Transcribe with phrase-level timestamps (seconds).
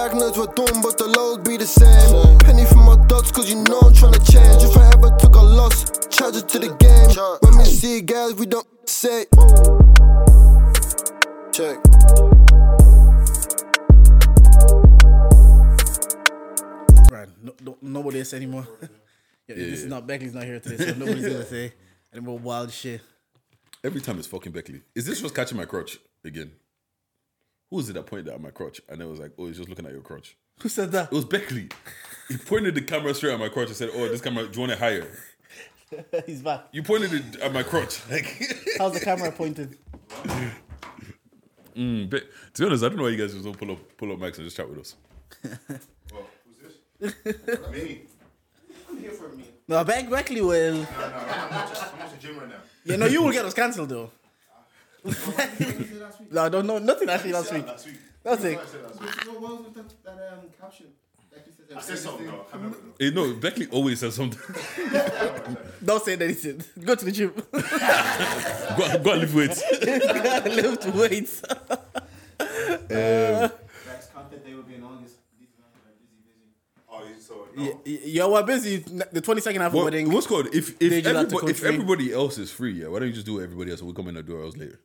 [0.00, 2.38] Magnets were done, but the loads be the same.
[2.38, 4.64] Penny for my dots, cause you know I'm tryna change.
[4.64, 7.10] If I ever took a loss, charge it to the game.
[7.42, 9.26] When we see guys, we don't say.
[11.52, 11.76] Check.
[17.12, 18.66] Right, no, no, nobody else anymore.
[19.48, 21.74] yeah, this is not Beckley's not here today, so nobody's gonna say
[22.14, 23.02] any more wild shit.
[23.84, 24.80] Every time it's fucking Beckley.
[24.94, 26.52] Is this just catching my crotch again?
[27.70, 28.80] Who was it that pointed at my crotch?
[28.88, 30.36] And it was like, oh, he's just looking at your crotch.
[30.60, 31.06] Who said that?
[31.06, 31.68] It was Beckley.
[32.28, 34.60] He pointed the camera straight at my crotch and said, oh, this camera, do you
[34.60, 35.06] want it higher?
[36.26, 36.66] He's back.
[36.72, 38.00] You pointed it at my crotch.
[38.10, 38.26] Like,
[38.78, 39.78] How's the camera pointed?
[41.76, 43.78] mm, but, to be honest, I don't know why you guys just don't pull up,
[43.96, 44.96] pull up mics and just chat with us.
[46.12, 46.26] Well,
[47.00, 47.70] who's this?
[47.72, 48.02] Me.
[48.88, 49.44] I'm here for me.
[49.68, 50.74] No, Beck Beckley will.
[50.74, 52.56] No, no, I'm just, I'm just a gym right now.
[52.84, 54.10] Yeah, no, you will get us cancelled though.
[56.30, 57.66] No, I don't know nothing actually last week.
[57.66, 57.96] Last week.
[58.24, 58.56] Nothing.
[58.56, 59.10] What I said last week.
[59.40, 60.86] What was with that, that um, caption?
[61.32, 62.32] You said, I said something though.
[62.32, 63.06] I can't remember though.
[63.06, 64.40] Eh, no, Beckley always says something.
[65.84, 66.62] Don't say anything.
[66.84, 67.32] Go to the gym.
[67.52, 69.62] go, go and lift weights.
[69.80, 71.42] Lift weights.
[72.90, 75.16] Next content day will be in August.
[75.38, 76.50] These men are busy, busy.
[76.90, 77.39] Oh, you- so no.
[77.56, 78.78] Y- y- Yo, we're busy.
[78.78, 80.10] The 22nd after What, wedding.
[80.12, 80.46] what's called?
[80.54, 81.68] If They if, just have to everybody, come if free.
[81.68, 83.94] everybody else is free, yeah, why don't you just do it everybody else and we
[83.94, 84.78] come in and do ours later?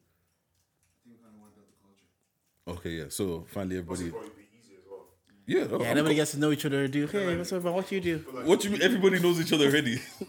[2.67, 3.05] Okay, yeah.
[3.09, 4.09] So finally, everybody.
[4.09, 5.05] Probably be easier as well.
[5.45, 6.87] Yeah, no, Yeah, I'm everybody gets to know each other.
[6.87, 7.63] Do hey, what's up?
[7.63, 7.73] man?
[7.73, 8.81] What you do What you mean?
[8.81, 9.99] Everybody knows each other already.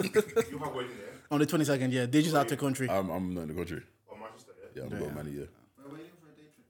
[0.52, 1.90] You have wedding there on the 22nd?
[1.92, 2.90] Yeah, they just out the country.
[2.90, 3.82] I'm I'm not in the country.
[4.06, 4.82] or Manchester, yeah?
[4.82, 5.30] Yeah, I'm going money.
[5.30, 5.44] Yeah,
[5.82, 6.66] We're waiting for a day trip.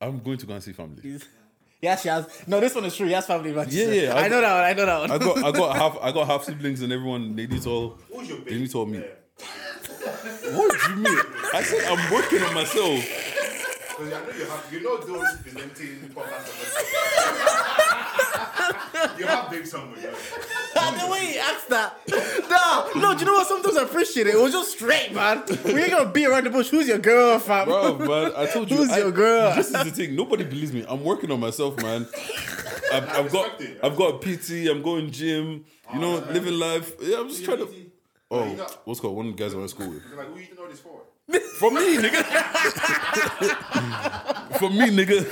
[0.00, 1.02] I'm going to go and see family.
[1.80, 2.26] Yeah, she has.
[2.48, 3.06] No, this one is true.
[3.06, 3.94] He has family in Manchester.
[3.94, 4.64] Yeah, yeah, I, I- know that one.
[4.64, 5.10] I know that one.
[5.12, 7.36] I got I got half I got half siblings and everyone.
[7.36, 7.98] They need all.
[8.12, 8.60] Who's your They baby?
[8.62, 9.04] need to all meet.
[9.04, 10.56] Yeah.
[10.56, 11.18] What do you mean?
[11.54, 13.04] I said I'm working on myself.
[13.98, 17.64] Because I know you have, you know those presenting podcasts.
[19.18, 19.98] You have big somewhere.
[20.00, 21.06] Yeah.
[21.06, 21.98] the way he asked that.
[22.48, 23.46] No, no, do you know what?
[23.46, 24.34] Sometimes I appreciate it.
[24.34, 25.42] It was just straight, man.
[25.64, 26.68] We ain't gonna beat around the bush.
[26.68, 27.66] Who's your girl, fam?
[27.66, 28.78] Bro, man, I told you.
[28.78, 29.54] Who's I- your girl?
[29.54, 30.16] This is the thing.
[30.16, 30.84] Nobody believes me.
[30.88, 32.06] I'm working on myself, man.
[32.92, 33.78] I've, I've got, it.
[33.82, 34.68] I've got PT.
[34.70, 35.64] I'm going gym.
[35.92, 36.92] You oh, know, living life.
[37.00, 37.68] Yeah, I'm just trying to.
[38.30, 40.02] Oh, you know- what's called one of the guys I went to school with.
[40.08, 41.00] You're like, who you know this for?
[41.58, 42.24] For me, nigga.
[44.58, 45.24] For me, nigga.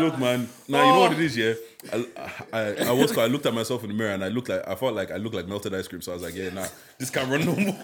[0.00, 0.48] Look, man.
[0.68, 1.22] Now you know what it oh.
[1.22, 1.54] is, yeah.
[1.92, 2.06] I,
[2.52, 3.16] I, I was.
[3.16, 5.16] I looked at myself in the mirror and I looked like I felt like I
[5.16, 6.02] looked like melted ice cream.
[6.02, 6.66] So I was like, yeah, nah,
[6.98, 7.74] this can't run no more.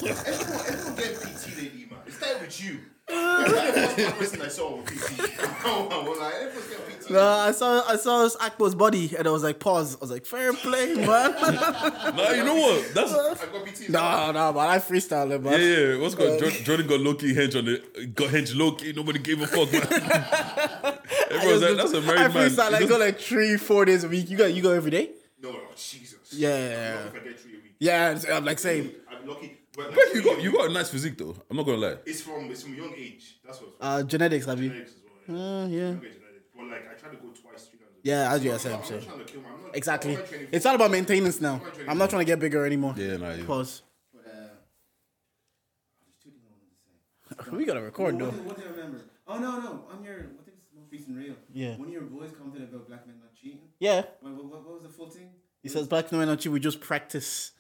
[2.23, 2.41] Everyone, everyone get PT lately, man.
[2.41, 2.81] It started with you.
[3.11, 5.21] You're like the first person I saw with PT.
[5.67, 7.11] I was like, everyone's getting PT.
[7.11, 9.95] No, I saw I saw his Akbo's body and I was like, pause.
[9.97, 11.05] I was like, fair play, man.
[11.05, 12.95] nah, you know what?
[12.95, 13.91] That's I got PT.
[13.91, 14.71] no, no, man.
[14.71, 15.61] I freestyle it, man.
[15.61, 16.01] Yeah, yeah.
[16.01, 16.31] What's called?
[16.43, 18.15] Uh, Jor- Jordan got low key hench on it.
[18.15, 18.95] got hench low key.
[18.97, 19.83] Nobody gave a fuck, man.
[21.31, 22.51] Everyone's like, that's a married man.
[22.51, 22.73] freestyle.
[22.73, 24.31] I He go like three, four days a week.
[24.31, 25.11] You go, you go every day.
[25.43, 26.33] No, no, Jesus.
[26.33, 27.05] Yeah.
[27.07, 27.75] If I get three a week.
[27.81, 28.93] Yeah, I'm like same.
[29.11, 29.59] I'm lucky.
[29.77, 31.35] But like, But you got you got a nice physique though.
[31.51, 31.97] I'm not gonna lie.
[32.07, 33.39] It's from it's from young age.
[33.45, 33.71] That's what.
[33.81, 34.69] Uh, genetics, have you?
[34.69, 35.37] genetics as well.
[35.39, 35.45] Yeah.
[35.45, 35.79] Uh, yeah.
[35.79, 36.21] Young genetics.
[36.57, 37.91] But like, I try to go twice, three times.
[38.03, 39.41] Yeah, as you I'm are saying, not- I'm not trying to kill.
[39.41, 40.15] I'm not, Exactly.
[40.15, 41.61] I'm not It's all about maintenance now.
[41.89, 42.95] I'm not trying to get bigger anymore.
[42.97, 43.33] Yeah, nah.
[43.33, 43.45] Yeah.
[43.45, 43.83] Pause.
[44.13, 47.57] But, uh, there's two things I wanted to say.
[47.57, 48.31] We gotta record One though.
[48.31, 49.01] thing, one thing I remember.
[49.27, 49.85] Oh, no, no.
[49.91, 51.35] On your, what is the most recent reel?
[51.53, 51.77] Yeah.
[51.77, 53.61] One of your boys commented about black men not cheating.
[53.81, 54.03] Yeah.
[54.21, 55.31] What, what, what was the full thing?
[55.63, 56.51] He says back no energy.
[56.51, 57.53] We just practice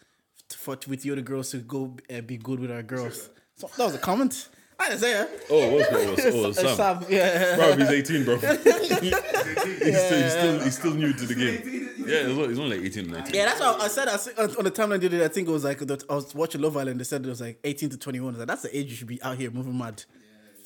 [0.64, 3.30] to, for with the other girls to go uh, be good with our girls.
[3.56, 4.48] So that was a comment.
[4.78, 5.47] I didn't say it.
[5.50, 6.20] Oh, what's what was?
[6.26, 6.76] Oh, It's Sam.
[6.76, 7.56] Sam, Yeah.
[7.56, 8.36] Bro, he's 18, bro.
[8.38, 11.91] he's, still, he's still he's still new to the game.
[12.06, 13.34] Yeah, he's only, he's only like 18, 19.
[13.34, 14.08] Yeah, that's what I said.
[14.08, 15.25] I said on the timeline the other day.
[15.25, 17.00] I think it was like I was watching Love Island.
[17.00, 18.28] They said it was like 18 to 21.
[18.28, 20.02] I was like, that's the age you should be out here moving mad.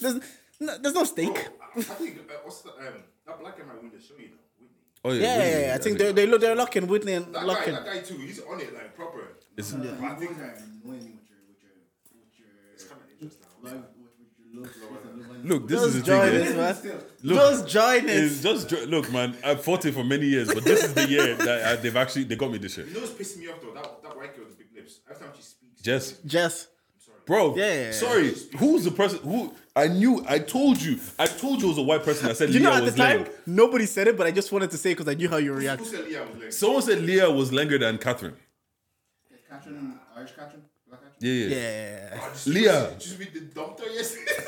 [0.00, 0.14] There's
[0.60, 1.48] no, there's no stake.
[1.76, 4.36] I think uh, what's the um that black guy might win the show, you know,
[4.58, 4.76] Whitney.
[5.04, 5.74] Oh yeah, Yeah, really, yeah, yeah.
[5.74, 8.16] I think they they look they're locking Whitney and That guy, that guy too.
[8.16, 9.36] He's on it like proper.
[9.58, 11.72] It's- But I think You guys are annoying me with your, with your,
[12.14, 13.00] with your, it's kind
[13.76, 13.84] of
[15.44, 16.40] Look, this Just is the join thing.
[16.42, 16.56] us, yeah.
[16.56, 16.74] man.
[16.74, 19.36] Still, Look, Just join It's just jo- look, man.
[19.44, 22.24] I've fought it for many years, but this is the year that uh, they've actually
[22.24, 22.88] they got me this shit.
[22.88, 23.72] You know what's pissing me off though?
[23.74, 25.00] That that white girl with the big lips.
[25.08, 26.66] Every time she speaks, Jess, Jess.
[27.26, 27.54] bro.
[27.56, 27.92] Yeah.
[27.92, 30.24] Sorry, who's the person who I knew?
[30.28, 30.98] I told you.
[31.18, 32.28] I told you it was a white person.
[32.28, 33.30] I said You know, Leah at the was time, Lang.
[33.46, 35.58] nobody said it, but I just wanted to say because I knew how you who
[35.60, 35.84] react.
[35.86, 36.52] said Leah was like?
[36.52, 38.34] Someone said Leah was longer than Catherine.
[39.48, 41.16] Catherine, Irish Catherine, black Catherine.
[41.20, 42.14] Yeah, yeah.
[42.14, 42.28] Yeah.
[42.32, 42.90] Just Leah.
[42.98, 44.30] Just, just with the doctor yesterday.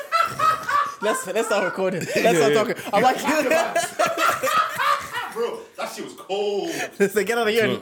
[1.01, 2.01] Let's let's start recording.
[2.01, 2.63] Let's Yeah, start yeah.
[2.63, 2.75] talking.
[2.93, 3.17] I'm like,
[5.33, 6.69] Bro, that shit was cold.
[6.99, 7.79] let's say, get out of here.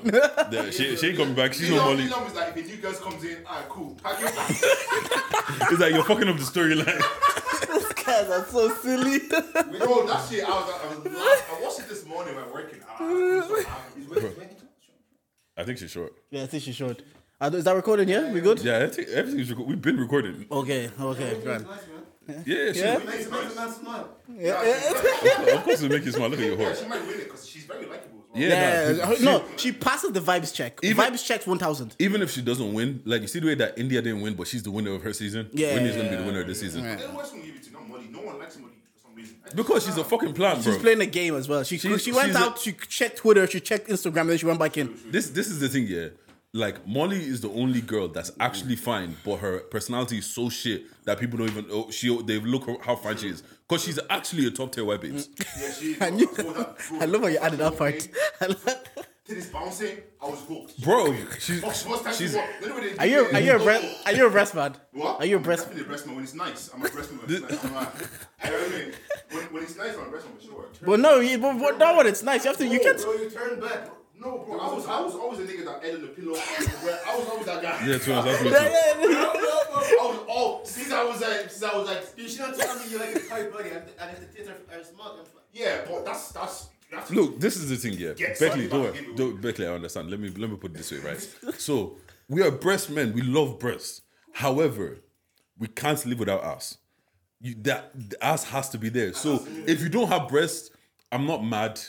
[0.52, 1.54] Yeah, she, she ain't coming back.
[1.54, 2.10] She's no Elon, Molly.
[2.12, 3.96] Elon was like, if a new girl comes in, alright, cool.
[4.04, 4.30] Pack your.
[4.30, 7.02] It's like you're fucking up the storyline.
[8.06, 9.20] Guys are so silly.
[9.28, 11.08] Bro, that shit, I was, I was.
[11.52, 12.80] I watched it this morning when working.
[12.88, 14.02] Ah, I'm so happy.
[14.10, 14.48] Wait, wait, wait.
[15.60, 16.14] I think she's short.
[16.32, 17.02] Yeah, I think she's short.
[17.42, 18.08] Uh, is that recording?
[18.10, 18.60] Yeah, we good?
[18.62, 20.46] Yeah, I think everything's reco- we've been recording.
[20.52, 21.66] Okay, okay, It's grand.
[21.68, 21.80] nice,
[22.28, 22.44] man.
[22.46, 22.98] Yeah, she, Yeah.
[23.00, 24.10] Makes, it makes a man smile.
[25.56, 26.30] of course it make you smile.
[26.30, 26.82] Look at your Yeah, horse.
[26.82, 28.42] she might win it because she's very likable as well.
[28.42, 30.80] Yeah, Yeah, nah, she- no, she passes the vibes check.
[30.84, 31.96] Even- vibes checks one thousand.
[32.00, 34.48] Even if she doesn't win, like you see the way that Indiyah didn't win, but
[34.48, 35.50] she's the winner of her season.
[35.54, 37.72] Yeah, Whitney's gonna be the winner of this season Then what's gonna give it to
[37.74, 38.08] not Molly?
[38.12, 38.79] No one likes Molly for some reason.
[39.56, 40.74] Because she's a fucking plant, bro.
[40.74, 41.64] She's playing a game as well.
[41.64, 44.46] She She's- she went she's a- out, she checked Twitter, she checked Instagram, then she
[44.46, 44.98] went back in.
[45.10, 46.08] This this is the thing, yeah.
[46.52, 50.84] Like Molly is the only girl that's actually fine, but her personality is so shit
[51.06, 51.66] that people don't even.
[51.72, 54.84] Oh, she they look her- how fine she is because she's actually a top tier
[54.84, 55.30] white babes.
[55.60, 55.96] Yeah, she.
[56.02, 58.08] I knew- bro, that- bro, I love how you added that part.
[59.30, 60.82] To this bouncing, I was hooked.
[60.82, 62.50] Bro, she's Fuck, she was time she's to walk.
[62.62, 64.02] Then when they Are you are you a it, breast oh.
[64.08, 64.76] are you a breast man?
[64.92, 65.20] What?
[65.22, 65.64] Are you a I'm breast?
[65.68, 66.70] Definitely a breast man when it's nice.
[66.74, 67.64] I'm a breast man when it's nice.
[67.64, 67.96] I'm not.
[68.44, 68.92] Know mean?
[69.30, 70.66] When, when it's nice, I'm a breast man for sure.
[70.84, 72.44] Well, no, you, but, but not when it's nice.
[72.44, 72.66] You have to.
[72.68, 73.02] You Oh, can't.
[73.04, 73.90] Bro, you turn back.
[74.20, 76.34] No, bro, I was I was always a nigga that head on the pillow.
[76.36, 77.86] I was always that guy.
[77.86, 79.12] yeah, to be honest, that's me Yeah, too.
[79.12, 80.02] yeah, yeah.
[80.02, 82.76] I was all since I was like since I was like You should not tell
[82.80, 85.26] me you're like a tight body and, and if the tits are, are small, then
[85.26, 85.44] fuck.
[85.54, 88.14] yeah, but that's that's that's Look, this is the thing, yeah.
[88.14, 89.16] Get Beckley, don't, back worry.
[89.16, 90.10] don't Beckley, I understand.
[90.10, 91.30] Let me let me put it this way, right?
[91.58, 91.98] So
[92.28, 93.14] we are breast men.
[93.14, 94.02] We love breasts.
[94.34, 94.98] However,
[95.58, 96.78] we can't live without ass.
[97.42, 99.14] You that the ass has to be there.
[99.14, 100.72] So if you don't have breasts,
[101.12, 101.80] I'm not mad.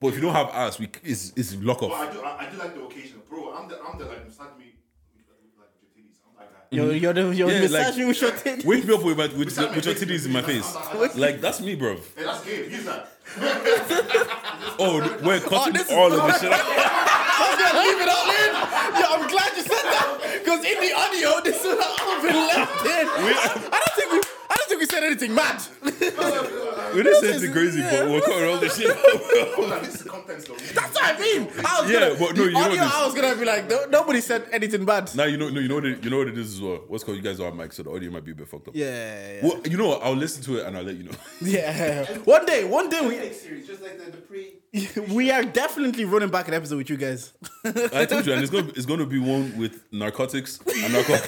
[0.00, 2.08] But if you don't have ass, we is is lock But off.
[2.08, 3.54] I do I, I do like the occasion, bro.
[3.54, 4.74] I'm the I'm the like massage me
[5.16, 6.16] like with your titties.
[6.28, 6.76] I'm like that.
[6.76, 8.64] You're, you're the you're Yeah, massaging like- with your titties.
[8.66, 9.36] Wake me up with, my, with,
[9.74, 11.16] with your titties in my face.
[11.16, 11.96] Like that's me, bro.
[11.96, 12.70] Hey, that's game.
[12.70, 13.08] Use that.
[14.78, 16.60] Oh, we're cutting oh, is- all of this shit out.
[16.62, 18.52] I'm gonna leave it all in.
[19.00, 22.84] Yeah, I'm glad you said that because in the audio, this is all been left
[22.84, 23.06] in.
[23.08, 24.20] I don't think we.
[24.50, 25.62] I don't think we said anything mad.
[26.94, 28.96] We didn't say anything crazy, but we're cutting all this shit out.
[29.04, 30.54] Oh, this is the contents though.
[30.54, 31.48] That's what I mean.
[31.64, 33.68] I was Yeah, gonna, but no, you know audio, this- I was gonna be like,
[33.68, 35.14] no, nobody said anything bad.
[35.14, 36.80] Now you know, no, you know what it, you know what it is as well.
[36.88, 37.16] What's called?
[37.16, 38.76] You guys don't have mics, so the audio might be a bit fucked up.
[38.76, 38.86] Yeah,
[39.34, 40.02] yeah, Well, you know what?
[40.02, 41.12] I'll listen to it and I'll let you know.
[41.42, 42.04] yeah.
[42.18, 44.52] One day, one day we series, just like the, the pre.
[45.14, 47.32] we are definitely running back an episode with you guys.
[47.64, 51.14] I told you, and it's gonna it's gonna be one with narcotics and narco.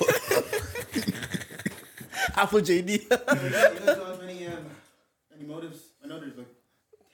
[2.37, 2.89] Apple JD.
[2.91, 4.65] You guys you guys don't have any, um,
[5.37, 5.79] any motives?
[6.05, 6.47] I know there's like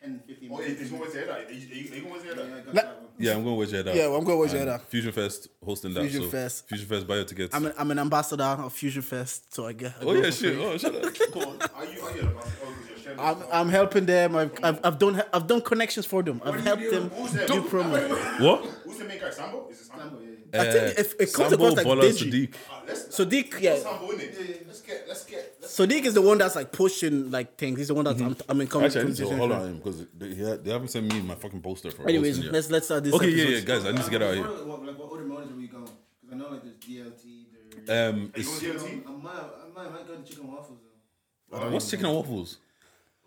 [0.03, 0.81] 10, 15 Oh, motives.
[0.81, 1.19] is going to?
[1.33, 2.33] Are you, are you, are you going to Yeah.
[2.33, 3.05] I got that one.
[3.19, 3.97] Yeah, I'm going with your head out.
[3.97, 4.89] Yeah, well, I'm going with your And head out.
[4.89, 6.01] Fusion Fest hosting that.
[6.03, 6.69] Fusion so Fest.
[6.69, 7.55] Fusion Fest buy your tickets.
[7.55, 9.93] I'm an, I'm an ambassador of Fusion Fest, so I get.
[10.01, 10.55] I oh go yeah, for shit.
[10.55, 10.65] free.
[10.65, 11.15] Oh shut up.
[11.33, 11.59] Come on.
[11.75, 14.35] Are you, are you, oh, you're sharing I'm, this I'm helping them.
[14.37, 16.43] I've, I've, I've done I've done connections for them.
[16.45, 17.47] I've helped them Who's that?
[17.49, 17.93] do promo.
[17.93, 18.41] wait, wait.
[18.41, 18.65] What?
[18.85, 19.31] Who's the main guy?
[19.31, 19.69] Sambo?
[19.71, 20.03] Is it Sambo?
[20.03, 20.24] Sambo, yeah, yeah.
[20.61, 22.31] I think if it comes Sambo, across like Bola, Deji.
[22.31, 22.55] Sadiq.
[22.89, 23.73] Uh, Sadiq, yeah.
[23.73, 27.79] Let's get, let's get, let's Sadiq is the one that's like pushing like things.
[27.79, 28.85] He's the one that's I'm, I'm in Mm-hmm.
[28.85, 29.39] Actually, I need to conversation.
[29.39, 32.09] hold on him because they, yeah, they haven't sent me my fucking poster for.
[32.09, 32.53] Anyways, hosting yet.
[32.53, 33.15] let's let's start this.
[33.15, 33.69] Okay, yeah, episode.
[33.69, 34.47] yeah, guys, I need to get out of here.
[34.47, 35.85] What, what, like, what other motives are we going?
[35.85, 37.45] Because I know like there's DLT,
[37.87, 38.15] there's.
[38.15, 39.07] Um, Are you it's, going DLT?
[39.07, 40.79] I might, I might, I might go to chicken waffles
[41.51, 41.71] though.
[41.71, 42.59] what's chicken and waffles?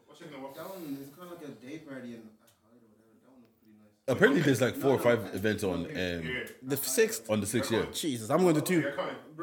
[0.05, 0.57] What's chicken and waffles?
[0.57, 3.17] That one is kind of like a day party and a holiday or whatever.
[3.21, 3.96] That one looks pretty nice.
[4.09, 7.29] Apparently, there's like four or five events on um The sixth.
[7.29, 7.85] on the sixth year.
[7.91, 8.91] Jesus, I'm going to two.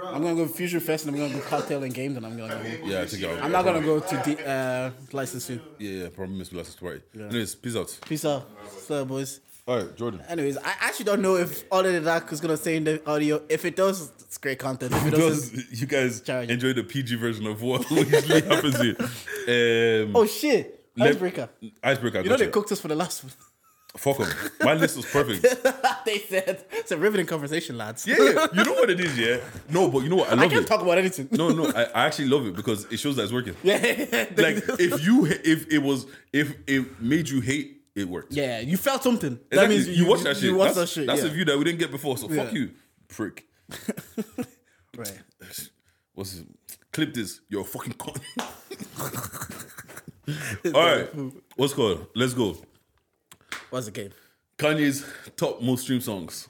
[0.03, 2.37] I'm gonna go to Fusion Fest and I'm gonna go cocktail and games and I'm
[2.37, 2.87] gonna go.
[2.87, 5.61] Yeah, I think I'll, I'm not gonna go to the uh, licensing.
[5.79, 7.03] Yeah, yeah, probably miss last party.
[7.15, 7.99] Anyways, peace out.
[8.07, 8.49] Peace out,
[8.87, 9.41] so boys.
[9.67, 10.21] All right, Jordan.
[10.29, 13.43] Anyways, I actually don't know if all of that is gonna say in the audio.
[13.49, 14.93] If it does, it's great content.
[14.95, 16.49] If it doesn't, you guys Charge.
[16.51, 18.97] enjoy the PG version of what usually happens here.
[19.47, 21.51] Um, oh shit, let- icebreaker.
[21.83, 22.21] Icebreaker.
[22.23, 23.33] You know they cooked us for the last one.
[23.97, 24.29] Fuck them.
[24.61, 25.43] My list was perfect.
[26.05, 28.05] they said it's a riveting conversation, lads.
[28.07, 29.39] Yeah, yeah, you know what it is, yeah.
[29.71, 30.29] No, but you know what?
[30.29, 30.69] I I love can't it.
[30.69, 31.29] talk about anything.
[31.31, 33.55] no, no, I, I actually love it because it shows that it's working.
[33.63, 33.77] Yeah,
[34.37, 38.33] Like if you if it was if it made you hate, it worked.
[38.33, 39.39] yeah, you felt something.
[39.53, 39.57] Exactly.
[39.57, 40.45] That means you, watched that shit.
[40.51, 41.07] You watched that's that shit.
[41.07, 41.29] that's yeah.
[41.29, 42.19] a view that we didn't get before.
[42.19, 42.59] So fuck Yeah.
[42.59, 42.71] you,
[43.09, 43.47] prick.
[44.97, 45.19] Right.
[46.15, 46.45] What's his,
[46.93, 47.41] clip this?
[47.49, 47.95] You're a fucking.
[50.73, 51.09] All right,
[51.57, 52.07] what's called?
[52.15, 52.57] Let's go.
[53.75, 54.13] What's the game?
[54.57, 55.05] Kanye's
[55.37, 56.49] top most streamed songs.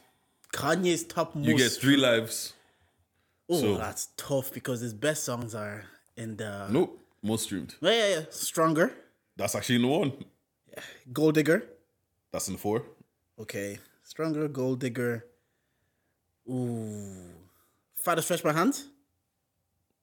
[0.53, 1.49] Kanye's top most.
[1.49, 2.53] You get three lives.
[3.49, 5.85] oh, so- that's tough because his best songs are
[6.19, 6.69] in the.
[6.69, 7.77] Nope, most streamed.
[7.81, 8.21] Yeah, yeah, yeah.
[8.29, 8.93] Stronger,
[9.39, 10.13] That's actually in the one.
[11.15, 11.65] Gold Digger.
[12.31, 12.83] That's in the four.
[13.41, 15.25] Okay, Stronger, Gold Digger.
[16.51, 17.31] Ooh,
[17.97, 18.87] Father Stretch My Hands.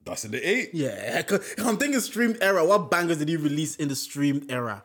[0.03, 0.71] That's in the eight.
[0.73, 1.21] Yeah,
[1.59, 2.65] I'm thinking streamed era.
[2.65, 4.83] What bangers did he release in the streamed era?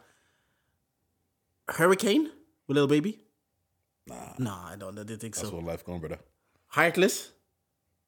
[1.68, 2.30] Hurricane
[2.66, 3.18] with Lil Baby.
[4.06, 4.98] Nah, nah, I don't.
[4.98, 5.56] I didn't think That's so.
[5.56, 6.18] what life gone, brother.
[6.68, 7.32] Heartless.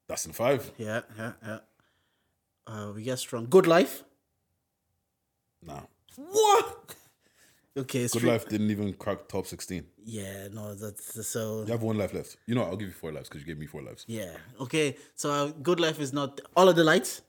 [0.07, 0.71] That's in five.
[0.77, 1.59] Yeah, yeah, yeah.
[2.65, 3.47] Uh, we get strong.
[3.49, 4.03] Good life.
[5.65, 5.81] Nah.
[6.15, 6.95] What?
[7.77, 9.85] Okay, Good Life didn't even crack top 16.
[10.03, 11.63] Yeah, no, that's so.
[11.65, 12.37] You have one life left.
[12.45, 14.05] You know, I'll give you four lives because you gave me four lives.
[14.07, 14.33] Yeah.
[14.59, 14.97] Okay.
[15.15, 17.21] So uh, good life is not all of the lights.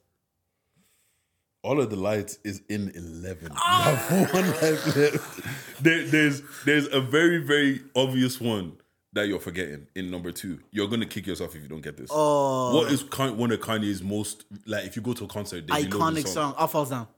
[1.63, 3.53] All of the lights is in 11.
[3.55, 3.91] Ah!
[3.91, 5.83] You have one life left.
[5.83, 8.73] There, there's, there's a very, very obvious one
[9.13, 10.61] that you're forgetting in number two.
[10.71, 12.11] You're going to kick yourself if you don't get this.
[12.13, 12.75] Oh.
[12.75, 16.17] What is one of Kanye's most, like, if you go to a concert, they reload
[16.17, 16.55] the Iconic song.
[16.57, 17.09] All falls down.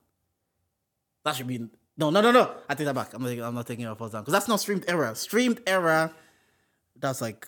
[1.25, 2.50] That should be no, no, no, no.
[2.68, 3.12] I take that back.
[3.12, 3.46] I'm not.
[3.46, 5.14] I'm not taking all falls down because that's not streamed era.
[5.14, 6.12] Streamed era.
[6.99, 7.46] That's like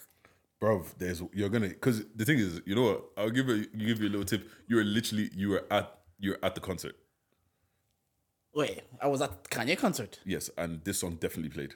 [0.60, 3.04] Bro, there's you're gonna because the thing is, you know what?
[3.16, 4.48] I'll give you give you a little tip.
[4.68, 6.97] You're literally you were at you're at the concert.
[8.54, 8.83] wait.
[9.00, 10.21] I was at Kanye concert.
[10.25, 11.75] Yes, and this song definitely played.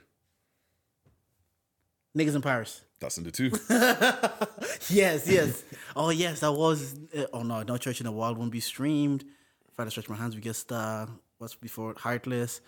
[2.17, 2.83] Niggas in Paris.
[3.01, 3.51] That's in the two.
[4.91, 5.63] Yes, yes.
[5.97, 6.41] oh, yes.
[6.41, 6.95] That was.
[7.17, 9.25] Uh, oh no, no church in the wild won't be streamed.
[9.71, 11.09] If I to stretch my hands, we get star.
[11.39, 11.95] What's before?
[11.97, 12.61] Heartless.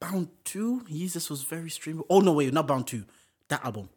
[0.00, 0.84] Bound two.
[0.88, 2.02] Jesus was very streamed.
[2.08, 3.04] Oh no, wait, not Bound two.
[3.48, 3.88] That album.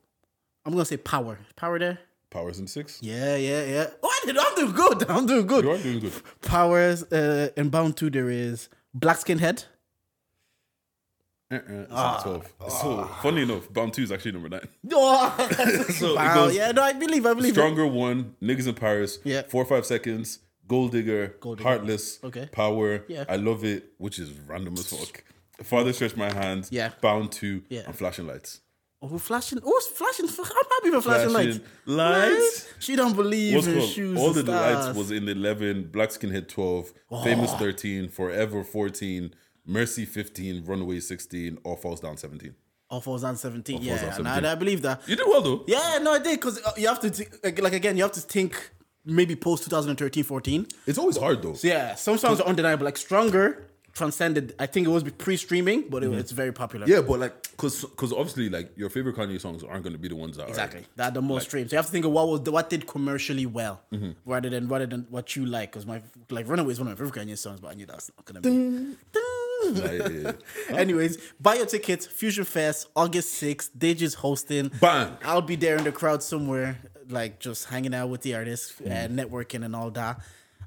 [0.66, 1.40] I'm gonna say Power.
[1.56, 2.00] Power there.
[2.36, 3.00] Powers in six.
[3.02, 3.88] Yeah, yeah, yeah.
[4.04, 5.10] Oh, I did, I'm doing good.
[5.16, 5.64] I'm doing good.
[5.64, 6.14] You are doing good.
[6.42, 7.04] Powers.
[7.04, 9.64] Uh, in Bound two, there is Black Skin Head.
[11.52, 12.54] Uh-uh, it's at twelve.
[12.68, 14.68] So funny enough, Bound Two is actually number nine.
[14.92, 15.48] Oh,
[15.92, 16.34] So it wow.
[16.36, 17.26] goes Yeah, no, I believe.
[17.26, 17.52] I believe.
[17.52, 17.56] it.
[17.56, 19.20] Stronger one, niggas in Paris.
[19.24, 19.44] Yeah.
[19.44, 20.40] Four or five seconds.
[20.68, 21.36] Gold digger.
[21.40, 21.70] Gold Digger.
[21.70, 22.20] Heartless.
[22.24, 22.50] Okay.
[22.52, 23.06] Power.
[23.08, 23.26] Yeah.
[23.30, 25.24] I love it, which is random as fuck.
[25.64, 26.70] Father stretch my hands.
[26.72, 26.90] Yeah.
[27.02, 27.62] Bound two.
[27.70, 27.84] Yeah.
[27.86, 28.62] And flashing lights.
[29.12, 29.60] Oh, flashing.
[29.64, 30.28] Oh, flashing.
[30.28, 31.60] I'm happy for flashing, Flashing lights.
[31.86, 32.68] lights.
[32.80, 33.90] She don't believe What's in called?
[33.90, 34.18] shoes.
[34.20, 36.94] All the lights was in 11, Black Skin Head 12,
[37.24, 39.34] Famous 13, Forever 14,
[39.66, 42.56] Mercy 15, Runaway 16, All Falls Down 17.
[42.88, 43.78] All falls down 17.
[43.78, 45.02] Falls yeah, Down and I, I believe that.
[45.08, 45.64] You did well though.
[45.68, 48.20] Yeah, no, I did because uh, you have to like, like again, you have to
[48.20, 48.72] think
[49.04, 50.68] maybe post 2013, 14.
[50.86, 51.54] It's always hard though.
[51.56, 52.86] So yeah, some songs are undeniable.
[52.86, 54.54] Like Stronger transcended.
[54.60, 56.86] I think it was pre-streaming, but it, it's very popular.
[56.86, 56.94] Mm-hmm.
[56.96, 60.10] Yeah, but like, cause, cause obviously, like your favorite Kanye songs aren't going to be
[60.10, 61.70] the ones that are Exactly, Are, that the most streamed.
[61.72, 64.12] So you have to think of what was the, what did commercially well, Mm-hmm.
[64.26, 65.72] rather than rather than what you like.
[65.72, 68.12] Because my like Runaway is one of my favorite Kanye songs, but I knew that's
[68.16, 68.96] not gonna be.
[69.72, 70.32] Like, yeah.
[70.78, 72.06] Anyways, buy your tickets.
[72.06, 73.72] Fusion Fest, August 6th.
[73.76, 74.70] Deji's hosting.
[74.80, 75.18] Bang.
[75.24, 76.78] I'll be there in the crowd somewhere,
[77.10, 80.20] like just hanging out with the artists, and networking and all that.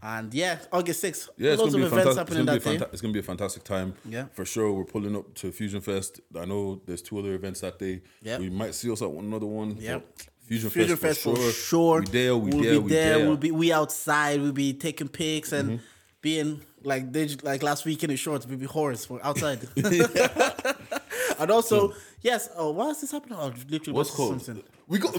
[0.02, 1.28] And yeah, August 6th.
[1.37, 2.87] Yeah, it's loads gonna, of be a events fantastic, it's, happening gonna be a day.
[2.93, 3.95] it's gonna be a fantastic time.
[4.05, 4.26] Yeah.
[4.33, 4.73] for sure.
[4.73, 6.21] We're pulling up to Fusion Fest.
[6.38, 8.02] I know there's two other events that day.
[8.23, 8.38] Yeah.
[8.38, 9.76] we might see us at one another one.
[9.78, 10.00] Yeah.
[10.47, 11.52] Fusion, Fusion Fest, Fest for sure.
[11.52, 12.00] sure.
[12.00, 12.37] We there.
[12.37, 12.73] We we'll there.
[12.73, 13.19] be we there.
[13.26, 14.40] We'll be we outside.
[14.40, 15.83] We'll be taking pics and Mm-hmm.
[16.23, 18.47] being like digi- like last week in the shorts.
[18.47, 19.11] We'll be whores.
[19.11, 19.59] We're outside.
[21.38, 22.49] and also, yes.
[22.57, 23.38] Oh, why is this happening?
[23.40, 24.43] Oh, literally, What's what's called?
[24.43, 24.64] something.
[24.88, 25.14] We got.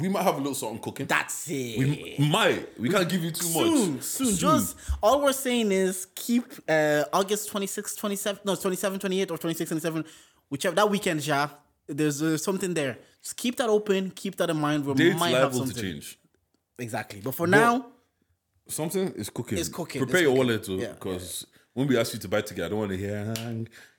[0.00, 1.06] We might have a little something cooking.
[1.06, 1.78] That's it.
[1.78, 2.78] we might.
[2.78, 4.02] We can't give you too soon, much.
[4.04, 4.36] soon, soon.
[4.36, 9.68] Just all we're saying is keep uh, August 26, 27, no, 27, 28, or 26,
[9.70, 10.04] 27,
[10.48, 11.48] whichever that weekend, yeah.
[11.88, 12.96] There's uh, something there.
[13.22, 14.10] Just keep that open.
[14.12, 14.86] Keep that in mind.
[14.86, 15.82] We Dates might have liable to something.
[15.82, 16.18] change.
[16.78, 17.20] Exactly.
[17.20, 17.86] But for now,
[18.68, 19.56] Something is cooking.
[19.58, 20.46] It's cooking, Prepare it's your cooking.
[20.46, 22.98] wallet too, Yeah, because when we ask you to buy together, I don't want to
[22.98, 23.34] hear.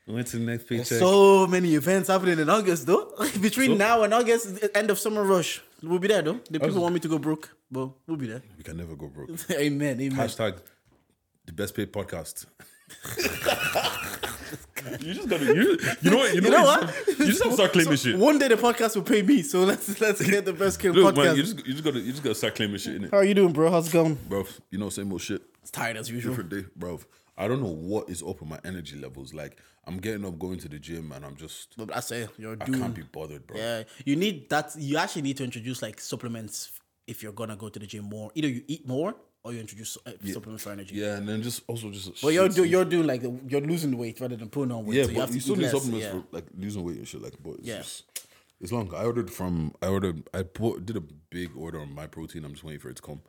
[0.09, 0.85] "Ah, went to the next paycheck.
[0.99, 3.13] so many events happening in August, though.
[3.41, 3.75] Between So?
[3.75, 6.39] now and August, the end of summer rush, we'll be there, though.
[6.49, 8.41] The people was- want me to go broke, but we'll be there.
[8.57, 9.29] we can never go broke.
[9.51, 10.01] amen.
[10.01, 10.17] Amen.
[10.17, 10.59] Hashtag
[11.45, 12.45] the best paid podcast.
[15.01, 17.07] you just gotta you, you know what you know, know what, what?
[17.07, 18.17] You, just, you just have to start claiming shit.
[18.17, 21.13] One day the podcast will pay me, so let's let's get the best kid Look,
[21.15, 21.23] podcast.
[21.25, 23.17] man, you just you just gotta you just gotta start claiming shit in it, How
[23.17, 23.69] are you doing, bro?
[23.69, 24.15] How's it going?
[24.27, 24.45] bro.
[24.71, 26.31] You know, same old shit, It's tired as usual.
[26.31, 26.99] different day, bro.
[27.37, 29.33] I don't know what is up with my energy levels.
[29.33, 29.57] Like
[29.89, 32.65] I'm getting up, going to the gym, and I'm just But I say you're I
[32.65, 32.79] doing.
[32.79, 33.57] can't be bothered, bro.
[33.57, 34.75] Yeah, you need that.
[34.77, 36.71] You actually need to introduce like supplements
[37.07, 38.31] if you're gonna go to the gym more.
[38.35, 40.95] Either you eat more or you introduce uh, supplements for energy.
[40.95, 42.21] Yeah, and then just also just.
[42.21, 44.97] But you're do, you're doing like the, you're losing weight rather than putting on weight.
[44.97, 46.11] Yeah, so you but have you, to still need supplements yeah.
[46.11, 47.21] for like losing weight and shit.
[47.21, 47.77] Like, but it's Yeah.
[47.77, 48.03] just
[48.61, 48.93] it's long.
[48.93, 52.45] I ordered from I ordered I bought, did a big order on my protein.
[52.45, 53.21] I'm just waiting for it to come.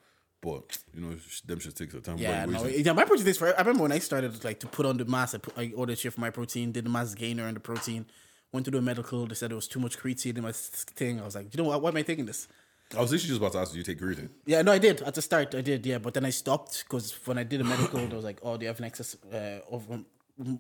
[0.42, 1.14] But you know,
[1.46, 2.18] them should take some time.
[2.18, 3.56] Yeah, no, yeah, my protein takes forever.
[3.58, 5.34] I remember when I started like to put on the mass.
[5.34, 8.06] I, put, I ordered shit for my protein, did the mass gainer and the protein.
[8.52, 9.26] Went to do a medical.
[9.26, 11.20] They said it was too much creatine in my thing.
[11.20, 11.82] I was like, you know what?
[11.82, 12.48] Why am I taking this?
[12.96, 14.30] I was literally just about to ask, do you take creatine?
[14.46, 15.54] Yeah, no, I did at the start.
[15.54, 18.24] I did, yeah, but then I stopped because when I did a medical, they was
[18.24, 20.06] like, "Oh, do you have an excess uh, of um,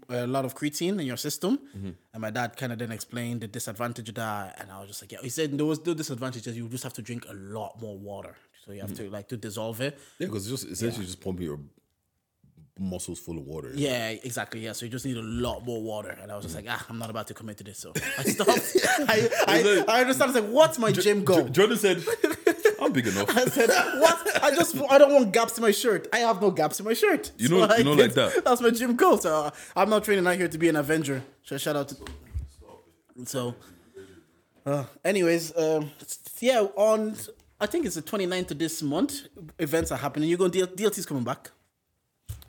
[0.08, 1.58] a lot of creatine in your system?"
[2.12, 5.02] And my dad kind of then explained the disadvantage of that, and I was just
[5.02, 6.56] like, "Yeah." He said there was no disadvantages.
[6.56, 8.36] You just have to drink a lot more water,
[8.70, 9.98] so you have to like to dissolve it.
[10.18, 11.58] Yeah, because just essentially just pumping your
[12.78, 13.72] muscles full of water.
[13.74, 14.60] Yeah, exactly.
[14.60, 16.84] Yeah, so you just need a lot more water, and I was just like, "Ah,
[16.88, 18.76] I'm not about to commit to this," so I stopped.
[19.08, 20.30] I, I, I understand.
[20.30, 21.44] It's like, what's my gym goal?
[21.44, 22.02] J- Jordan said,
[22.80, 23.28] I'm big enough.
[23.36, 23.68] I said,
[24.00, 24.42] "What?
[24.44, 26.08] I just I don't want gaps in my shirt.
[26.12, 27.32] I have no gaps in my shirt.
[27.38, 28.44] You know- I you know like that.
[28.44, 29.18] That's my gym goal.
[29.18, 31.22] So uh, I'm not training out here to be an Avenger.
[31.42, 31.96] So shout out to.
[33.26, 33.54] So,
[34.64, 35.90] uh, anyways, um,
[36.40, 37.14] yeah, on
[37.60, 39.26] I think it's the 29th of this month.
[39.58, 40.28] Events are happening.
[40.28, 41.50] You're going DL- DLT's coming back.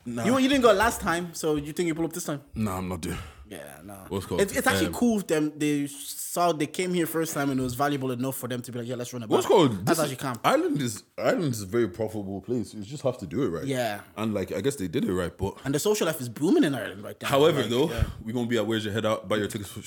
[0.05, 0.25] No.
[0.25, 2.41] You you didn't go last time, so you think you pull up this time?
[2.55, 3.17] No, I'm not doing.
[3.51, 3.95] Yeah, no.
[4.07, 4.39] What's called?
[4.41, 5.19] It's, it's actually Um, cool.
[5.19, 8.61] Them they saw they came here first time and it was valuable enough for them
[8.61, 9.27] to be like, yeah, let's run a.
[9.27, 9.85] What's called?
[9.85, 10.39] That's actually calm.
[10.43, 12.73] Ireland is Ireland is a very profitable place.
[12.73, 13.65] You just have to do it right.
[13.65, 13.99] Yeah.
[14.15, 16.63] and like I guess they did it right, but And the social life is booming
[16.63, 17.27] in Ireland right now.
[17.27, 18.03] however, Like, though, yeah.
[18.23, 19.27] we're gonna be at Where's Your Head At?
[19.27, 19.81] Buy your tickets, for,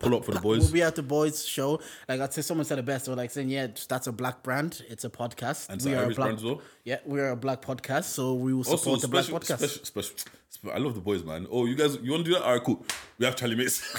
[0.00, 0.62] pull, up for the boys.
[0.62, 1.80] We'll be at the boys' show.
[2.08, 3.04] Like I'd say, someone said it best.
[3.04, 4.82] So like saying, yeah, that's a black brand.
[4.88, 5.68] It's a podcast.
[5.68, 6.60] And it's an Irish black, brand as well?
[6.84, 9.56] Yeah, we are a black podcast, so we will support Also, the black podcast.
[9.56, 10.16] special, special,
[10.50, 11.46] spe- I love the boys, man.
[11.50, 12.44] Oh, you guys, you want to do that?
[12.44, 12.84] All right, cool.
[13.18, 13.80] We have Charlie Mates.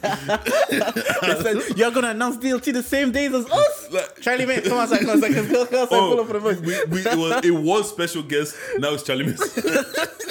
[0.00, 3.88] Said, You're gonna announce DLT the same days as us.
[3.92, 6.32] Like- Charlie, mate, come on, second, come on, second, come on, oh, pull up for
[6.34, 6.60] the boys.
[6.60, 8.56] we, we, it, was, it was special guest.
[8.78, 9.58] Now it's Charlie Mates.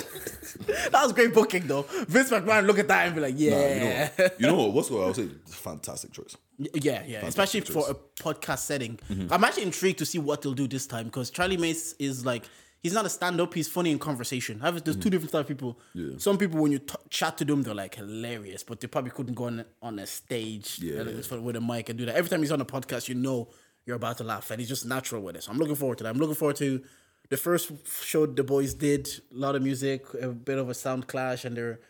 [0.92, 1.82] That was great booking, though.
[2.08, 4.10] Vince McMahon look at that and be like, you know yeah.
[4.38, 4.74] You know what?
[4.74, 5.28] What's what I'll say?
[5.48, 6.36] Fantastic choice.
[6.74, 7.26] Yeah, yeah.
[7.26, 9.00] Especially for a podcast setting.
[9.10, 9.32] Mm-hmm.
[9.34, 12.46] I'm actually intrigued to see what they'll do this time because Charlie Mace is like.
[12.82, 13.54] He's not a stand-up.
[13.54, 14.62] He's funny in conversation.
[14.62, 15.78] Have there's two different type of people.
[15.94, 16.12] Mm-hmm.
[16.12, 16.18] Yeah.
[16.18, 19.34] Some people, when you t- chat to them, they're like hilarious, but they probably couldn't
[19.34, 21.02] go on on a stage Yeah.
[21.02, 22.16] uh, with a mic and do that.
[22.16, 23.50] Every time he's on a podcast, you know
[23.86, 25.44] you're about to laugh, and he's just natural with it.
[25.44, 26.10] So I'm looking forward to that.
[26.12, 26.82] I'm looking forward to
[27.30, 27.70] the first
[28.02, 29.10] show the boys did.
[29.34, 31.82] A lot of music, a bit of a sound clash, and they're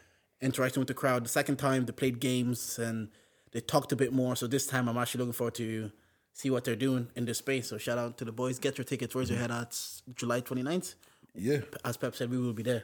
[0.42, 1.24] interacting with the crowd.
[1.24, 3.10] The second time they played games and
[3.52, 4.36] they talked a bit more.
[4.36, 5.92] So this time I'm actually looking forward to
[6.34, 7.68] see what they're doing in this space.
[7.70, 8.60] So shout out to the boys.
[8.60, 9.14] Get your tickets.
[9.16, 9.78] Where's your head at?
[10.16, 10.96] July 29th.
[11.36, 12.84] Yeah, As Pep said, we will be there.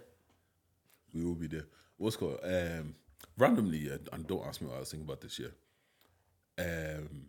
[1.14, 1.66] we will be there.
[1.98, 2.40] What's called?
[2.44, 2.96] Um,
[3.38, 5.54] randomly, yeah, and don't ask me what I was thinking about this year.
[6.58, 7.28] Um,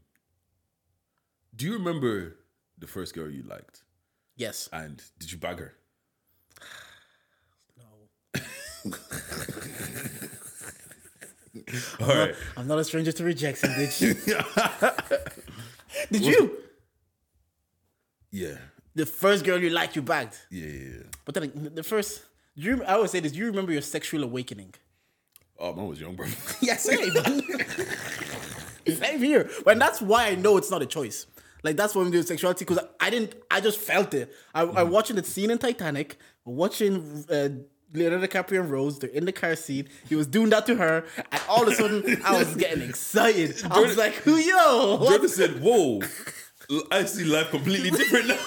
[1.55, 2.37] do you remember
[2.78, 3.83] the first girl you liked?
[4.37, 4.69] Yes.
[4.73, 5.75] And did you bag her?
[12.00, 12.35] All right.
[12.56, 14.00] I'm not a stranger to rejection, bitch.
[16.11, 16.59] Did you?
[18.31, 18.57] Yeah.
[18.94, 20.37] The first girl you liked, you bagged.
[20.50, 21.02] Yeah, yeah, yeah.
[21.24, 22.22] But then the first,
[22.57, 24.74] do you, I always say this, do you remember your sexual awakening?
[25.59, 26.26] Oh, man was young, bro.
[26.61, 27.11] Yes, same.
[28.87, 29.50] same here.
[29.66, 31.26] And that's why I know it's not a choice.
[31.66, 33.35] Like that's what I'm doing with sexuality because I, I didn't.
[33.50, 34.33] I just felt it.
[34.55, 37.48] I, I watching the scene in Titanic, watching uh,
[37.92, 38.99] Leonardo DiCaprio and Rose.
[38.99, 39.88] They're in the car seat.
[40.09, 43.62] He was doing that to her, and all of a sudden I was getting excited.
[43.70, 46.01] I was like, "Who "Yo!" what?" Jordan said, "Whoa,
[46.90, 48.38] I see life completely different now."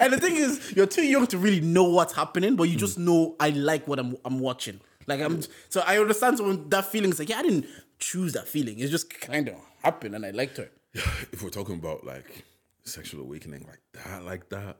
[0.00, 2.98] And the thing is, you're too young to really know what's happening, but you just
[2.98, 3.04] mm.
[3.04, 4.80] know I like what I'm I'm watching.
[5.06, 7.66] Like I'm so I understand when that feeling is like, yeah, I didn't
[7.98, 8.78] choose that feeling.
[8.78, 10.70] It just kind of happened and I liked her.
[10.94, 12.44] if we're talking about like
[12.84, 14.76] sexual awakening, like that, like that.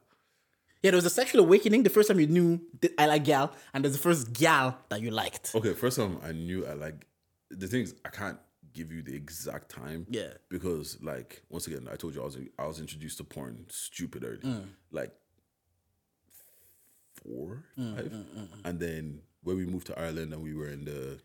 [0.82, 3.52] Yeah, there was a sexual awakening the first time you knew that I like gal,
[3.72, 5.54] and there's the first gal that you liked.
[5.54, 7.06] Okay, first time I knew I like
[7.50, 7.94] the things.
[8.04, 8.38] I can't
[8.72, 10.06] give you the exact time.
[10.10, 10.32] Yeah.
[10.48, 14.24] Because like once again, I told you I was I was introduced to porn stupid
[14.24, 14.64] early, Mm.
[14.90, 15.12] like
[17.22, 20.68] four, mm, mm, five, mm, and then when we moved to Ireland and we were
[20.68, 21.20] in the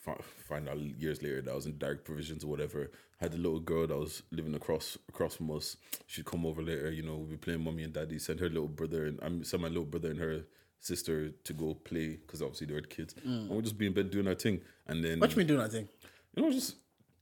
[0.00, 2.90] fi- find out years later that I was in direct provisions or whatever.
[3.18, 5.76] Had a little girl that was living across across from us.
[6.06, 8.68] She'd come over later, you know, we'd be playing mommy and daddy, send her little
[8.68, 10.42] brother and I sent my little brother and her
[10.80, 13.14] sister to go play because obviously they were kids.
[13.24, 14.60] And we'd just be in bed doing our thing.
[14.86, 15.20] And then Mm.
[15.22, 15.88] What you been doing that thing?
[16.34, 16.76] you know, just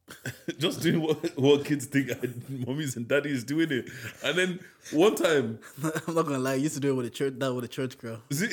[0.59, 3.89] just doing what, what kids think mommies and daddies doing it.
[4.23, 4.61] And then
[4.93, 5.61] one time,
[6.07, 7.69] I'm not gonna lie, I used to do it with a church that with a
[7.69, 8.21] church girl.
[8.33, 8.49] see,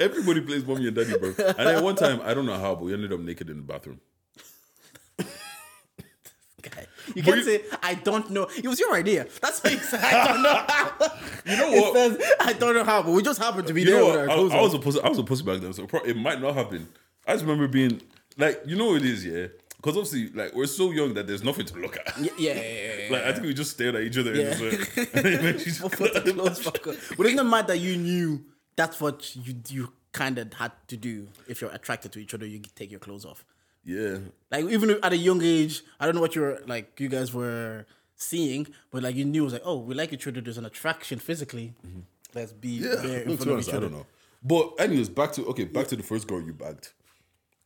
[0.00, 1.28] everybody plays mommy and daddy, bro.
[1.28, 3.62] And then one time, I don't know how, but we ended up naked in the
[3.62, 4.00] bathroom.
[7.14, 8.48] You can't say I don't know.
[8.56, 9.26] It was your idea.
[9.40, 10.00] That's what you said.
[10.02, 10.92] I don't know how.
[11.46, 11.94] You know It what?
[11.94, 14.18] says I don't know how, but we just happened to be You there know what?
[14.18, 15.00] our I, I was pussy.
[15.00, 16.88] I was a pussy back then, so it might not have been.
[17.26, 18.00] I just remember being
[18.36, 19.46] like, you know what it is, yeah.
[19.76, 22.18] Because obviously, like we're so young that there's nothing to look at.
[22.18, 23.12] Yeah, yeah, yeah, yeah.
[23.12, 24.44] Like I think we just stared at each other Yeah.
[24.52, 26.96] and just went, and just- Put the clothes back on.
[27.16, 28.44] But isn't it mad that you knew
[28.76, 32.44] that's what you you kind of had to do if you're attracted to each other?
[32.46, 33.44] You take your clothes off.
[33.84, 34.18] Yeah.
[34.50, 36.98] Like even at a young age, I don't know what you're like.
[37.00, 37.86] You guys were
[38.16, 40.40] seeing, but like you knew it was like, oh, we like each other.
[40.40, 41.74] There's an attraction physically.
[41.86, 42.00] Mm-hmm.
[42.34, 44.06] Let's be Yeah, there in front of each I don't know.
[44.42, 46.90] But anyways, back to okay, back to the first girl you bagged.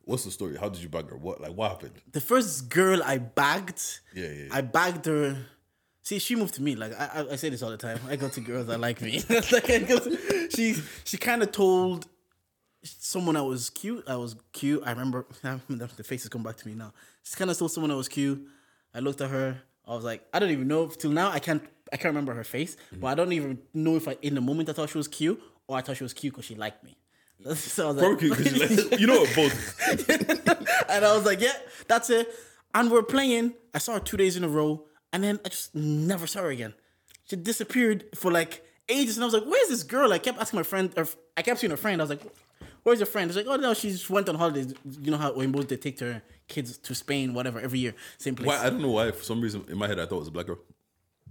[0.05, 0.57] What's the story?
[0.57, 1.17] How did you bag her?
[1.17, 1.93] What like what happened?
[2.13, 4.49] The first girl I bagged, Yeah, yeah, yeah.
[4.51, 5.37] I bagged her.
[6.05, 6.75] See, she moved to me.
[6.75, 8.01] Like I, I, I say this all the time.
[8.09, 9.23] I go to girls that like me.
[9.31, 12.07] like, I go to- she, she kind of told
[12.83, 14.05] someone I was cute.
[14.07, 14.83] I was cute.
[14.85, 16.93] I remember the faces come back to me now.
[17.23, 18.47] She kind of told someone I was cute.
[18.95, 19.63] I looked at her.
[19.87, 20.87] I was like, I don't even know.
[20.89, 21.63] Till now, I can't.
[21.93, 23.01] I can't remember her face, mm-hmm.
[23.01, 25.39] but I don't even know if I in the moment I thought she was cute
[25.67, 26.97] or I thought she was cute because she liked me.
[27.55, 30.89] So I was Probably like, because you, like, you know what, both.
[30.89, 31.53] and I was like, yeah,
[31.89, 32.33] that's it.
[32.75, 33.55] And we're playing.
[33.75, 36.51] I saw her two days in a row, and then I just never saw her
[36.51, 36.73] again.
[37.25, 40.13] She disappeared for like ages, and I was like, where's this girl?
[40.13, 42.01] I kept asking my friend, or I kept seeing her friend.
[42.01, 42.23] I was like,
[42.83, 43.31] where's your friend?
[43.31, 44.75] It's like, oh no, she just went on holidays.
[45.01, 48.47] You know how Oimbos they take their kids to Spain, whatever, every year, same place.
[48.47, 49.11] Why I don't know why.
[49.11, 50.59] For some reason, in my head, I thought it was a black girl.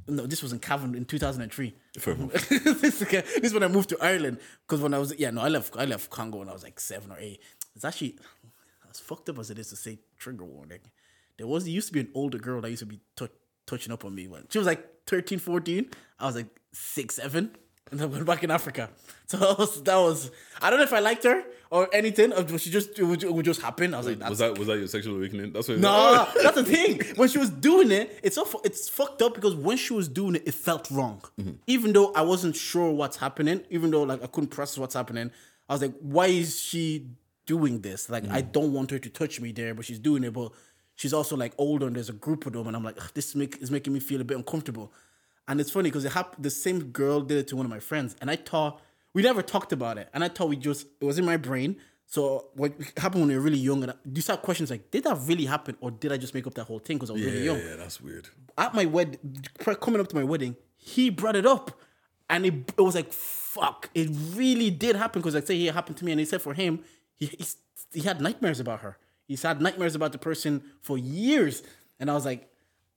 [0.08, 1.74] No, this was in Cavan in 2003.
[1.98, 2.50] Fair enough.
[2.50, 4.40] this, is, when I moved to Ireland.
[4.68, 6.80] Because when I was, yeah, no, I left, I left Congo when I was like
[6.80, 7.40] seven or eight.
[7.76, 8.18] It's actually
[8.90, 10.80] as fucked up as it is to say trigger warning.
[11.38, 13.30] There was, there used to be an older girl that used to be tou-
[13.66, 15.90] touching up on me when she was like 13, 14.
[16.20, 17.56] I was like six, seven.
[17.91, 18.89] And then went back in Africa.
[19.32, 22.34] So that was, that was, I don't know if I liked her or anything.
[22.34, 23.93] Or she just, it would, it would just happen.
[23.93, 25.54] I was like, that's Was that was that your sexual awakening?
[25.54, 25.77] That's what.
[25.77, 27.01] no, that's the thing.
[27.15, 30.36] When she was doing it, it's so it's fucked up because when she was doing
[30.36, 31.21] it, it felt wrong.
[31.39, 31.51] Mm-hmm.
[31.65, 35.32] Even though I wasn't sure what's happening, even though like I couldn't process what's happening,
[35.69, 37.08] I was like, why is she
[37.45, 38.10] doing this?
[38.10, 38.51] Like I mm.
[38.51, 40.34] don't want her to touch me there, but she's doing it.
[40.34, 40.51] But
[40.95, 43.62] she's also like older, and there's a group of them, and I'm like, this make,
[43.62, 44.91] is making me feel a bit uncomfortable.
[45.47, 46.43] And it's funny because it happened.
[46.43, 48.82] The same girl did it to one of my friends, and I thought
[49.13, 51.77] we never talked about it, and I thought we just it was in my brain.
[52.06, 55.17] So what happened when we were really young, and you start questions like, did that
[55.23, 57.30] really happen, or did I just make up that whole thing because I was Yeah,
[57.30, 57.58] really young?
[57.60, 58.27] yeah, that's weird.
[58.58, 59.17] At my wedding,
[59.80, 61.71] coming up to my wedding, he brought it up,
[62.30, 65.97] and it, it was like, fuck, it really did happen because I say it happened
[65.97, 66.84] to me, and he said for him,
[67.15, 67.56] he he's,
[67.93, 68.97] he had nightmares about her.
[69.25, 71.63] He's had nightmares about the person for years,
[71.97, 72.49] and I was like,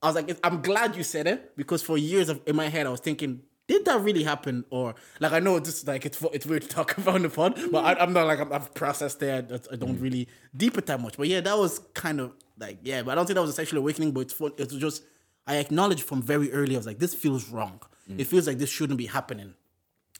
[0.04, 2.86] I was like, I'm glad you said it because for years of, in my head
[2.86, 4.66] I was thinking, did that really happen?
[4.68, 7.58] Or like I know it's like it's it's weird to talk about in the pod,
[7.72, 9.46] but I, I'm not like I'm, I've processed there.
[9.50, 11.16] I, I don't really deep it that much.
[11.16, 13.54] But yeah, that was kind of like yeah, but I don't think that was a
[13.54, 14.12] sexual awakening.
[14.12, 14.40] But it's.
[14.40, 15.04] It was just
[15.46, 16.74] I acknowledged from very early.
[16.74, 17.80] I was like, this feels wrong.
[18.10, 18.20] Mm.
[18.20, 19.54] It feels like this shouldn't be happening.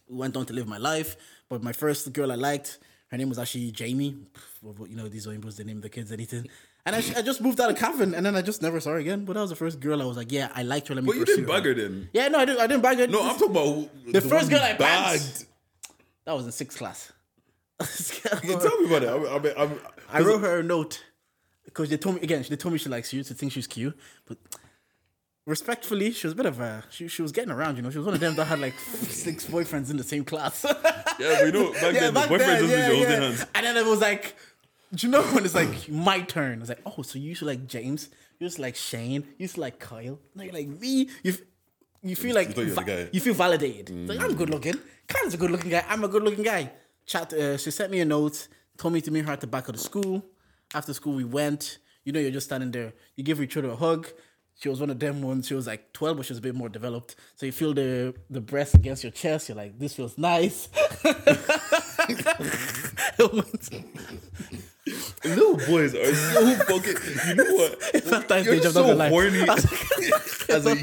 [0.09, 1.17] Went on to live my life,
[1.51, 4.17] but my first girl I liked, her name was actually Jamie.
[4.63, 6.49] You know, these Oimbos, they name the kids anything.
[6.87, 8.99] And I, I just moved out of Cavan, and then I just never saw her
[8.99, 9.25] again.
[9.25, 10.95] But that was the first girl I was like, yeah, I liked her.
[10.95, 12.11] Let me But you didn't bag her then.
[12.13, 12.61] Yeah, no, I didn't.
[12.61, 13.07] I didn't bag her.
[13.07, 15.47] No, I'm talking about who- The first girl I bagged.
[16.27, 17.13] That was in sixth class.
[18.45, 19.09] You Tell me about it.
[19.09, 19.81] I, I, mean, I'm,
[20.13, 21.03] I wrote her a note
[21.65, 22.45] because they told me again.
[22.49, 24.39] They told me she likes you, to think she's cute, but
[25.47, 26.85] respectfully, she was a bit of a.
[26.91, 27.91] She, she was getting around, you know.
[27.91, 30.65] She was one of them that had like six boyfriends in the same class.
[31.19, 33.21] Yeah, we know, back then, the boyfriend doesn't yeah, hold yeah.
[33.21, 33.47] hands.
[33.55, 34.37] And then it was like,
[34.95, 36.61] do you know when it's like my turn?
[36.61, 39.35] It's like, oh, so you used to like James, you used to like Shane, you
[39.45, 40.19] used to like Kyle.
[40.35, 41.09] Now you're like me.
[41.23, 41.41] You f-
[42.03, 43.91] you feel like you va- you feel validated.
[43.91, 44.75] It's like I'm good looking.
[45.09, 45.85] Kyle's a good looking guy.
[45.89, 46.71] I'm a good looking guy.
[47.07, 47.33] Chat.
[47.33, 49.75] Uh, she sent me a note, told me to meet her at the back of
[49.75, 50.25] the school.
[50.75, 51.79] After school, we went.
[52.05, 52.93] You know, you're just standing there.
[53.17, 54.09] You give each other a hug.
[54.61, 55.49] She was one of them ones.
[55.49, 57.17] She was like 12, but she was a bit more developed.
[57.35, 59.49] So you feel the the breast against your chest.
[59.49, 60.69] You're like, this feels nice.
[65.25, 67.29] Little boys are so fucking.
[67.29, 67.79] You know what?
[67.95, 69.09] It's not that You're stage, I'm so not gonna lie.
[69.09, 69.41] horny.
[70.51, 70.75] as a,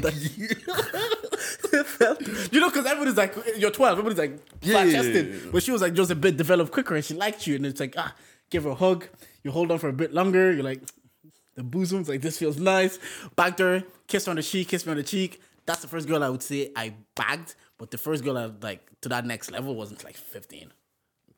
[2.52, 5.50] you know, because everybody's like, you're 12, everybody's like Yeah, flat yeah, yeah, yeah.
[5.52, 7.56] But she was like just a bit developed quicker and she liked you.
[7.56, 8.14] And it's like, ah,
[8.50, 9.06] give her a hug.
[9.44, 10.52] You hold on for a bit longer.
[10.52, 10.82] You're like,
[11.54, 12.98] the bosoms, like, this feels nice.
[13.36, 15.40] Bagged her, kissed her on the cheek, kissed me on the cheek.
[15.64, 17.54] That's the first girl I would say I bagged.
[17.78, 20.72] But the first girl I like to that next level wasn't like 15.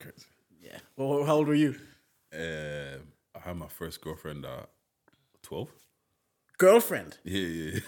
[0.00, 0.14] Crazy.
[0.62, 0.78] Yeah.
[0.96, 1.76] Well, how old were you?
[2.34, 3.02] Um,
[3.34, 4.68] I had my first girlfriend at
[5.42, 5.68] 12.
[6.58, 7.18] Girlfriend.
[7.24, 7.70] Yeah, yeah.
[7.74, 7.80] yeah.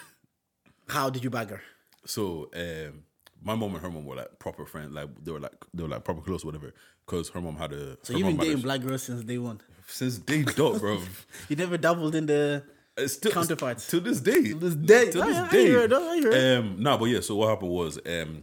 [0.89, 1.61] How did you bag her?
[2.05, 3.03] So um,
[3.43, 4.93] my mom and her mom were like proper friends.
[4.93, 6.73] Like they were like they were like proper close, whatever.
[7.05, 7.97] Because her mom had a.
[8.03, 9.61] So you've been dating a- black girls since day one.
[9.87, 11.01] since day dot, bro.
[11.49, 12.63] You never dabbled in the
[12.97, 13.87] It's still Counterparts.
[13.89, 14.43] to this day.
[14.51, 15.11] To this day.
[15.11, 15.67] To this I day.
[15.67, 16.59] hear it, I hear it.
[16.59, 17.21] Um, nah, but yeah.
[17.21, 18.43] So what happened was, um,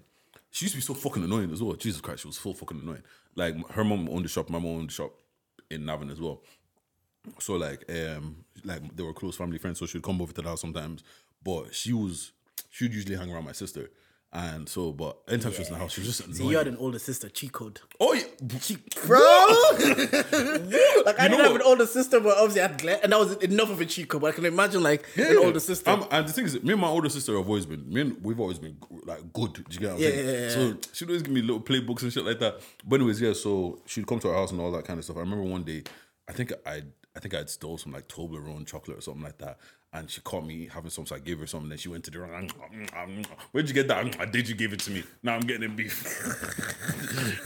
[0.52, 1.74] she used to be so fucking annoying as well.
[1.76, 3.04] Jesus Christ, she was so fucking annoying.
[3.36, 5.12] Like her mom owned the shop, my mom owned the shop
[5.74, 6.42] in Navan as well.
[7.40, 9.80] So like, um, like they were close family friends.
[9.80, 11.04] So she'd come over to the house sometimes.
[11.44, 12.32] But she was,
[12.70, 13.90] she would usually hang around my sister.
[14.36, 16.34] And so, but anytime she was in the house, she was just annoying.
[16.36, 17.80] See, you had an older sister, cheat code.
[18.00, 18.24] oh yeah,
[19.06, 19.20] Bro!
[21.06, 21.62] like, I You know didn't have what?
[21.62, 24.10] an older sister, but obviously I had Glenn, and that was enough of a cheat
[24.10, 24.22] code.
[24.22, 25.88] But I can imagine, like, an older sister.
[25.90, 28.24] Um, and the thing is, me and my older sister have always been, me and
[28.24, 29.54] we've always been like good.
[29.54, 30.26] Do you get what I'm Yeah, saying?
[30.28, 32.60] yeah, yeah, So she'd always give me little playbooks and shit like that.
[32.86, 33.34] But anyways, yeah.
[33.34, 35.18] So she'd come to our house and all that kind of stuff.
[35.18, 35.84] I remember one day,
[36.28, 36.82] I think I,
[37.16, 39.60] I think I'd stole some like Toblerone chocolate or something like that.
[39.94, 41.64] And she caught me having some, so I gave her some.
[41.64, 42.50] And then she went to the room.
[43.52, 44.32] Where'd you get that?
[44.32, 45.04] Did you give it to me?
[45.22, 46.04] Now I'm getting in beef.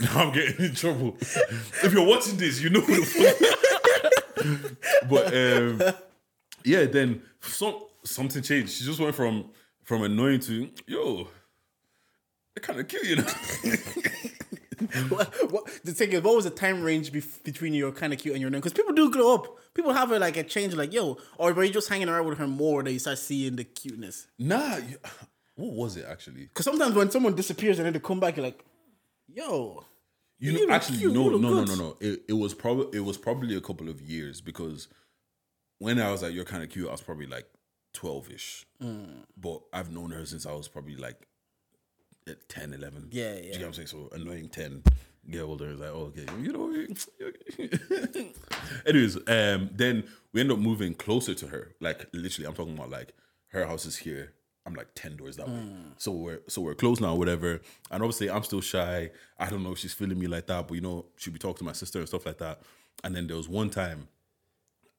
[0.00, 1.16] now I'm getting in trouble.
[1.20, 2.80] If you're watching this, you know
[5.08, 5.82] but um,
[6.64, 8.72] yeah, then some something changed.
[8.72, 9.50] She just went from
[9.82, 11.28] from annoying to yo.
[12.54, 13.26] They're kind of cute, you know.
[15.08, 18.18] what, what, the thing is, what was the time range bef- between you're kind of
[18.18, 19.56] cute and you're Because people do grow up.
[19.74, 22.38] People have a, like a change, like yo, or were you just hanging around with
[22.38, 24.26] her more that you start seeing the cuteness?
[24.38, 24.96] nah, you,
[25.56, 26.42] what was it actually?
[26.42, 28.64] Because sometimes when someone disappears and then they come back, you're like,
[29.28, 29.84] yo,
[30.38, 31.96] You You know, actually, cute, no, look no, no, no, no.
[32.00, 34.88] It, it was probably it was probably a couple of years because
[35.78, 37.46] when I was like, "You're kind of cute," I was probably like
[37.92, 38.66] twelve ish.
[38.82, 39.24] Mm.
[39.36, 41.27] But I've known her since I was probably like
[42.28, 43.08] at 10, 11.
[43.10, 43.52] Yeah, Do you yeah.
[43.52, 43.88] get what I'm saying?
[43.88, 44.82] So annoying ten,
[45.30, 45.70] get older.
[45.70, 46.68] It's like, oh, okay, you know.
[48.86, 51.72] Anyways, um, then we end up moving closer to her.
[51.80, 53.12] Like literally, I'm talking about like
[53.48, 54.32] her house is here.
[54.66, 55.54] I'm like ten doors that way.
[55.54, 55.90] Hmm.
[55.96, 57.60] So we're so we're close now, whatever.
[57.90, 59.10] And obviously, I'm still shy.
[59.38, 61.58] I don't know if she's feeling me like that, but you know, she'd be talking
[61.58, 62.60] to my sister and stuff like that.
[63.04, 64.08] And then there was one time,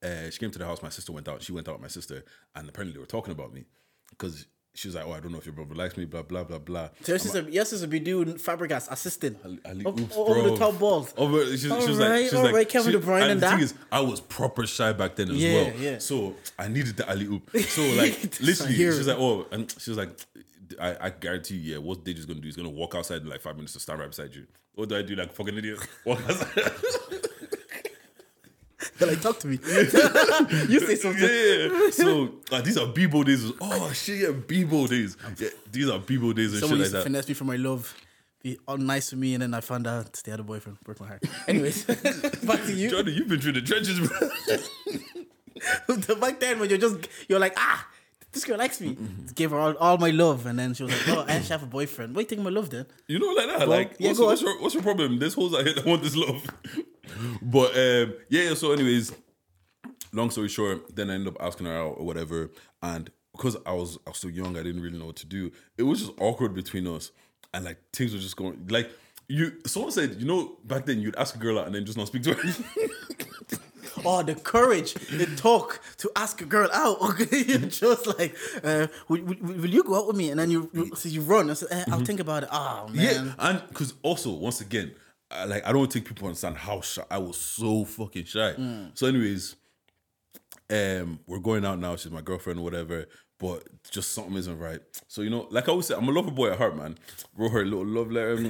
[0.01, 0.81] uh, she came to the house.
[0.81, 1.43] My sister went out.
[1.43, 2.23] She went out with my sister,
[2.55, 3.65] and apparently they were talking about me
[4.09, 4.47] because
[4.79, 6.59] she was like, "Oh, I don't know if your brother likes me." Blah blah blah
[6.59, 6.89] blah.
[7.01, 10.49] So your sister, your sister be doing Fabregas assisting Ali, over bro.
[10.51, 11.13] the top balls.
[11.17, 13.29] Over, uh, she, she was Alright, like, she was alright, like, Kevin she- De Bruyne
[13.31, 13.63] and the thing that.
[13.63, 15.73] is, I was proper shy back then as Yeah, well.
[15.77, 15.97] yeah.
[15.97, 17.49] So I needed the alley oop.
[17.67, 20.11] So like, literally, she was like, oh, and she was like,
[20.79, 23.41] I, I guarantee you, yeah, what Deji's gonna do is gonna walk outside in like
[23.41, 24.45] five minutes to stand right beside you.
[24.75, 25.79] What do I do, like fucking idiot?
[26.05, 26.47] Walk outside.
[28.97, 29.59] They're like, talk to me.
[30.69, 31.21] you say something.
[31.21, 31.89] yeah.
[31.91, 33.51] So like, these are Bebo days.
[33.59, 35.17] Oh shit, yeah, Bebo days.
[35.37, 37.03] Yeah, these are Bebo days and Someone shit used to like that.
[37.03, 37.93] finesse me for my love,
[38.41, 40.79] be all nice to me, and then I found out they had a boyfriend.
[40.83, 41.23] Broke my heart.
[41.47, 41.83] Anyways,
[42.43, 42.89] back to you.
[42.89, 44.29] Jordan, you've been through the trenches, bro.
[46.15, 47.85] back then when you're just you're like ah
[48.31, 48.95] this girl likes me
[49.35, 51.63] give her all, all my love and then she was like oh I actually have
[51.63, 53.67] a boyfriend what do you taking my love then You know, like that.
[53.67, 55.19] like, yeah, what's, go what's, your, what's your problem?
[55.19, 56.45] There's hoes out here that want this love.
[57.41, 59.13] But um, yeah, so, anyways,
[60.13, 62.49] long story short, then I ended up asking her out or whatever.
[62.81, 65.51] And because I was I was so young, I didn't really know what to do.
[65.77, 67.11] It was just awkward between us.
[67.53, 68.91] And like things were just going like
[69.27, 71.97] you someone said, you know, back then you'd ask a girl out and then just
[71.97, 72.43] not speak to her.
[74.05, 78.87] oh the courage the talk to ask a girl out okay you're just like uh,
[79.09, 81.49] will, will, will you go out with me and then you you, so you run
[81.49, 83.33] I said eh, I'll think about it oh man yeah.
[83.39, 84.93] And because also, once again,
[85.31, 88.55] I, like I don't think people understand how shy I was so fucking shy.
[88.93, 89.55] So, anyways,
[90.69, 91.95] um, we're going out now.
[91.95, 93.05] She's my girlfriend or whatever.
[93.39, 94.81] But just something isn't right.
[95.07, 96.97] So you know, like I always say, I'm a lover boy at heart, man.
[97.37, 98.49] Wrote her a little love letter,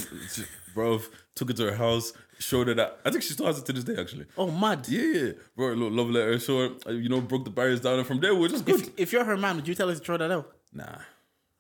[0.74, 1.00] bro.
[1.36, 3.00] Took it to her house, showed her that.
[3.06, 4.26] I think she still has it to this day, actually.
[4.36, 5.32] oh mad Yeah, yeah.
[5.56, 8.20] Wrote a little love letter, showed her, you know, broke the barriers down, and from
[8.20, 8.82] there we're just good.
[8.82, 10.98] if, if you're her man would you tell her to throw that out nah.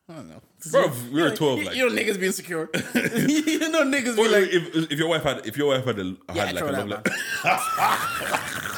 [0.10, 0.41] I don't know
[0.72, 4.28] Bro, we were 12, you, like- you know niggas be insecure you know niggas be
[4.28, 6.72] like if, if your wife had if your wife had a had yeah like a
[6.72, 7.12] love letter.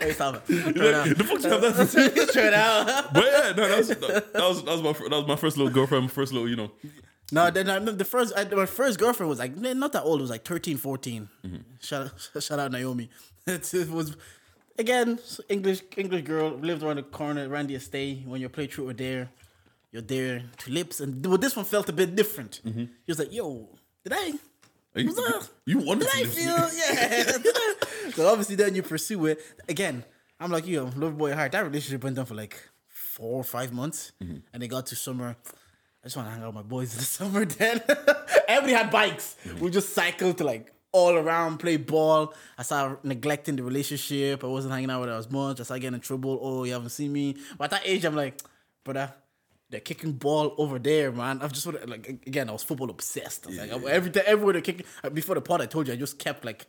[0.00, 0.74] Hey, stop it.
[0.74, 1.16] Throw it out.
[1.16, 2.28] the fuck you have that?
[2.32, 3.14] Throw out.
[3.14, 5.72] But yeah, no, that was that was that was my that was my first little
[5.72, 6.72] girlfriend, first little, you know.
[7.32, 10.20] No, then I the first I, my first girlfriend was like not that old.
[10.20, 11.28] It was like 13, 14.
[11.44, 11.56] Mm-hmm.
[11.80, 13.08] Shout out, shout out Naomi.
[13.46, 14.16] It, was
[14.78, 15.18] again
[15.48, 18.26] English English girl lived around the corner, around the estate.
[18.26, 19.30] When your playthrough were there,
[19.94, 22.60] you're there to lips, and well, this one felt a bit different.
[22.64, 23.68] He was like, "Yo,
[24.02, 24.32] did I?"
[24.96, 26.58] You, that- you wanted Did to I feel?
[26.80, 28.10] Yeah.
[28.14, 30.04] So obviously, then you pursue it again.
[30.38, 31.52] I'm like you, love boy heart.
[31.52, 32.56] That relationship went on for like
[32.88, 34.38] four or five months, Mm-hmm.
[34.52, 35.36] and they got to summer.
[36.02, 37.44] I just want to hang out with my boys in the summer.
[37.44, 37.80] Then
[38.46, 39.36] everybody had bikes.
[39.46, 39.64] Mm-hmm.
[39.64, 42.34] We just cycled to like all around, play ball.
[42.58, 44.44] I started neglecting the relationship.
[44.44, 45.58] I wasn't hanging out with her as much.
[45.60, 46.38] I started getting in trouble.
[46.40, 47.36] Oh, you haven't seen me.
[47.58, 48.38] But at that age, I'm like,
[48.84, 49.12] brother.
[49.70, 51.40] They're kicking ball over there, man.
[51.42, 52.48] I've just like again.
[52.48, 53.46] I was football obsessed.
[53.46, 54.86] I was like every day, everywhere they're kicking.
[55.02, 56.66] uh, Before the pod, I told you I just kept like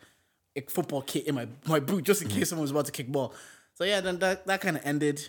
[0.56, 3.12] a football kit in my my boot just in case someone was about to kick
[3.12, 3.34] ball.
[3.76, 5.28] So yeah, then that that kind of ended.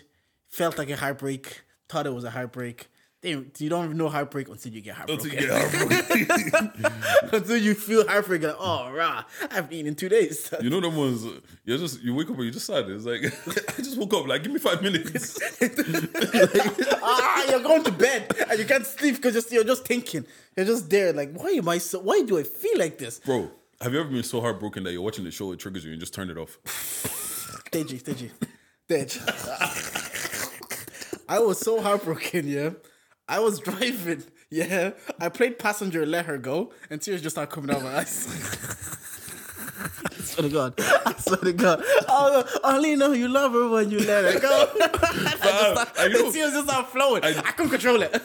[0.49, 1.61] Felt like a heartbreak.
[1.89, 2.87] Thought it was a heartbreak.
[3.23, 5.31] You don't even know heartbreak until you get heartbroken.
[5.31, 6.93] Until you get heartbroken.
[7.33, 8.05] until you feel.
[8.05, 10.53] Like, oh, rah, I've eaten in two days.
[10.61, 11.25] You know them ones.
[11.65, 12.87] You just you wake up and you just sad.
[12.89, 13.25] It's like
[13.79, 14.27] I just woke up.
[14.27, 15.39] Like give me five minutes.
[17.01, 20.25] ah, you're going to bed and you can't sleep because you're, you're just thinking.
[20.55, 21.99] You're just there, like, why am I so?
[21.99, 23.19] Why do I feel like this?
[23.19, 23.49] Bro,
[23.81, 25.95] have you ever been so heartbroken that you're watching the show, it triggers you and
[25.97, 26.57] you just turn it off?
[27.71, 28.31] Deji, Deji,
[28.87, 29.19] Dej.
[31.29, 32.69] I was so heartbroken, yeah.
[33.27, 34.91] I was driving, yeah.
[35.19, 38.27] I played passenger, let her go, and tears just started coming out of my eyes.
[39.79, 40.73] I swear to God.
[40.79, 41.83] I swear to God.
[42.07, 44.69] Oh, only know you love her when you let her go.
[44.81, 46.25] I just start, I know.
[46.25, 47.23] the tears just start flowing.
[47.23, 48.21] I, couldn't control it.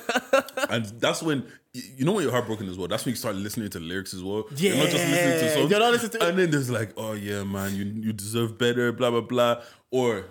[0.71, 2.89] And that's when you you know when you're heartbroken as well.
[2.89, 4.45] That's when you start listening to lyrics as well.
[4.57, 5.71] you're not just listening to Yeah, songs.
[5.71, 8.93] you're not listening to- and then there's like, oh yeah, man, you you deserve better,
[8.93, 9.63] blah blah blah.
[9.91, 10.27] Or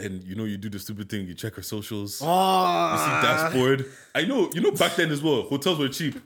[0.00, 1.26] then you know you do the stupid thing.
[1.26, 2.20] You check her socials.
[2.22, 3.20] Oh, You see ah.
[3.22, 3.86] dashboard.
[4.14, 4.50] I know.
[4.54, 5.42] You know back then as well.
[5.42, 6.20] Hotels were cheap.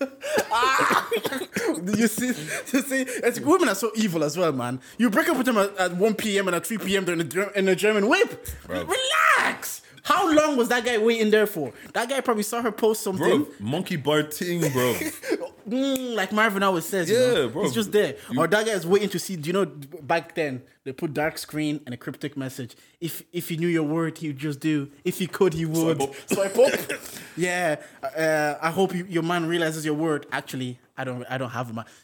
[1.96, 4.80] you see, you see, it's, women are so evil as well, man.
[4.98, 6.48] You break up with them at, at 1 p.m.
[6.48, 7.04] and at 3 p.m.
[7.04, 8.46] they're in a, in a German whip.
[8.66, 8.84] Bro.
[8.84, 9.82] Relax.
[10.02, 11.72] How long was that guy waiting there for?
[11.94, 13.44] That guy probably saw her post something.
[13.44, 14.94] Bro, monkey bar ting, bro.
[15.68, 17.64] Mm, like Marvin always says, you Yeah, know, bro.
[17.64, 18.16] it's just there.
[18.30, 19.36] You- or that guy is waiting to see.
[19.36, 22.76] Do you know back then they put dark screen and a cryptic message.
[23.00, 24.90] If if he knew your word, he would just do.
[25.04, 25.98] If he could, he would.
[25.98, 26.14] Swipe up.
[26.54, 26.98] Swipe up.
[27.36, 27.76] yeah.
[28.02, 30.26] Uh, I hope you, your man realizes your word.
[30.32, 31.24] Actually, I don't.
[31.30, 31.84] I don't have a man.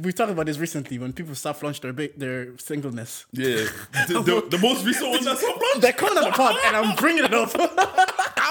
[0.00, 3.26] We talked about this recently when people start launch their ba- their singleness.
[3.32, 3.66] Yeah.
[4.08, 5.80] The, the, the most recent one that's up, bro.
[5.80, 7.50] They're coming on the pod, and I'm bringing it up.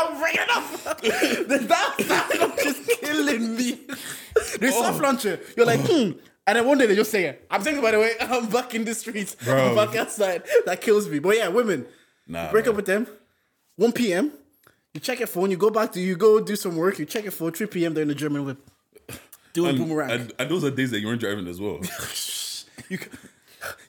[0.07, 1.01] I'm bringing it up.
[1.67, 3.79] that soft is killing me.
[4.59, 5.39] They soft launcher.
[5.55, 6.11] You're like, hmm.
[6.45, 7.45] And then one day they just say, it.
[7.51, 9.35] I'm saying, by the way, I'm back in the streets.
[9.47, 10.43] I'm back outside.
[10.65, 11.19] That kills me.
[11.19, 11.85] But yeah, women,
[12.27, 12.69] Nah, break man.
[12.71, 13.07] up with them.
[13.75, 14.31] 1 p.m.
[14.93, 15.51] You check your phone.
[15.51, 16.97] You go back to you go do some work.
[16.99, 17.51] You check your phone.
[17.51, 17.93] 3 p.m.
[17.93, 18.57] They're in the German whip.
[19.53, 20.11] Doing And, boomerang.
[20.11, 21.79] and, and those are days that you weren't driving as well.
[22.89, 22.99] you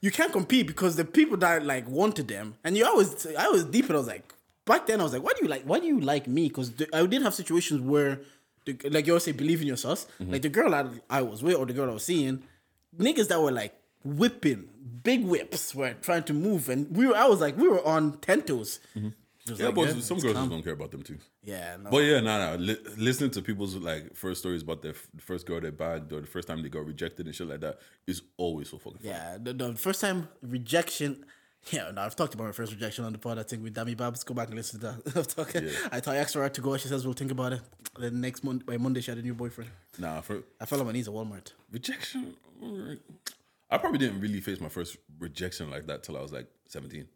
[0.00, 3.64] you can't compete because the people that like wanted them, and you always I was
[3.64, 4.32] deep and I was like
[4.68, 6.46] back then I was like, why do you like why do you like me?
[6.48, 8.20] Because I did have situations where
[8.64, 10.06] the, like you always say believe in your sauce.
[10.20, 10.32] Mm-hmm.
[10.32, 12.42] Like the girl that I was with or the girl I was seeing,
[12.96, 14.68] niggas that were like whipping
[15.02, 18.18] big whips were trying to move, and we were I was like we were on
[18.18, 18.78] ten toes.
[19.46, 21.16] Just yeah, like, but yeah, some it's girls just don't care about them too.
[21.42, 21.90] Yeah, no.
[21.90, 22.54] But yeah, nah, nah.
[22.56, 26.12] Li- listening to people's like first stories about their f- the first girl they bagged
[26.12, 28.98] or the first time they got rejected and shit like that is always so fucking
[28.98, 29.08] fun.
[29.08, 31.24] Yeah, the, the first time rejection.
[31.70, 33.38] Yeah, no, I've talked about my first rejection on the pod.
[33.38, 34.24] I think with Dami Babs.
[34.24, 35.16] Go back and listen to that.
[35.16, 35.56] I've talked.
[35.92, 36.76] I thought I asked her out to go.
[36.78, 37.60] She says we'll think about it.
[37.98, 39.70] Then next month, by Monday, she had a new boyfriend.
[39.98, 41.52] Nah, for I fell on my knees at Walmart.
[41.70, 42.34] rejection.
[43.70, 47.06] I probably didn't really face my first rejection like that till I was like seventeen.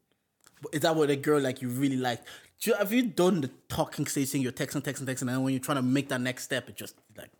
[0.60, 2.20] But Is that what a girl like you really like?
[2.60, 4.42] Do you, have you done the talking stage thing?
[4.42, 6.76] You're texting, texting, texting, and then when you're trying to make that next step, it
[6.76, 7.30] just like,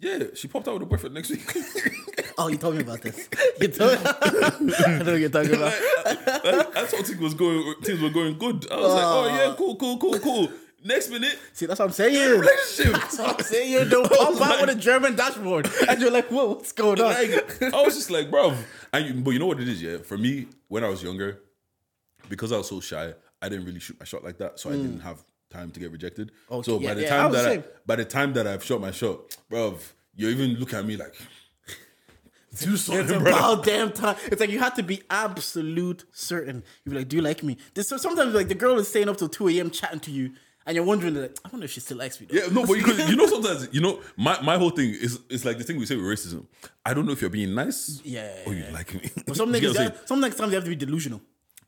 [0.00, 1.46] Yeah, she popped out with a boyfriend next week.
[2.40, 3.28] oh, you told me about this.
[3.60, 5.72] You told I know what you're talking about.
[6.06, 8.70] I thought things was going, things were going good.
[8.70, 9.54] I was like, oh yeah, oh.
[9.56, 10.48] cool, cool, cool, cool.
[10.82, 12.40] Next minute, See, that's what I'm saying.
[12.40, 12.94] relationship.
[12.94, 13.88] That's what I'm saying.
[13.90, 17.12] Don't pop out with a German dashboard, and you're like, whoa, what's going on?
[17.12, 18.54] like, I was just like, bro.
[18.92, 19.98] And you, but you know what it is, yeah.
[19.98, 21.42] For me, when I was younger,
[22.30, 24.72] because I was so shy, I didn't really shoot my shot like that, so I
[24.72, 25.02] didn't mm.
[25.02, 26.32] have time to get rejected.
[26.50, 28.46] Okay, so yeah, by the yeah, I time was that I, by the time that
[28.46, 29.76] I've shot my shot, bro,
[30.14, 31.14] you even look at me like,
[32.58, 33.32] do It's something, bro.
[33.32, 34.16] about damn time.
[34.26, 36.62] It's like you have to be absolute certain.
[36.84, 39.08] You be like, "Do you like me?" This so sometimes like the girl is staying
[39.08, 39.70] up till two a.m.
[39.70, 40.32] chatting to you,
[40.66, 42.36] and you're wondering like, "I wonder if she still likes me." Though.
[42.38, 45.44] Yeah, no, but you, you know sometimes you know my, my whole thing is it's
[45.44, 46.46] like the thing we say with racism.
[46.84, 48.72] I don't know if you're being nice, Yeah, or you yeah.
[48.72, 49.10] like me.
[49.26, 50.06] But some niggas, what I'm that, saying?
[50.06, 51.20] some times you have to be delusional.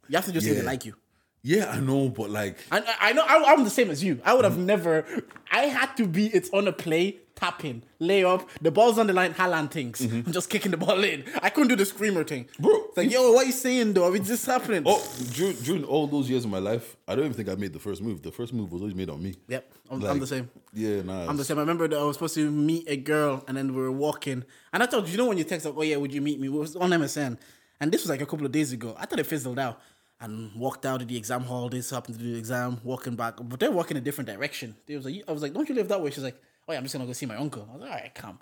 [0.08, 0.94] You have to just say they like you.
[1.42, 4.20] Yeah, I know, but like, I, I- know I, I'm the same as you.
[4.24, 5.05] I would have never.
[5.50, 6.26] I had to be.
[6.28, 8.48] It's on a play, tapping, lay up.
[8.61, 9.35] The ball's on the line.
[9.35, 10.00] Haaland things.
[10.00, 10.22] Mm-hmm.
[10.26, 11.24] I'm just kicking the ball in.
[11.42, 12.72] I couldn't do the screamer thing, Bro.
[12.88, 14.12] It's like, yo, what are you saying though?
[14.14, 14.85] Is this happening?
[14.87, 15.02] oh,
[15.33, 17.78] during, during all those years of my life, I don't even think I made the
[17.81, 18.22] first move.
[18.22, 19.35] The first move was always made on me.
[19.48, 20.48] Yep, I'm, I'm the same.
[20.72, 21.28] Yeah, nah.
[21.28, 21.59] I'm the same.
[21.59, 24.44] I remember that I was supposed to meet a girl, and then we were walking,
[24.72, 26.46] and I thought, you know, when you text like, "Oh yeah, would you meet me?"
[26.46, 27.37] It was on MSN,
[27.81, 28.94] and this was like a couple of days ago.
[28.98, 29.81] I thought it fizzled out,
[30.22, 31.68] and walked out of the exam hall.
[31.68, 34.76] This happened to do the exam, walking back, but they're walking a different direction.
[34.87, 36.78] They was like, I was like, "Don't you live that way?" She's like, "Oh yeah,
[36.78, 38.38] I'm just gonna go see my uncle." I was like, "All right, come,"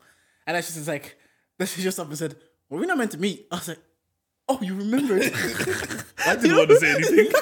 [0.46, 1.18] and then she's like,
[1.58, 2.36] then she just up and said,
[2.68, 3.80] "Were we not meant to meet?" I was like,
[4.48, 5.22] "Oh, you remembered."
[6.26, 7.32] I didn't want to say anything.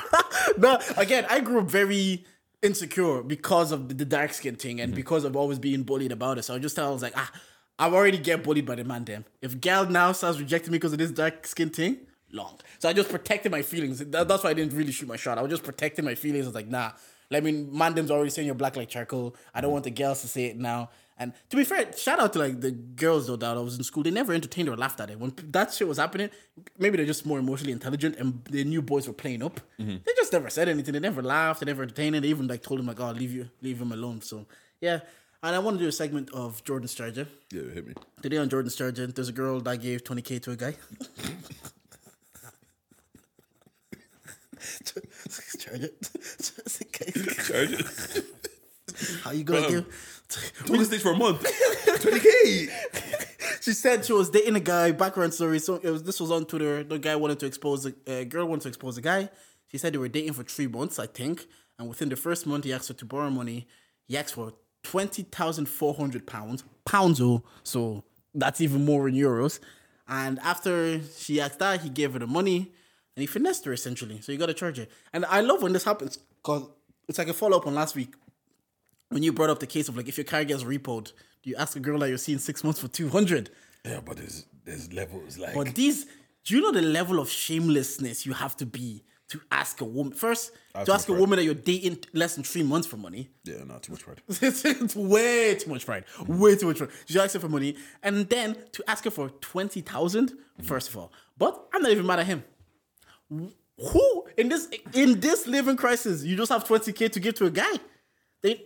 [0.58, 2.24] no, again, I grew up very
[2.62, 6.38] insecure because of the, the dark skin thing and because of always being bullied about
[6.38, 6.44] it.
[6.44, 7.30] So I just tell I was like, ah,
[7.78, 9.24] I've already get bullied by the man them.
[9.42, 11.98] If gal now starts rejecting me because of this dark skin thing,
[12.32, 12.58] long.
[12.78, 13.98] So I just protected my feelings.
[13.98, 15.38] That- that's why I didn't really shoot my shot.
[15.38, 16.46] I was just protecting my feelings.
[16.46, 16.92] I was like, nah.
[17.30, 19.34] Let me man them's already saying you're black like charcoal.
[19.54, 20.90] I don't want the girls to say it now.
[21.16, 23.84] And to be fair, shout out to like the girls though that I was in
[23.84, 24.02] school.
[24.02, 25.18] They never entertained or laughed at it.
[25.18, 26.28] When that shit was happening,
[26.78, 29.60] maybe they're just more emotionally intelligent and the new boys were playing up.
[29.80, 29.96] Mm-hmm.
[30.04, 30.92] They just never said anything.
[30.92, 31.60] They never laughed.
[31.60, 32.20] They never entertained it.
[32.22, 34.44] They even like told him like, "Oh, leave you, leave him alone." So
[34.82, 35.00] yeah.
[35.42, 37.28] And I want to do a segment of Jordan Sturgeon.
[37.50, 37.94] yeah, hit me.
[38.22, 40.74] Today on Jordan Sturgeon, there's a girl that gave 20k to a guy.
[44.62, 45.90] Sturgeon.
[47.46, 48.24] Charge it.
[49.22, 50.86] How you gonna Um, give?
[50.86, 51.42] Stage for a month.
[51.86, 52.70] 20k.
[53.62, 54.92] She said she was dating a guy.
[54.92, 55.58] Background story.
[55.58, 56.02] So it was.
[56.02, 56.82] This was on Twitter.
[56.84, 59.28] The guy wanted to expose a uh, girl wanted to expose a guy.
[59.70, 61.46] She said they were dating for three months, I think.
[61.78, 63.66] And within the first month, he asked her to borrow money.
[64.06, 64.52] He asked for
[64.82, 66.64] twenty thousand four hundred pounds.
[66.84, 68.04] Pounds, oh, so
[68.34, 69.60] that's even more in euros.
[70.08, 72.72] And after she asked that, he gave her the money
[73.16, 74.20] and he finessed her essentially.
[74.20, 74.90] So you got to charge it.
[75.12, 76.68] And I love when this happens because
[77.08, 78.14] it's like a follow up on last week
[79.12, 81.56] when you brought up the case of like if your car gets repoed, do you
[81.56, 83.50] ask a girl that you're seeing six months for 200?
[83.84, 86.06] Yeah, but there's there's levels like But these,
[86.44, 90.12] do you know the level of shamelessness you have to be to ask a woman
[90.12, 92.96] first That's to ask a my woman that you're dating less than three months for
[92.96, 93.30] money?
[93.44, 94.22] yeah, not too much pride.
[94.28, 96.04] it's, way too much pride.
[96.26, 96.90] Way too much pride.
[97.08, 100.32] You ask her for money, and then to ask her for twenty thousand?
[100.62, 102.44] First of all, but I'm not even mad at him.
[103.78, 107.46] Who in this in this living crisis you just have twenty k to give to
[107.46, 107.72] a guy?
[108.42, 108.62] They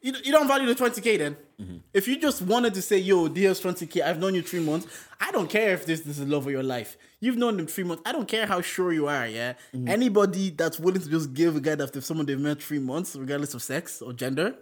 [0.00, 1.36] you, you don't value the twenty k then.
[1.60, 1.76] Mm-hmm.
[1.92, 4.86] If you just wanted to say, "Yo, here's twenty k," I've known you three months.
[5.20, 6.96] I don't care if this, this is the love of your life.
[7.20, 8.02] You've known them three months.
[8.06, 9.26] I don't care how sure you are.
[9.26, 9.88] Yeah, mm-hmm.
[9.88, 13.14] anybody that's willing to just give a guy that if someone they've met three months,
[13.14, 14.54] regardless of sex or gender,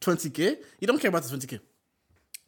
[0.00, 0.58] twenty k.
[0.78, 1.58] You don't care about the twenty k.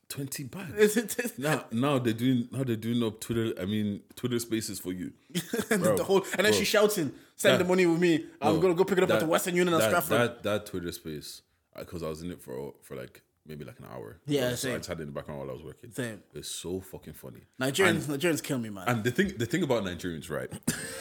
[0.09, 1.37] Twenty bags.
[1.39, 3.53] now, now they're doing now they're doing up Twitter.
[3.61, 5.13] I mean, Twitter Spaces for you.
[5.69, 6.59] Bro, the whole, and then bro.
[6.61, 8.25] she shouting, "Send That- the money with me.
[8.41, 10.67] I'm No, gonna go pick it up at the Western Union that, Stratford." that that
[10.67, 11.43] Twitter space
[11.77, 14.21] because I was in it for for like maybe like an hour.
[14.27, 14.75] Yeah, so same.
[14.75, 15.91] I just had it in the background while I was working.
[15.93, 16.21] Same.
[16.35, 17.43] It's so fucking funny.
[17.61, 18.85] Nigerians, Nigerians kill me, man.
[18.89, 20.51] And the thing, the thing about Nigerians, right?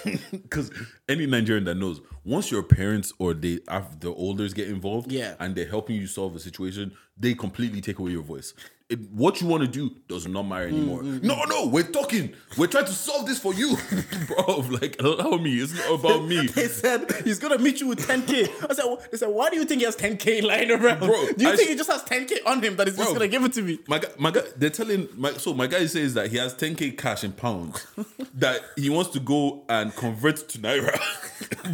[0.31, 0.69] Because
[1.09, 5.33] any Nigerian that knows, once your parents or they have the elders get involved, Yeah.
[5.39, 8.53] and they're helping you solve a situation, they completely take away your voice.
[8.87, 11.01] It, what you want to do does not matter anymore.
[11.01, 11.25] Mm-hmm.
[11.25, 12.35] No, no, we're talking.
[12.55, 13.75] We're trying to solve this for you,
[14.27, 14.57] bro.
[14.69, 15.55] Like, allow me.
[15.55, 16.45] It's not about me.
[16.53, 18.69] They said he's gonna meet you with 10k.
[18.69, 20.99] I said, "Wh- they said, why do you think he has 10k lying around?
[20.99, 23.11] Bro, do you I think s- he just has 10k on him that he's just
[23.11, 23.79] gonna give it to me?
[23.87, 26.95] My guy, my guy, they're telling my so my guy says that he has 10k
[26.95, 27.87] cash in pounds
[28.35, 30.95] that he wants to go and convert to naira,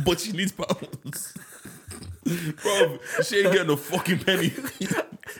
[0.05, 1.33] but he needs pounds.
[2.61, 4.53] Bro, she ain't getting a fucking penny.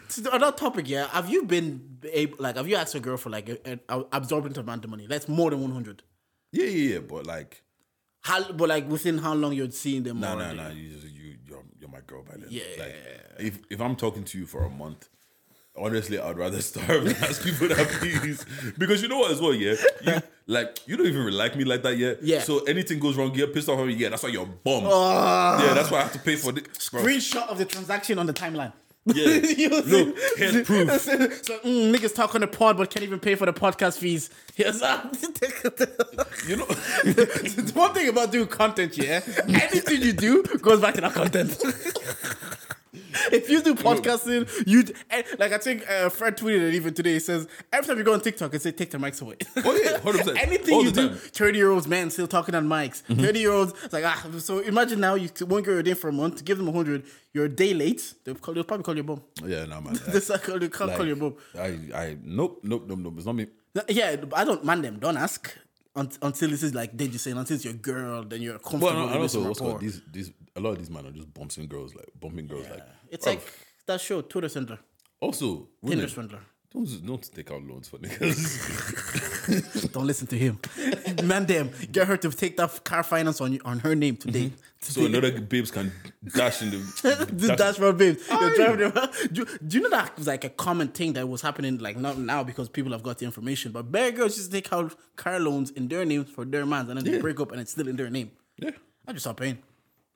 [0.09, 1.07] To another topic, yeah.
[1.09, 4.85] Have you been able, like, have you asked a girl for like an absorbent amount
[4.85, 5.05] of money?
[5.05, 6.03] That's more than 100.
[6.53, 7.63] Yeah, yeah, yeah, but like,
[8.21, 10.19] How, but like within how long you're seeing them?
[10.21, 10.57] nah, already?
[10.57, 10.69] nah.
[10.69, 12.47] You, you, you're, you're my girl by then.
[12.49, 12.63] Yeah.
[12.79, 12.95] Like,
[13.39, 15.09] if if I'm talking to you for a month.
[15.77, 18.45] Honestly, I'd rather starve than ask people that please.
[18.77, 19.75] Because you know what as well, yeah?
[20.03, 22.21] You, like, you don't even really like me like that yet.
[22.21, 22.41] Yeah.
[22.41, 24.83] So anything goes wrong, you get pissed off at me, yeah, that's why you're bum.
[24.85, 25.63] Ah.
[25.63, 26.89] yeah, that's why I have to pay for this.
[26.89, 28.73] Bro, Screenshot of the transaction on the timeline.
[29.05, 29.39] Yeah.
[29.61, 30.91] You Look, here's proof.
[31.01, 34.29] So, mm, niggas talk on the pod, but can't even pay for the podcast fees.
[34.53, 40.95] Here's You know, the one thing about doing content, yeah, anything you do goes back
[40.95, 41.57] to that content.
[43.31, 47.13] if you do podcasting, you eh, like I think uh, Fred tweeted it even today.
[47.13, 49.37] He says every time you go on TikTok, it says take the mics away.
[49.57, 50.37] Oh, yeah, 100%.
[50.41, 51.09] anything All you do.
[51.09, 51.15] Mm-hmm.
[51.29, 53.01] thirty year olds man still talking on mics.
[53.03, 54.27] Thirty year olds like ah.
[54.39, 57.05] So imagine now you won't girl your day for a month, give them a hundred.
[57.33, 58.13] You're a day late.
[58.25, 59.21] They'll, call, they'll probably call you a bum.
[59.45, 59.97] yeah, no man.
[60.07, 61.35] They call, they can't call you a bum.
[61.57, 63.13] I, I, nope, nope, nope, nope.
[63.15, 63.47] It's not me.
[63.87, 64.99] Yeah, I don't mind them.
[64.99, 65.49] Don't ask
[65.95, 68.87] un- until this is like Deji saying until it's your girl, then you're comfortable.
[68.87, 71.33] Well, no, and also, what's called these, these, a lot of these men are just
[71.33, 72.83] bumping girls, like bumping girls, like.
[73.09, 73.35] It's bruv.
[73.35, 73.41] like
[73.87, 74.79] that show, Twitter Swindler.
[75.19, 76.07] also Tinder.
[76.07, 76.39] Swindler.
[76.73, 79.91] Don't don't take out loans for niggas.
[79.91, 80.57] Don't listen to him.
[81.25, 84.45] Man, them get her to take that car finance on you, on her name today.
[84.45, 84.55] Mm-hmm.
[84.79, 85.91] so another babes can
[86.33, 86.77] dash in the.
[87.33, 88.25] the dash for babes.
[88.29, 89.09] You're driving them.
[89.33, 92.17] Do, do you know that was like a common thing that was happening like not
[92.17, 95.71] now because people have got the information, but bear girls just take out car loans
[95.71, 97.97] in their names for their mans and then they break up and it's still in
[97.97, 98.31] their name.
[98.57, 98.71] Yeah,
[99.05, 99.57] I just stop paying.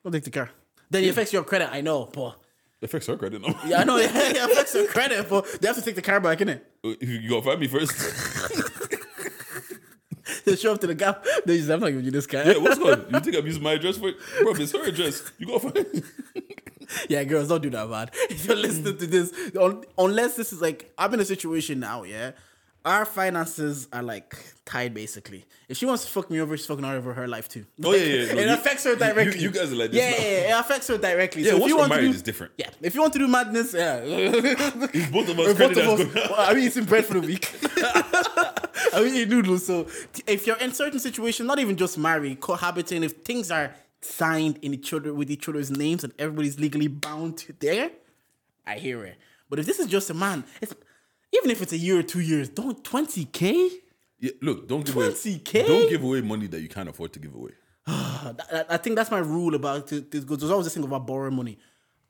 [0.06, 0.52] Don't take the car.
[0.92, 1.70] Then it affects your credit.
[1.72, 2.38] I know, but
[2.80, 3.42] it affects her credit.
[3.42, 6.20] No, yeah, I know it affects your credit, but they have to take the car
[6.20, 6.62] back, innit?
[6.84, 7.92] Uh, if you gotta find me first.
[10.44, 11.26] They show up to the gap.
[11.46, 12.44] They just, I'm not giving you this car.
[12.44, 13.08] yeah, what's good?
[13.12, 14.54] You think I'm using my address for it, bro?
[14.54, 15.32] It's her address.
[15.40, 16.04] You gotta find.
[17.10, 18.10] Yeah, girls, don't do that, man.
[18.30, 22.04] If you're listening to this, un- unless this is like, I'm in a situation now,
[22.04, 22.32] yeah.
[22.86, 25.44] Our finances are like tied, basically.
[25.68, 27.66] If she wants to fuck me over, she's fucking over her life too.
[27.84, 29.40] Oh, yeah, yeah, no, it you- affects her directly.
[29.42, 31.42] you guys are like this yeah, yeah, yeah, it affects her directly.
[31.42, 32.54] Yeah, so if once you we're want to married, do, it's different.
[32.60, 34.02] Yeah, if you want to do madness, yeah.
[34.04, 37.52] If both of us both of us, well, I mean, eating bread for the week.
[38.94, 39.66] I mean, eat noodles.
[39.66, 39.88] So
[40.28, 44.76] if you're in certain situations, not even just married, cohabiting, if things are signed in
[44.76, 47.90] each other with each other's names and everybody's legally bound to there,
[48.66, 49.16] I hear it.
[49.50, 50.74] But if this is just a man, it's
[51.38, 53.70] even if it's a year or two years, don't twenty k.
[54.20, 55.10] Yeah, look, don't give away.
[55.10, 55.68] 20K?
[55.68, 57.52] Don't give away money that you can't afford to give away.
[57.88, 60.10] I think that's my rule about it.
[60.10, 61.58] There's always this thing about borrowing money.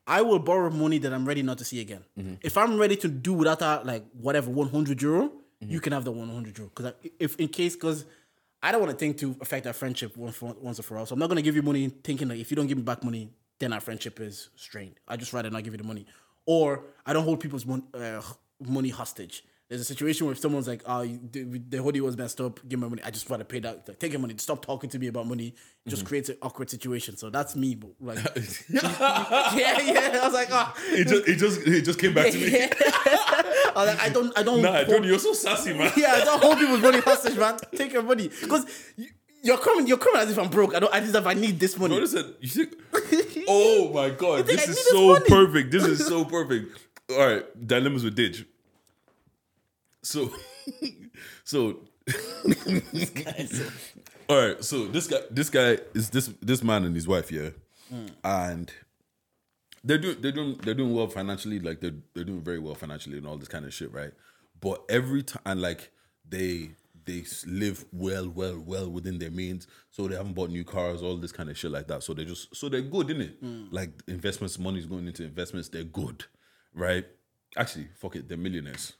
[0.06, 2.04] I will borrow money that I'm ready not to see again.
[2.42, 6.12] If I'm ready to do without that, like whatever, 100 euro, you can have the
[6.12, 6.70] 100 euro.
[6.74, 8.06] Because if in case, because
[8.62, 11.06] I don't want to think to affect our friendship once for, once and for all.
[11.06, 13.02] So I'm not gonna give you money thinking that if you don't give me back
[13.02, 14.94] money, then our friendship is strained.
[15.08, 16.06] I just rather not give you the money,
[16.46, 18.22] or I don't hold people's mon- uh,
[18.60, 19.44] money hostage.
[19.68, 22.60] there's a situation where if someone's like, "Oh, the, the hoodie was messed up.
[22.68, 23.88] Give me money." I just want to pay that.
[23.88, 24.34] Like, take your money.
[24.38, 25.48] Stop talking to me about money.
[25.84, 26.08] It just mm-hmm.
[26.08, 27.16] creates an awkward situation.
[27.16, 27.74] So that's me.
[27.74, 28.18] But like,
[28.68, 30.20] yeah, yeah.
[30.22, 30.74] I was like, ah.
[30.76, 32.50] oh, It just, it just, it just came back to me.
[32.50, 32.72] yeah.
[32.80, 34.62] I was like, I don't, I don't.
[34.62, 35.92] Nah, hold- you're so sassy, man.
[35.96, 37.58] yeah, I don't hold people's money hostage, man.
[37.74, 38.66] Take your money because
[39.42, 39.86] you're coming.
[39.86, 40.74] You're coming as if I'm broke.
[40.74, 40.94] I don't.
[40.94, 41.94] I just if I need this money.
[41.96, 42.74] You think,
[43.48, 45.24] oh my god, this is so money?
[45.28, 45.70] perfect.
[45.70, 46.85] This is so perfect.
[47.10, 48.46] All right, dilemmas with Deji.
[50.02, 50.32] So,
[51.44, 51.80] so,
[54.28, 54.64] all right.
[54.64, 57.50] So this guy, this guy is this this man and his wife, yeah,
[58.24, 58.72] and
[59.84, 61.60] they're doing they're doing they're doing well financially.
[61.60, 64.12] Like they're they're doing very well financially and all this kind of shit, right?
[64.60, 65.92] But every time, and like
[66.28, 66.70] they
[67.04, 69.68] they live well, well, well within their means.
[69.90, 72.02] So they haven't bought new cars, all this kind of shit like that.
[72.02, 73.34] So they just so they're good, innit?
[73.70, 75.68] Like investments, money's going into investments.
[75.68, 76.24] They're good,
[76.76, 77.04] right?
[77.56, 78.92] Actually, fuck it, they're millionaires,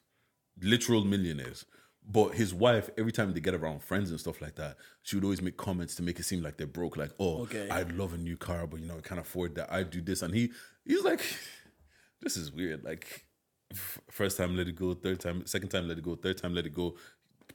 [0.60, 1.64] literal millionaires.
[2.08, 5.24] But his wife, every time they get around friends and stuff like that, she would
[5.24, 6.96] always make comments to make it seem like they're broke.
[6.96, 7.68] Like, oh, Okay.
[7.68, 9.72] I'd love a new car, but you know, I can't afford that.
[9.72, 10.50] I do this, and he
[10.84, 11.20] he's like,
[12.22, 12.84] this is weird.
[12.84, 13.26] Like,
[13.72, 16.54] f- first time let it go, third time, second time let it go, third time
[16.54, 16.96] let it go.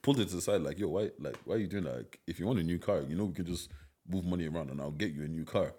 [0.02, 1.96] Pulled it to the side, like, yo, why, like, why are you doing that?
[1.96, 3.70] Like, if you want a new car, you know, we can just
[4.08, 5.74] move money around and I'll get you a new car.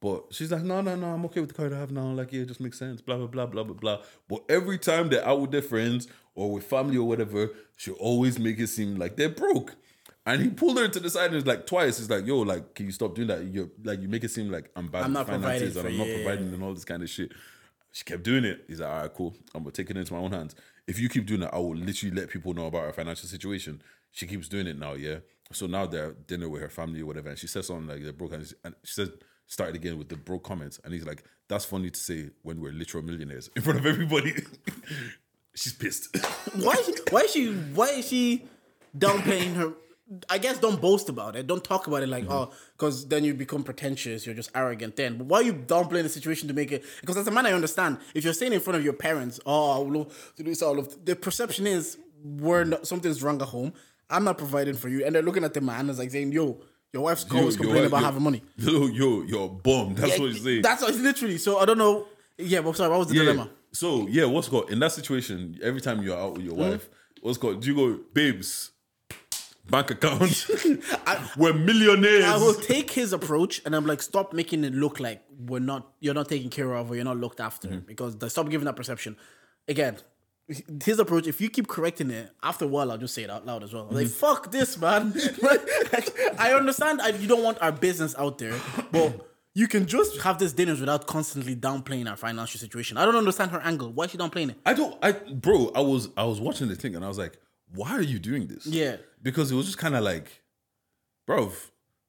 [0.00, 2.06] But she's like, no, no, no, I'm okay with the car that I have now.
[2.06, 3.02] Like, yeah, it just makes sense.
[3.02, 4.02] Blah blah blah blah blah blah.
[4.28, 8.38] But every time they're out with their friends or with family or whatever, she'll always
[8.38, 9.76] make it seem like they're broke.
[10.24, 11.98] And he pulled her to the side and was like twice.
[11.98, 13.44] He's like, "Yo, like, can you stop doing that?
[13.44, 16.08] You're like, you make it seem like I'm bad I'm not finances providing and I'm
[16.08, 17.32] not providing and all this kind of shit."
[17.92, 18.64] She kept doing it.
[18.68, 19.34] He's like, "All right, cool.
[19.54, 20.54] I'm gonna take it into my own hands.
[20.86, 23.82] If you keep doing that, I will literally let people know about her financial situation."
[24.12, 25.18] She keeps doing it now, yeah.
[25.52, 28.02] So now they're at dinner with her family or whatever, and she says something like
[28.02, 29.10] they're broke, and she, and she says
[29.50, 32.72] started again with the broke comments, and he's like, "That's funny to say when we're
[32.72, 34.34] literal millionaires in front of everybody."
[35.54, 36.16] She's pissed.
[36.54, 36.74] why?
[36.74, 37.52] Is she, why is she?
[37.52, 38.44] Why is she
[38.96, 39.74] downplaying her?
[40.28, 41.46] I guess don't boast about it.
[41.46, 42.32] Don't talk about it like mm-hmm.
[42.32, 44.26] oh, because then you become pretentious.
[44.26, 44.96] You're just arrogant.
[44.96, 46.84] Then, but why are you downplaying the situation to make it?
[47.00, 49.82] Because as a man, I understand if you're saying in front of your parents, oh,
[49.82, 50.62] love to do this.
[50.62, 53.72] All of the perception is we're not, something's wrong at home.
[54.08, 56.60] I'm not providing for you, and they're looking at the man as like saying, yo,
[56.92, 58.42] your wife's always Yo, complaining about yo, having money.
[58.56, 59.94] Yo, yo, you're a bum.
[59.94, 60.62] That's what you're saying.
[60.62, 61.38] That's what it's literally.
[61.38, 62.06] So I don't know.
[62.38, 63.22] Yeah, but sorry, what was the yeah.
[63.24, 63.50] dilemma?
[63.72, 65.58] So yeah, what's called in that situation?
[65.62, 66.88] Every time you're out with your wife,
[67.20, 67.60] what's called?
[67.62, 68.72] Do you go, babes?
[69.68, 70.46] Bank account.
[71.36, 72.24] We're millionaires.
[72.24, 75.92] I will take his approach and I'm like, stop making it look like we're not,
[76.00, 77.86] you're not taken care of or you're not looked after Mm-hmm.
[77.86, 79.16] because the, stop giving that perception.
[79.68, 79.98] Again,
[80.84, 83.46] his approach, if you keep correcting it, after a while, I'll just say it out
[83.46, 83.86] loud as well.
[83.90, 84.14] Like, Mm-hmm.
[84.14, 85.12] fuck this, man.
[85.42, 88.58] Like, I understand I, you don't want our business out there,
[88.92, 92.96] but you can just have these dinners without constantly downplaying our financial situation.
[92.96, 93.90] I don't understand her angle.
[93.92, 94.56] Why is she downplaying it?
[94.64, 94.96] I don't.
[95.02, 97.38] I bro, I was I was watching the thing and I was like,
[97.74, 98.66] why are you doing this?
[98.66, 98.96] Yeah.
[99.22, 100.42] because it was just kind of like,
[101.26, 101.52] bro,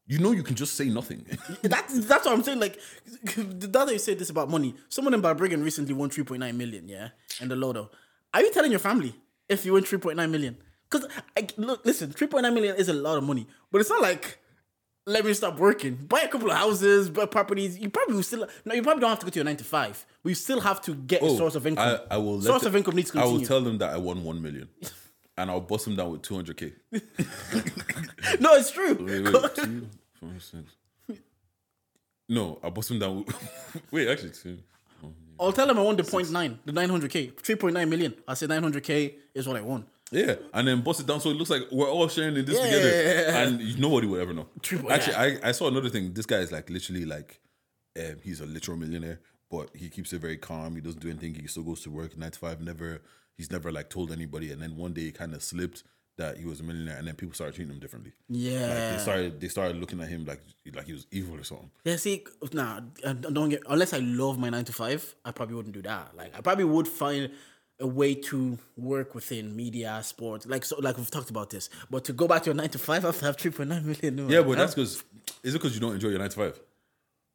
[0.08, 1.26] you know, you can just say nothing.
[1.62, 2.60] That's that's what I'm saying.
[2.60, 2.80] Like,
[3.24, 4.76] that you said this about money.
[4.90, 7.90] Someone in Balbriggan recently won 3.9 million, yeah, in the lotto.
[8.34, 9.16] Are you telling your family
[9.50, 10.58] if you win 3.9 million?
[10.90, 11.08] Because
[11.58, 14.40] look, listen, 3.9 million is a lot of money, but it's not like
[15.06, 17.78] let me stop working, buy a couple of houses, buy properties.
[17.80, 19.64] You probably will still no, you probably don't have to go to your nine to
[19.64, 20.06] five.
[20.24, 21.88] We still have to get a oh, source of income.
[21.88, 22.42] Oh, I, I will.
[22.42, 24.70] source the- of income needs to I will tell them that I won one million,
[25.38, 26.74] and I'll bust them down with two hundred k.
[26.92, 28.96] no, it's true.
[29.00, 30.76] Wait, wait, two, four, six.
[32.30, 33.26] No, I'll bust them down.
[33.26, 34.60] With, wait, actually, two.
[35.42, 38.14] I'll tell them I want the point nine, the 900k, 3.9 million.
[38.28, 39.88] I say 900k is what I want.
[40.12, 42.58] Yeah, and then bust it down so it looks like we're all sharing in this
[42.58, 43.48] Yeah, together, yeah, yeah, yeah.
[43.48, 44.48] and nobody would ever know.
[44.62, 45.16] True, Actually.
[45.16, 46.14] I, I saw another thing.
[46.14, 47.40] This guy is like literally like,
[47.98, 49.20] um, he's a literal millionaire,
[49.50, 50.76] but he keeps it very calm.
[50.76, 51.36] He doesn't do anything.
[51.36, 52.60] He still goes to work nine to five.
[52.62, 53.02] Never,
[53.38, 54.52] he's never like told anybody.
[54.52, 55.84] And then one day, he kind of slipped
[56.22, 58.12] that he was a millionaire, and then people started treating him differently.
[58.30, 58.60] Yeah.
[58.68, 60.42] like they started they started looking at him like
[60.74, 61.70] like he was evil or something.
[61.84, 63.64] Yeah, see, nah, I don't get.
[63.68, 66.16] Unless I love my nine to five, I probably wouldn't do that.
[66.16, 67.32] Like, I probably would find
[67.80, 71.70] a way to work within media, sports, like so, like we've talked about this.
[71.90, 73.86] But to go back to a nine to five after I have three point nine
[73.86, 75.04] million, no, Yeah, but that's because
[75.44, 76.60] is it because you don't enjoy your nine to five?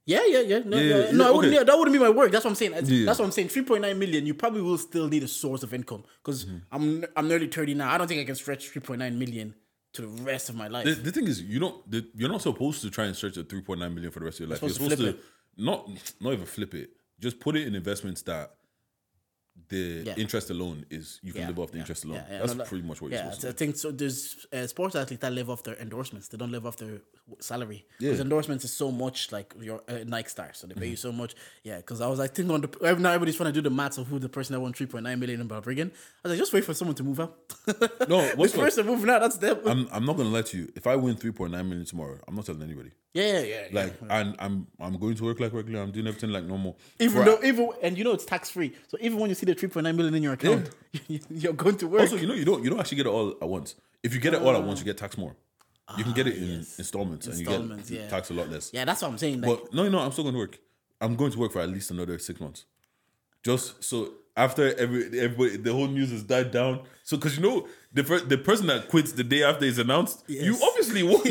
[0.07, 0.59] Yeah, yeah, yeah.
[0.65, 1.55] No, Yeah, no, yeah, no, I wouldn't.
[1.55, 1.65] okay.
[1.65, 2.31] That wouldn't be my work.
[2.33, 2.73] That's what I'm saying.
[2.73, 3.49] That's, what I'm saying.
[3.49, 6.57] Three point nine million, you probably will still need a source of income because Mm-hmm.
[6.73, 7.93] I'm I'm nearly thirty now.
[7.93, 9.55] I don't think I can stretch three point nine million
[9.95, 10.85] to the rest of my life.
[10.85, 11.91] The, the thing is, you don't.
[11.91, 14.41] The, you're not supposed to try and stretch at 3.9 million for the rest of
[14.41, 14.61] your life.
[14.63, 15.89] You're supposed to supposed to, flip not
[16.21, 16.91] not even flip it.
[17.19, 18.55] Just put it in investments that
[19.69, 20.15] the Yeah.
[20.17, 22.23] interest alone is you can Yeah, live off the yeah, interest alone.
[22.31, 23.51] That's No, pretty much what you're supposed to do.
[23.51, 23.91] I think so.
[23.91, 26.29] There's uh, sports athletes that live off their endorsements.
[26.29, 27.01] They don't live off their
[27.41, 30.91] salary because endorsements is so much like your uh, Nike star, so they pay Mm-hmm.
[30.91, 31.35] you so much.
[31.65, 33.75] Yeah, because I was like thinking on the every- now everybody's trying to do the
[33.75, 35.91] maths of who the person that won three point nine million in Balbriggan.
[35.91, 37.37] I was like, just wait for someone to move out.
[38.09, 39.59] No, what's this what- person moving out, that's them.
[39.67, 40.73] I'm I'm not gonna lie to you.
[40.77, 42.91] If I win 3.9 million tomorrow, I'm not telling anybody.
[43.17, 43.67] Yeah, yeah, yeah.
[43.71, 43.81] yeah.
[43.81, 45.81] Like, and I'm I'm going to work like regular.
[45.83, 46.79] I'm doing everything like normal.
[46.99, 49.47] even For- though even and you know it's tax free, so even when you see
[49.47, 50.71] the three point nine million in your account,
[51.09, 52.03] you're going to work.
[52.03, 53.75] Also, you know, you don't you don't actually get it all at once.
[54.03, 55.35] If you get it all at once, you get taxed more.
[55.97, 58.09] You can get it in ah, installments, and you get yeah.
[58.09, 58.73] taxed a lot less.
[58.73, 59.41] yeah, that's what I'm saying.
[59.41, 60.59] Like, But no, no, I'm still going to work.
[61.01, 62.65] I'm going to work for at least another six months.
[63.43, 66.83] Just so after every everybody the whole news has died down.
[67.05, 70.25] So because you know the fir- the person that quits the day after is announced,
[70.29, 70.63] you Yes.
[70.63, 71.23] obviously won.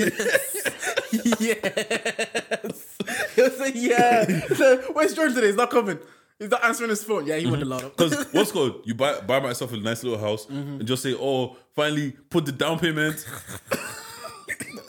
[1.40, 2.98] yes.
[3.36, 4.26] He'll say, yeah.
[4.56, 5.48] So, Where's George today?
[5.48, 6.00] He's not coming.
[6.40, 7.26] He's not answering his phone.
[7.28, 7.90] Yeah, he won the lotto.
[7.90, 10.80] Because what's called you buy buy myself a nice little house Mm-hmm.
[10.80, 13.26] and just say, oh, finally put the down payment,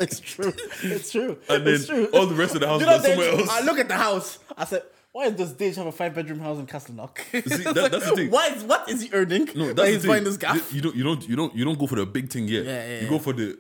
[0.01, 0.53] it's true.
[0.83, 1.39] It's true.
[1.49, 2.07] and then it's true.
[2.13, 3.49] all the rest of the house You know, goes somewhere else.
[3.51, 4.39] I look at the house.
[4.57, 4.83] I said,
[5.17, 7.15] why does Deji have a five bedroom house in Castleknock?
[7.33, 8.31] that- that's the thing.
[8.31, 9.49] Why is what is he earning?
[9.55, 10.25] No, that's he's buying thing.
[10.25, 10.75] this gaff.
[10.75, 12.67] You don't you don't you don't you don't go for the big thing yet.
[12.67, 13.59] Yeah, yeah, you go for the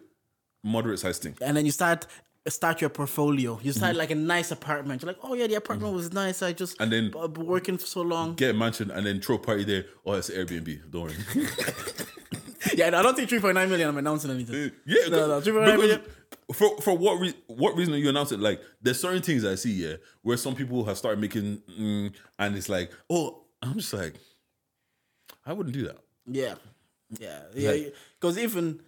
[0.63, 1.35] moderate size thing.
[1.41, 2.07] and then you start
[2.51, 3.53] start your portfolio.
[3.63, 3.79] You Mm-hmm.
[3.79, 5.03] start like a nice apartment.
[5.03, 6.43] You're like, oh yeah, the apartment was nice.
[6.43, 8.35] I just And then- I've been working for so long.
[8.35, 9.85] Get a mansion and then throw a party there.
[10.05, 10.91] Oh, it's Airbnb.
[10.91, 11.15] Don't worry.
[12.75, 13.89] yeah, no, I don't think three point nine million.
[13.89, 14.73] I'm announcing anything.
[14.87, 16.03] Yeah, No, no, because- 3.9 because million.
[16.53, 18.41] For for what re- what reason are you announcing?
[18.41, 22.57] Like, there's certain things I see yeah, where some people have started making, mm, and
[22.57, 24.15] it's like, oh, I'm just like,
[25.45, 25.99] I wouldn't do that.
[26.27, 26.55] Yeah,
[27.19, 27.89] yeah, yeah.
[28.21, 28.81] Because even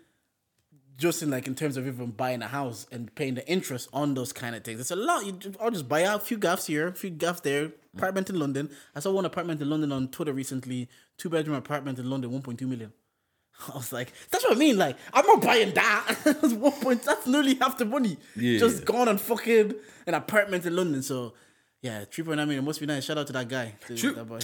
[0.99, 4.15] just in like in terms of even buying a house and paying the interest on
[4.15, 5.25] those kind of things, it's a lot.
[5.25, 7.73] You, I'll just buy a few gaffs here, a few gaffs there.
[7.97, 8.69] Apartment in London.
[8.95, 10.89] I saw one apartment in London on Twitter recently.
[11.17, 12.93] Two bedroom apartment in London, one point two million.
[13.73, 14.77] I was like, that's what I mean.
[14.77, 16.17] Like, I'm not buying that.
[16.25, 17.03] that's one point.
[17.05, 18.17] That's nearly half the money.
[18.37, 18.59] Yeah.
[18.59, 19.75] Just gone on fucking
[20.07, 21.03] an apartment in London.
[21.03, 21.35] So,
[21.81, 23.05] yeah, three point nine million must be nice.
[23.05, 23.75] Shout out to that guy.
[23.87, 24.13] to True.
[24.13, 24.39] That boy.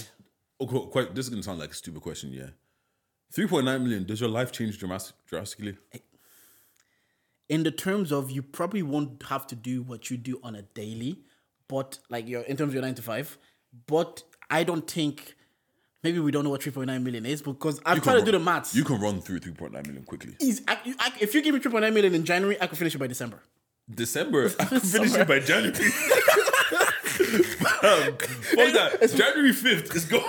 [0.59, 1.15] Oh, okay, quite.
[1.15, 2.31] This is gonna sound like a stupid question.
[2.31, 2.49] Yeah,
[3.33, 4.05] three point nine million.
[4.05, 5.77] Does your life change dramas- drastically?
[7.49, 10.61] In the terms of you probably won't have to do what you do on a
[10.63, 11.19] daily,
[11.67, 13.37] but like your in terms of your nine to five.
[13.87, 15.35] But I don't think
[16.03, 18.25] maybe we don't know what three point nine million is because You tried can to
[18.25, 18.73] do the maths.
[18.75, 20.35] You can run through three point nine million quickly.
[20.39, 20.63] Easy.
[20.67, 22.77] I, you- I, if you give me three point nine million in January, I could
[22.77, 23.39] finish it by December.
[23.93, 25.73] December, I can finish it by January.
[27.15, 29.13] Fuck that.
[29.15, 30.23] January fifth is gone.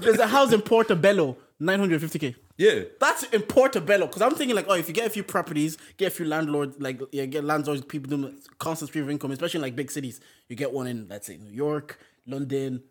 [0.00, 2.36] There's a house in Portobello, nine hundred fifty k.
[2.60, 2.82] Yeah.
[3.00, 6.08] That's in Portobello because I'm thinking like, oh, if you get a few properties, get
[6.08, 9.62] a few landlords, like yeah, get landlords, people doing constant stream of income, especially in
[9.62, 10.20] like big cities.
[10.46, 12.82] You get one in, let's say, New York, London,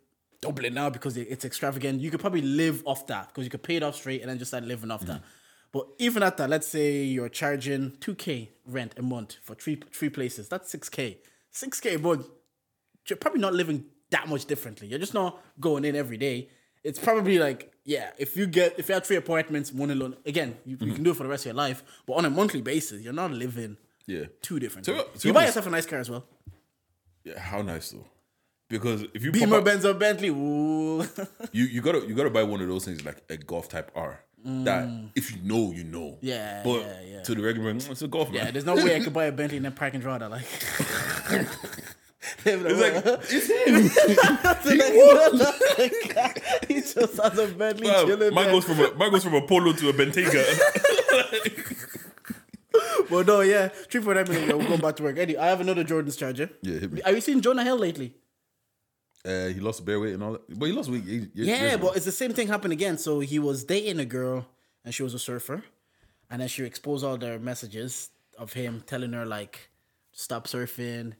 [0.41, 2.01] Dublin now because it's extravagant.
[2.01, 4.39] You could probably live off that because you could pay it off straight and then
[4.39, 5.21] just start living off that.
[5.71, 9.79] But even at that, let's say you're charging two k rent a month for three
[9.91, 10.49] three places.
[10.49, 11.19] That's six k.
[11.51, 12.25] Six k, but
[13.07, 14.87] you're probably not living that much differently.
[14.87, 16.49] You're just not going in every day.
[16.83, 20.49] It's probably like, yeah, if you get if you have three appointments, one alone, again,
[20.63, 21.79] you, you can do it for the rest of your life.
[22.05, 24.25] But on a monthly basis, you're not living Yeah.
[24.41, 24.85] two different.
[24.85, 26.23] To you buy yourself a nice car as well.
[27.23, 28.05] Yeah, how nice though.
[28.69, 30.29] Because if you Beamer, up, Benz, or Bentley.
[30.29, 31.01] Ooh.
[31.51, 34.19] you you gotta you gotta buy one of those things like a golf type R.
[34.45, 36.11] That if you know, you know.
[36.11, 36.17] Mm.
[36.21, 37.23] Yeah, But yeah, yeah.
[37.23, 38.53] to the regular it's a golf yeah, man.
[38.53, 40.29] there's no way I could buy a Bentley and then park and draw that.
[40.31, 40.45] Like,
[42.45, 43.47] It's like it's
[44.59, 44.67] him.
[46.67, 49.41] he just has a Bentley Fam, chilling mine goes from a mine goes from a
[49.41, 50.43] polo to a Bentayga.
[53.09, 54.49] But no, yeah, three point nine million.
[54.49, 55.17] Yeah, we're going back to work.
[55.17, 56.49] Eddie, I have another Jordan's charger.
[56.61, 57.01] Yeah, hit me.
[57.03, 58.13] Have you seen Jonah Hill lately?
[59.25, 60.59] uh, he lost bare weight and all that.
[60.59, 61.03] But he lost weight.
[61.05, 62.97] ye- ye- Yeah, years but it's the same thing happened again.
[62.99, 64.45] So he was dating a girl,
[64.85, 65.63] and she was a surfer,
[66.29, 69.71] and then she exposed all their messages of him telling her like,
[70.11, 71.13] "Stop surfing."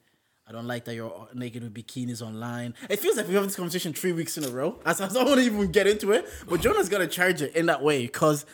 [0.50, 2.74] I don't like that you're naked with bikinis online.
[2.90, 4.80] It feels like we have this conversation three weeks in a row.
[4.84, 7.56] As I don't want to even get into it, but Jonah's got to charge it
[7.56, 8.48] in that way because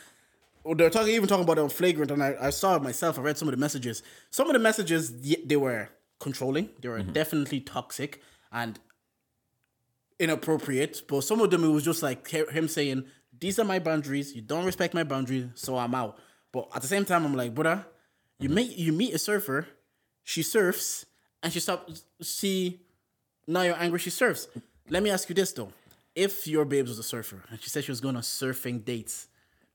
[0.76, 3.18] they're talking, even talking about it on flagrant, and I, I saw it myself.
[3.18, 4.02] I read some of the messages.
[4.30, 5.10] Some of the messages
[5.46, 5.88] they were
[6.20, 6.68] controlling.
[6.82, 7.12] They were mm-hmm.
[7.12, 8.20] definitely toxic
[8.52, 8.78] and
[10.20, 11.00] inappropriate.
[11.08, 13.06] But some of them it was just like him saying,
[13.40, 14.34] "These are my boundaries.
[14.34, 16.18] You don't respect my boundaries, so I'm out."
[16.52, 17.86] But at the same time, I'm like, brother,
[18.38, 18.56] you mm-hmm.
[18.56, 19.66] meet you meet a surfer,
[20.24, 21.06] she surfs,
[21.46, 22.02] and she stops.
[22.20, 22.80] See,
[23.46, 24.00] now you're angry.
[24.00, 24.48] She surfs.
[24.90, 25.70] Let me ask you this though:
[26.16, 29.28] If your babes was a surfer and she said she was going on surfing dates,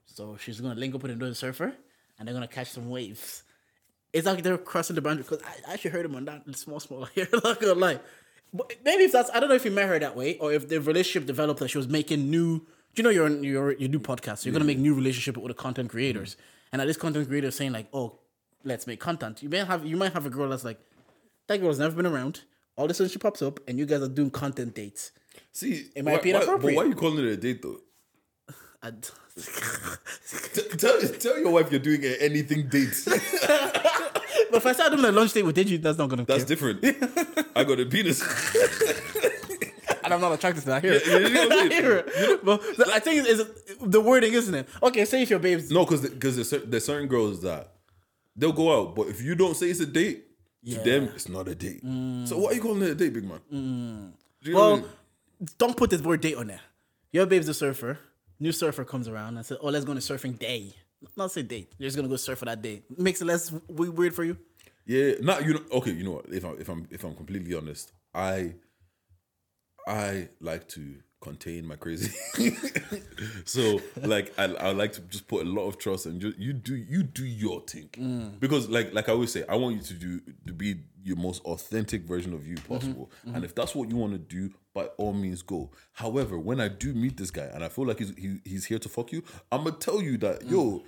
[0.06, 1.74] so she's gonna link up with another surfer
[2.20, 3.44] and they're gonna catch some waves.
[4.12, 6.82] It's like they're crossing the boundary because I I actually heard him on that small,
[6.82, 7.30] small here.
[7.32, 8.00] Not gonna lie.
[8.54, 10.68] But maybe if that's I don't know if you met her that way or if
[10.68, 12.66] the relationship developed that she was making new Do
[12.98, 14.40] you know you're on, you're you do podcasts.
[14.40, 16.36] So you're gonna make new relationship with the content creators,
[16.74, 18.20] and now this content creator saying like, oh,
[18.66, 19.42] let's make content.
[19.42, 20.80] You may have you might have a girl that's like,
[21.48, 22.42] that girl's never been around.
[22.78, 25.12] All of a sudden she pops up, and you guys are doing content dates.
[25.52, 26.76] See, It might why- be why- inappropriate.
[26.76, 27.80] But why are you calling it a date though?
[30.78, 32.90] Tell, tell your wife you're doing a anything date.
[33.06, 36.26] but if I start doing a lunch date with Deji, that's not gonna.
[36.26, 36.74] That's care.
[36.74, 36.84] different.
[37.56, 38.22] I got a penis.
[40.04, 40.84] and I'm not attracted to that.
[40.84, 41.06] Hear it.
[41.06, 41.72] you know what I I mean?
[41.72, 42.44] hear it.
[42.44, 44.68] But the- I think it's, it's the wording, isn't it?
[44.84, 45.70] Okay, say if your babes.
[45.72, 47.72] No, because because there's, there's certain girls that
[48.36, 50.26] they'll go out, but if you don't say it's a date,
[50.66, 51.84] to them it's not a date.
[51.84, 52.28] Mm.
[52.28, 53.40] So what are you calling it a date, big man?
[53.52, 54.12] Mm.
[54.44, 54.90] Do you know what I Well, mean?
[55.58, 56.62] don't put this word date on there.
[57.12, 57.98] Your babe's a surfer.
[58.40, 60.74] New surfer comes around and says, "Oh, let's go on a surfing day."
[61.18, 61.72] Not say date.
[61.78, 62.84] You're just gonna go surf for that day.
[62.98, 64.38] Makes it less weird for you.
[64.86, 65.62] Yeah, not you know.
[65.74, 66.26] Okay, you know what?
[66.32, 68.54] If I'm if I'm if I'm completely honest, I
[69.88, 72.12] I like to contain my crazy.
[73.46, 76.52] so like I I like to just put a lot of trust and just you
[76.52, 78.40] do you do your thing mm.
[78.40, 81.44] because like like I always say I want you to do to be your most
[81.46, 82.74] authentic version of you mm-hmm.
[82.74, 83.36] possible mm-hmm.
[83.36, 86.68] and if that's what you want to do by all means go however when I
[86.68, 89.24] do meet this guy and I feel like he's he, he's here to fuck you
[89.52, 90.52] I'm gonna tell you that mm.
[90.52, 90.84] yo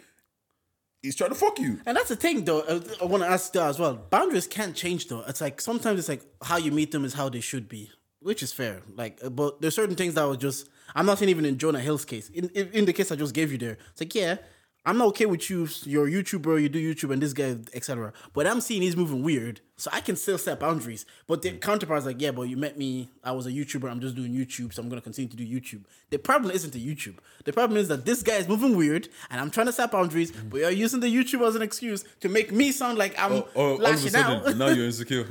[1.03, 2.61] he's trying to fuck you And that's the thing, though.
[2.61, 3.93] uh, I want to ask that as well.
[3.93, 5.23] Boundaries can't change, though.
[5.27, 7.91] It's like sometimes it's like how you meet them is how they should be,
[8.23, 8.81] which is fair.
[8.95, 10.69] Like, uh, but there's certain things that were just.
[10.95, 12.29] I'm not saying even in Jonah Hill's case.
[12.29, 14.37] In, in in the case I just gave you there, it's like yeah,
[14.85, 15.67] I'm not okay with you.
[15.83, 18.11] You're a YouTuber, you do YouTube, and this guy, etc.
[18.33, 21.05] But I'm seeing he's moving weird, so I can still set boundaries.
[21.25, 23.09] But the counterpart's like, yeah, but you met me.
[23.23, 23.89] I was a YouTuber.
[23.89, 25.85] I'm just doing YouTube, so I'm gonna continue to do YouTube.
[26.09, 27.15] The problem isn't the YouTube.
[27.45, 30.31] The problem is that this guy is moving weird, and I'm trying to set boundaries,
[30.31, 33.47] but you're using the YouTube as an excuse to make me sound like I'm or,
[33.55, 34.57] or all of a lashing sudden out.
[34.57, 35.27] now you're insecure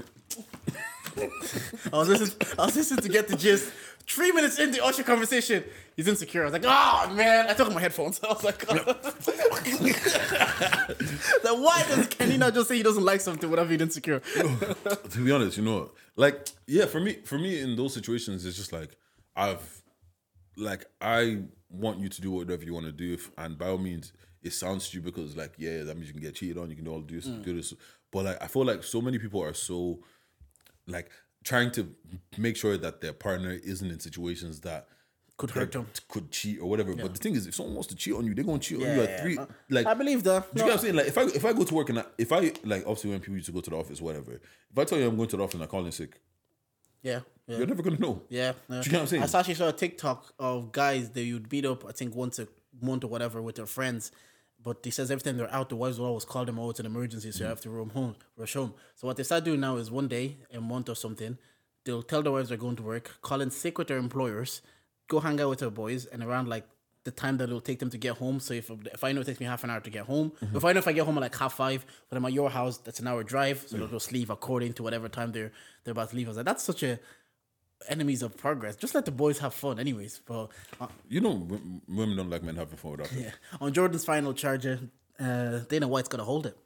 [1.92, 2.48] I was listening.
[2.58, 3.72] I was listening to get the gist.
[4.06, 5.62] Three minutes into the Usher conversation,
[5.96, 6.42] he's insecure.
[6.42, 7.46] I was like, oh man!
[7.48, 8.20] I took off my headphones.
[8.24, 8.74] I was like, oh.
[11.42, 14.20] then why does Kenny not just say he doesn't like something without being insecure?
[14.20, 18.56] to be honest, you know, like yeah, for me, for me in those situations, it's
[18.56, 18.96] just like
[19.36, 19.82] I've,
[20.56, 23.78] like I want you to do whatever you want to do, if, and by all
[23.78, 26.76] means, it sounds stupid because like yeah, that means you can get cheated on, you
[26.76, 27.44] can all do this, mm.
[27.44, 27.72] do this,
[28.10, 30.00] but like I feel like so many people are so
[30.87, 31.11] like
[31.45, 31.89] trying to
[32.39, 34.87] make sure that their partner isn't in situations that
[35.37, 35.87] Could hurt them.
[36.09, 36.95] could cheat or whatever.
[36.95, 38.83] But the thing is, if someone wants to cheat on you, they're gonna cheat on
[38.85, 39.35] you at yeah, three.
[39.35, 39.49] no.
[39.70, 40.55] Like I believe that.
[40.55, 40.95] Do you get what I'm saying?
[40.97, 43.20] Like if I if I go to work and I, if I like obviously when
[43.20, 44.33] people used to go to the office, whatever.
[44.70, 46.20] If I tell you I'm going to the office and I call in sick,
[47.03, 47.59] Yeah, yeah.
[47.59, 48.22] you're never gonna know.
[48.28, 48.83] Yeah, yeah.
[48.85, 49.22] you know what I'm saying?
[49.22, 52.47] I actually saw a TikTok of guys that you'd beat up, I think once a
[52.80, 54.12] month or whatever, with their friends.
[54.64, 56.80] But he says every time they're out, the wives will always call them, oh, it's
[56.80, 58.74] an emergency, so you have to roam home, rush home.
[58.94, 61.36] So what they start doing now is one day, a month or something,
[61.84, 64.62] they'll tell their wives they're going to work, call in sick with their employers,
[65.08, 66.64] go hang out with their boys, and around like
[67.04, 68.38] the time that it'll take them to get home.
[68.38, 70.56] So if if I know it takes me half an hour to get home, mm-hmm.
[70.56, 72.50] if I know if I get home at like half five, but I'm at your
[72.50, 73.64] house, that's an hour drive.
[73.66, 75.50] So they'll just leave according to whatever time they're
[75.82, 76.28] they're about to leave.
[76.28, 77.00] I was like, that's such a
[77.89, 78.76] enemies of progress.
[78.76, 80.20] Just let the boys have fun, anyways.
[80.26, 80.49] But
[80.80, 83.22] uh, You know, w- women don't like men having fun without them.
[83.22, 83.30] yeah,
[83.61, 84.80] on Jordan's final charger,
[85.20, 86.57] uh, Dana White's gonna hold it.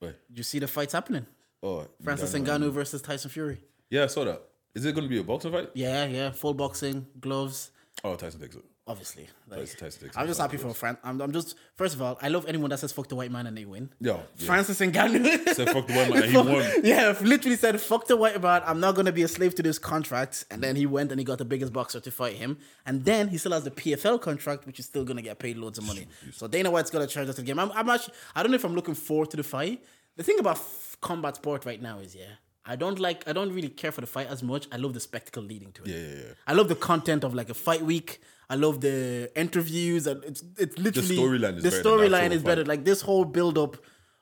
[0.00, 1.26] Wait, you see the fights happening?
[1.62, 2.70] oh, Francis Ngannou.
[2.70, 3.58] Versus Tyson Fury.
[3.90, 4.42] Yeah, I saw that.
[4.74, 5.70] Is it going to be a boxing fight?
[5.72, 7.70] Yeah, yeah, full boxing, gloves.
[8.04, 8.64] Oh, Tyson takes it.
[8.88, 10.96] Obviously, like, Tyson- Tyson takes I'm just happy for Fran.
[11.02, 13.46] I'm, I'm just first of all, I love anyone that says "fuck the white man"
[13.48, 13.90] and they win.
[14.00, 14.46] Yeah, yeah.
[14.46, 16.84] Francis Ngannou Said fuck the white man and he won.
[16.84, 19.78] Yeah, literally said "fuck the white man." I'm not gonna be a slave to this
[19.80, 20.44] contract.
[20.52, 22.58] And then he went and he got the biggest boxer to fight him.
[22.86, 25.78] And then he still has the PFL contract, which is still gonna get paid loads
[25.78, 26.06] of money.
[26.32, 27.58] So Dana White's gonna charge us the game.
[27.58, 29.82] I'm, I'm actually, I don't know if I'm looking forward to the fight.
[30.16, 32.24] The thing about f- combat sport right now is, yeah,
[32.66, 34.66] I don't like, I don't really care for the fight as much.
[34.72, 35.88] I love the spectacle leading to it.
[35.88, 36.32] Yeah, yeah, yeah.
[36.46, 38.20] I love the content of like a fight week.
[38.48, 42.64] I love the interviews and it's it's literally storyline is the the storyline is better.
[42.64, 43.76] like this whole build up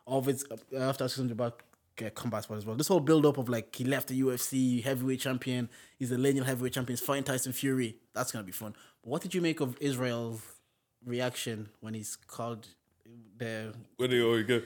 [0.07, 1.63] of its uh, after something about
[2.05, 2.77] uh, combat sport as well.
[2.77, 5.69] This whole build up of like he left the UFC heavyweight champion.
[5.99, 6.97] He's a lineal heavyweight champion.
[6.97, 7.97] He's fighting Tyson Fury.
[8.15, 8.75] That's gonna be fun.
[9.03, 10.43] But what did you make of Israel's
[11.05, 12.67] reaction when he's called
[13.37, 13.75] the?
[13.97, 14.63] Where they always go,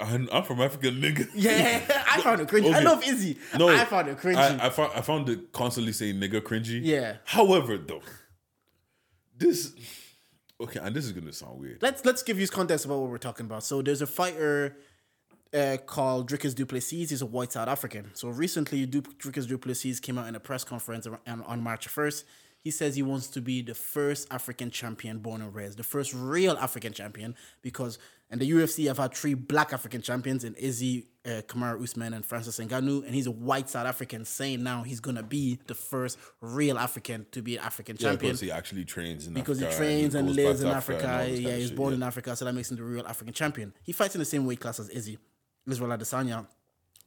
[0.00, 1.28] I'm, I'm from Africa, nigga.
[1.34, 1.80] Yeah,
[2.10, 2.72] I found it cringy.
[2.72, 3.38] I love Izzy.
[3.58, 4.36] No, I found it cringy.
[4.36, 6.80] I, I found I found it constantly saying nigga cringy.
[6.82, 7.16] Yeah.
[7.24, 8.02] However, though,
[9.36, 9.72] this
[10.60, 11.82] okay, and this is gonna sound weird.
[11.82, 13.62] let's let's give you context about what we're talking about.
[13.62, 14.76] So there's a fighter
[15.54, 17.10] uh, called Dricus du Plessis.
[17.10, 18.10] He's a white South African.
[18.14, 21.88] So recently, du- Dricus du Plessis came out in a press conference on, on March
[21.88, 22.24] 1st.
[22.66, 26.12] He says he wants to be the first African champion born and raised, the first
[26.12, 27.96] real African champion, because
[28.28, 32.26] in the UFC, I've had three black African champions in Izzy, uh, Kamaru Usman and
[32.26, 36.18] Francis Ngannou, and he's a white South African saying now he's gonna be the first
[36.40, 39.84] real African to be an African Yeah, champion because he actually trains in because Africa
[39.84, 41.06] he trains and, goes back lives in Africa.
[41.06, 41.32] Africa.
[41.34, 41.98] and Yeah, he's born yeah.
[41.98, 43.74] in Africa, so that makes him the real African champion.
[43.84, 45.18] He fights in the same weight class as Izzy,
[45.68, 46.48] Israel Adesanya,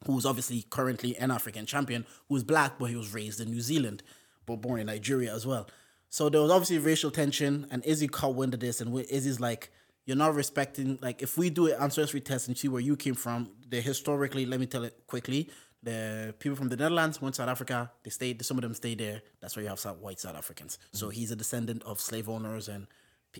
[0.05, 4.03] who's obviously currently an African champion, who's black, but he was raised in New Zealand,
[4.49, 5.67] but born in Nigeria as well.
[6.09, 9.71] So there was obviously racial tension, and Izzy caught wind of this, and Izzy's like,
[10.05, 10.97] "You're not respecting.
[11.01, 14.45] Like, if we do an ancestry test and see where you came from, the historically,
[14.45, 15.49] let me tell it quickly."
[15.81, 17.91] The people from the Netherlands went to South Africa.
[18.03, 18.43] They stayed.
[18.43, 19.21] Some of them stayed there.
[19.39, 20.77] That's why you have South, white South Africans.
[20.91, 22.87] So he's a descendant of slave owners and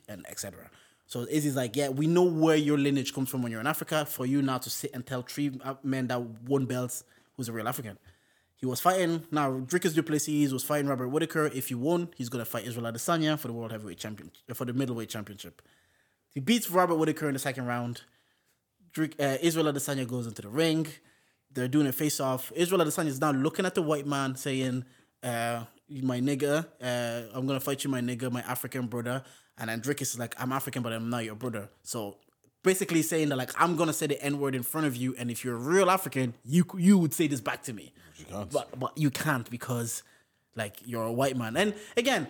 [0.08, 0.70] and etc.
[1.08, 4.06] So Izzy's like, yeah, we know where your lineage comes from when you're in Africa.
[4.06, 7.04] For you now to sit and tell three uh, men that won belts
[7.36, 7.98] who's a real African.
[8.60, 9.52] He was fighting now.
[9.52, 11.46] Dricus du Plessis was fighting Robert Whitaker.
[11.48, 14.74] If he won, he's gonna fight Israel Adesanya for the world heavyweight champion for the
[14.74, 15.62] middleweight championship.
[16.34, 18.02] He beats Robert Whitaker in the second round.
[18.94, 20.88] Drick, uh, Israel Adesanya goes into the ring.
[21.54, 22.52] They're doing a face off.
[22.54, 24.84] Israel Adesanya is now looking at the white man, saying,
[25.24, 29.24] uh, "My nigga, uh, I'm gonna fight you, my nigga, my African brother."
[29.58, 32.18] And then is like, "I'm African, but I'm not your brother." So
[32.64, 35.32] basically saying that like I'm gonna say the N word in front of you, and
[35.32, 37.94] if you're a real African, you you would say this back to me.
[38.30, 38.52] can't.
[38.52, 40.04] But but you can't because
[40.56, 41.56] like you're a white man.
[41.58, 42.28] And again,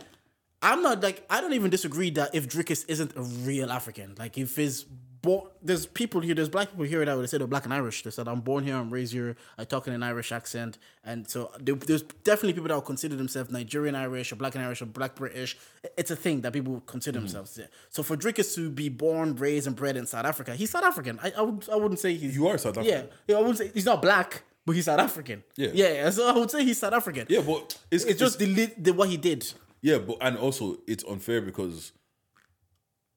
[0.61, 4.37] I'm not like I don't even disagree that if Dricus isn't a real African, like
[4.37, 4.85] if he's
[5.21, 8.03] born, there's people here, there's black people here that would say they're black and Irish.
[8.03, 11.29] They said I'm born here, I'm raised here, I talk in an Irish accent, and
[11.29, 14.81] so there- there's definitely people that will consider themselves Nigerian Irish or black and Irish
[14.81, 15.57] or black British.
[15.97, 17.25] It's a thing that people consider mm-hmm.
[17.25, 17.57] themselves.
[17.57, 17.65] Yeah.
[17.89, 21.19] So for Dricus to be born, raised, and bred in South Africa, he's South African.
[21.21, 23.07] I I, would, I wouldn't say he's You are South African.
[23.07, 24.43] Yeah, yeah, I wouldn't say he's not black.
[24.65, 25.43] But he's South African.
[25.55, 25.69] Yeah.
[25.73, 26.09] yeah.
[26.11, 27.25] So I would say he's South African.
[27.27, 29.51] Yeah, but it's, It's just the, the what he did.
[29.81, 31.91] Yeah, but and also it's unfair because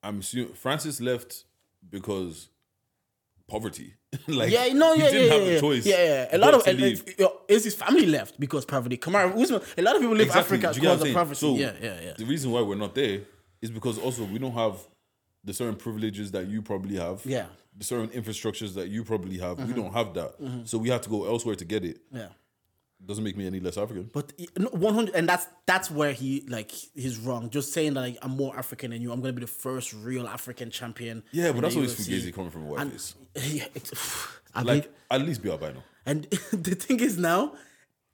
[0.03, 1.45] I'm assuming Francis left
[1.91, 2.49] because
[3.49, 3.95] poverty.
[4.29, 5.87] like Yeah, no, he yeah, didn't yeah, have yeah, a choice.
[5.87, 6.37] Yeah, yeah.
[6.37, 8.97] A lot of and, is his family left because poverty.
[8.97, 9.61] Kamaru Usman.
[9.77, 10.59] A lot of people leave Exactly.
[10.59, 11.39] Africa Do you get what because of poverty.
[11.39, 12.13] So yeah, yeah, yeah.
[12.17, 13.21] The reason why we're not there
[13.61, 14.77] is because also we don't have
[15.45, 17.25] the certain privileges that you probably have.
[17.25, 17.43] Yeah.
[17.43, 17.53] Mm-hmm.
[17.79, 19.59] The certain infrastructures that you probably have.
[19.67, 20.35] We don't have that.
[20.65, 22.01] So we have to go elsewhere to get it.
[22.13, 22.29] Yeah.
[23.05, 24.11] Doesn't make me any less African.
[24.13, 24.33] But
[24.73, 27.51] one hundred, and that's that's where he like he's wrong.
[27.51, 29.13] Just saying that like I'm more African than you.
[29.13, 31.25] I'm gonna be the first real African champion.
[31.33, 33.65] Yeah, but that's always fugazi coming from a white yeah,
[34.55, 35.83] I Like at least be albino.
[36.07, 37.55] And the thing is now,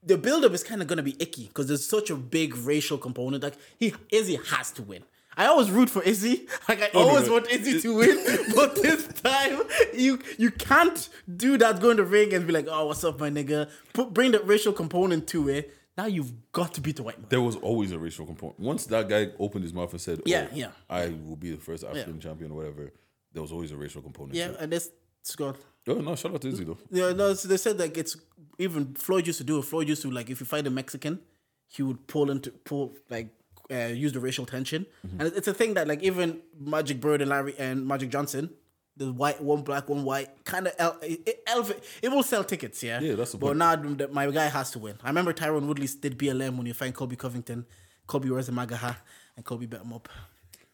[0.02, 2.96] the build up is kind of gonna be icky because there's such a big racial
[2.96, 3.42] component.
[3.42, 5.04] Like he Izzy has to win.
[5.38, 6.46] I always root for Izzy.
[6.68, 7.34] Like I Oh, always no.
[7.34, 8.16] want Izzy to win,
[8.54, 9.60] but this time
[9.94, 11.08] you you can't
[11.44, 11.80] do that.
[11.80, 14.40] Go in the ring and be like, "Oh, what's up, my nigga?" Put bring the
[14.40, 15.74] racial component to it.
[15.96, 17.26] Now you've got to beat the white man.
[17.30, 18.60] There was always a racial component.
[18.60, 20.70] Once that guy opened his mouth and said, Yeah, oh, yeah.
[20.88, 22.92] I will be the first African champion or whatever,"
[23.32, 24.34] there was always a racial component.
[24.34, 24.90] Yeah, to and this
[25.22, 25.56] Scott.
[25.86, 26.14] Oh no!
[26.16, 26.78] Shout out to Izzy though.
[26.90, 28.16] Yeah, no, so they said like it's
[28.58, 29.62] even Floyd used to do it.
[29.64, 31.20] Floyd used to like if you fight a Mexican,
[31.66, 33.28] he would pull into pull like
[33.70, 35.20] uh, use the racial tension, Mm-hmm.
[35.20, 38.50] and it's a thing that like even Magic Bird and Larry and Magic Johnson,
[38.96, 42.42] the white one black one white kind of el- it, it, elf- it will sell
[42.44, 42.98] tickets, yeah.
[43.00, 43.58] Yeah, that's the But point.
[43.98, 44.96] now my guy has to win.
[45.04, 47.66] I remember Tyron Woodley did BLM when you find Colby Covington.
[48.06, 48.96] Colby wears a MAGA
[49.36, 50.08] and Colby bet him up.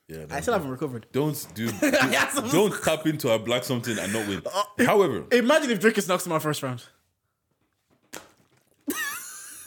[0.09, 1.07] Yeah, I still haven't recovered.
[1.13, 1.65] Don't do.
[1.83, 2.35] Yes.
[2.53, 4.43] don't tap into a black something and not win.
[4.47, 6.85] Uh, However, Imagine if Dricus knocks him out first round.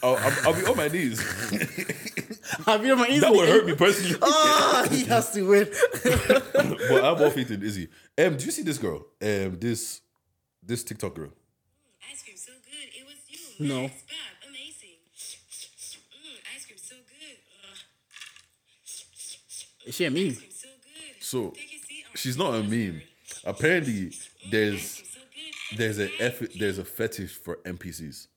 [0.04, 1.20] I'll, I'll, I'll be on my knees.
[2.66, 4.16] Have you ever That would hurt me personally.
[4.22, 5.68] Ah, he has to win.
[6.04, 7.90] but I have more faith in Izzy.
[8.18, 9.06] Um, do you see this girl?
[9.22, 10.02] Um, this
[10.64, 11.32] this TikTok girl.
[12.12, 12.90] Ice cream so good.
[13.00, 13.16] It was
[13.60, 13.68] you.
[13.68, 13.82] No.
[13.84, 14.50] Max Bob.
[14.50, 14.98] Amazing.
[15.16, 17.38] Mm, ice cream so good.
[17.64, 17.78] Ugh.
[19.88, 20.34] Is she a meme?
[20.34, 21.24] So good.
[21.24, 22.06] So Take a seat.
[22.16, 23.02] she's not a meme.
[23.46, 24.12] Apparently,
[24.52, 25.20] there's Ice cream so
[25.70, 25.78] good.
[25.78, 28.28] there's a eff- there's a fetish for NPCs.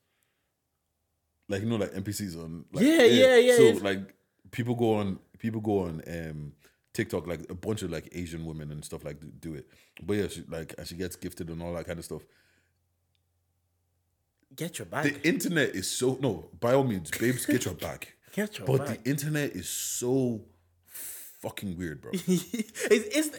[1.51, 2.65] Like you know, like NPCs on.
[2.73, 4.13] Like, Yeah, yeah, yeah, So like
[4.51, 6.53] people go on people go on um
[6.93, 9.67] TikTok like a bunch of like Asian women and stuff like do, do it.
[10.03, 12.21] But yeah, she like and she gets gifted and all that kind of stuff.
[14.55, 15.03] Get your bag.
[15.13, 16.49] The internet is so no.
[16.59, 18.15] By all means, babes, get your back.
[18.33, 19.03] Get your But bag.
[19.03, 20.39] the internet is so
[20.85, 22.11] fucking weird, bro.
[22.13, 22.53] it's,
[22.89, 23.29] it's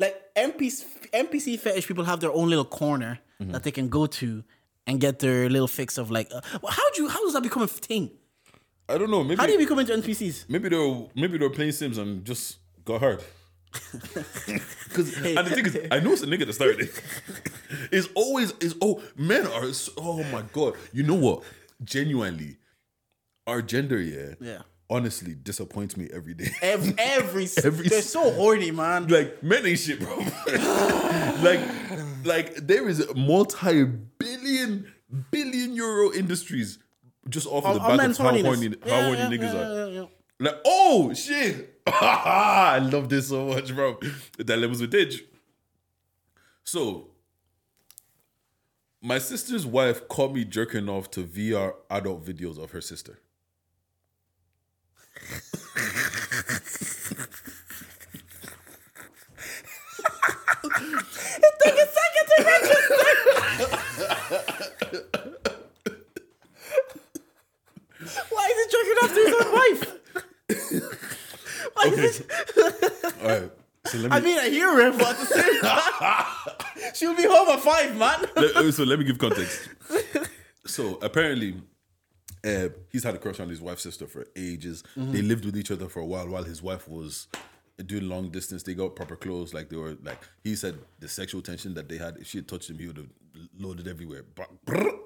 [0.00, 3.52] like NPC, NPC fetish people have their own little corner Mm-hmm.
[3.52, 4.44] that they can go to
[4.90, 7.62] and get their little fix of like, uh, how do you, how does that become
[7.62, 8.10] a thing?
[8.88, 9.22] I don't know.
[9.22, 10.46] Maybe How do you become into NPCs?
[10.48, 13.24] maybe they were maybe they were playing Sims and just got hurt.
[14.90, 17.02] Because and the thing is, I know it's a nigga that started it.
[17.92, 20.74] it's always is oh men are so, oh my god.
[20.92, 21.44] You know what?
[21.84, 22.56] Genuinely,
[23.46, 24.62] our gender yeah, Yeah.
[24.90, 26.50] Honestly disappoints me every day.
[26.62, 29.06] Every, every, Every they're so horny, man.
[29.06, 30.16] like men ain't shit, bro.
[31.42, 31.60] like,
[32.24, 34.92] like there is multi-billion,
[35.30, 36.80] billion euro industries
[37.28, 38.44] just off of the back of how horniness.
[38.44, 39.54] horny, how Yeah, horny yeah, niggas
[39.94, 40.08] yeah, are.
[40.40, 41.80] Like, oh shit!
[41.86, 43.98] I love this so much, bro.
[44.38, 45.20] The dilemmas with Deji.
[46.64, 47.10] So,
[49.02, 53.18] my sister's wife caught me jerking off to VR adult videos of her sister.
[68.30, 69.82] Why is he jerking off to his own wife?
[71.74, 72.26] Why is it?
[73.22, 73.50] All right.
[73.86, 77.48] So me I mean, I hear her, but at the same time, she'll be home
[77.48, 78.72] at five, man.
[78.72, 79.68] so let me give context.
[80.66, 81.54] So apparently,
[82.44, 84.82] uh, he's had a crush on his wife's sister for ages.
[84.96, 85.12] Mm-hmm.
[85.12, 87.28] They lived with each other for a while while his wife was
[87.86, 88.62] doing long distance.
[88.62, 89.54] They got proper clothes.
[89.54, 92.16] Like they were like he said, the sexual tension that they had.
[92.18, 93.10] If she had touched him, he would have
[93.58, 94.24] loaded everywhere,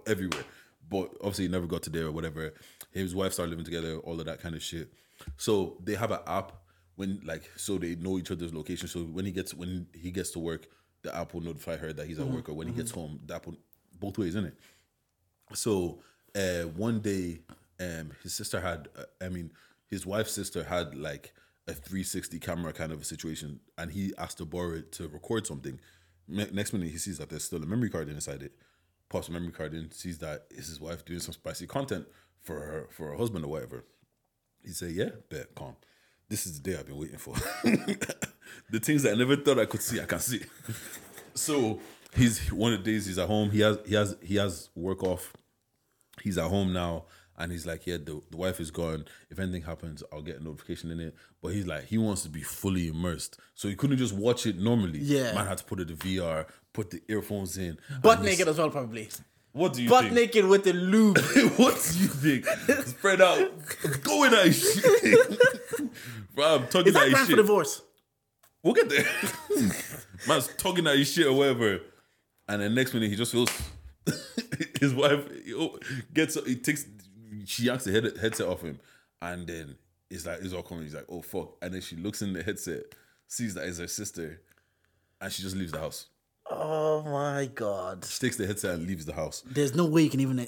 [0.07, 0.45] everywhere.
[0.89, 2.53] But obviously, he never got to there or whatever.
[2.93, 4.93] His wife started living together, all of that kind of shit.
[5.37, 6.53] So they have an app
[6.97, 8.89] when like so they know each other's location.
[8.89, 10.66] So when he gets when he gets to work,
[11.03, 12.35] the app will notify her that he's at mm-hmm.
[12.35, 13.01] work, or when he gets mm-hmm.
[13.01, 13.57] home, the app will
[13.99, 14.59] both ways, isn't it?
[15.55, 16.01] So
[16.35, 17.41] uh, one day,
[17.80, 19.51] um, his sister had, uh, I mean,
[19.89, 21.32] his wife's sister had like
[21.66, 25.47] a 360 camera kind of a situation, and he asked to borrow it to record
[25.47, 25.80] something.
[26.28, 28.53] Ne- next minute, he sees that there's still a memory card inside it.
[29.09, 32.07] Pops the memory card in, sees that is his wife doing some spicy content
[32.43, 33.85] for her for her husband or whatever.
[34.62, 35.76] He said, "Yeah, bet, calm.
[36.28, 37.35] This is the day I've been waiting for.
[38.70, 40.41] the things that I never thought I could see, I can see."
[41.35, 41.80] so
[42.16, 43.51] he's one of the days he's at home.
[43.51, 45.32] He has he has he has work off.
[46.22, 47.04] He's at home now,
[47.36, 49.04] and he's like, "Yeah, the, the wife is gone.
[49.30, 52.28] If anything happens, I'll get a notification in it." But he's like, he wants to
[52.28, 55.00] be fully immersed, so he couldn't just watch it normally.
[55.00, 55.34] Yeah.
[55.34, 58.48] man had to put it in VR, put the earphones in, Butt and he's- naked
[58.50, 59.08] as well, probably.
[59.52, 60.14] What do you Butt think?
[60.16, 61.16] naked with the lube.
[61.56, 62.44] what do you think?
[62.88, 63.52] Spread out,
[64.02, 65.90] go in that shit.
[66.34, 67.36] Bro, I'm talking Is that that grand for shit.
[67.36, 67.82] divorce?
[68.64, 69.06] We'll get there.
[70.26, 71.80] Man's talking that his shit or whatever.
[72.48, 73.48] And the next minute he just feels
[74.80, 75.26] his wife
[76.12, 76.86] gets he takes
[77.46, 78.78] she yanks the head, headset off him.
[79.20, 79.76] And then
[80.11, 80.84] it's like it's all coming.
[80.84, 81.57] He's like, oh fuck.
[81.62, 82.82] And then she looks in the headset,
[83.26, 84.40] sees that it's her sister,
[85.20, 86.07] and she just leaves the house.
[86.50, 88.05] Oh my god.
[88.05, 89.42] She takes the headset and leaves the house.
[89.46, 90.46] There's no way you can even.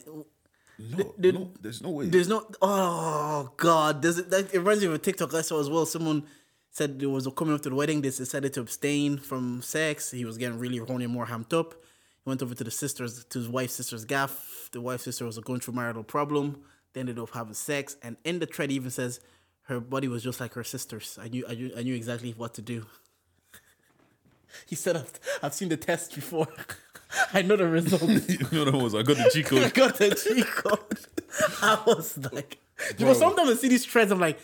[0.79, 2.07] No, no, there's no way.
[2.07, 2.47] There's no.
[2.61, 4.03] Oh god.
[4.03, 4.53] There's that.
[4.53, 5.87] It reminds me of a TikTok I saw as well.
[5.87, 6.25] Someone
[6.71, 8.03] said it was coming up to the wedding.
[8.03, 10.11] They decided to abstain from sex.
[10.11, 11.75] He was getting really horny, more hamped up.
[12.27, 14.69] He went over to the sisters, to his wife's sister's gaff.
[14.73, 16.61] The wife's sister was going through marital problem.
[16.93, 19.21] They ended up having sex, and in the thread, he even says
[19.69, 21.21] her body was just like her sister's.
[21.23, 22.87] I knew, I knew, I knew exactly what to do.
[24.67, 25.13] He said, "I've,
[25.43, 26.49] I've seen the test before.
[27.33, 29.75] I know the results." you know what was I got the G I code.
[29.75, 30.99] got the cheat code.
[31.63, 32.59] I was like,
[32.99, 34.11] you know, sometimes I see these trends.
[34.11, 34.39] I'm like,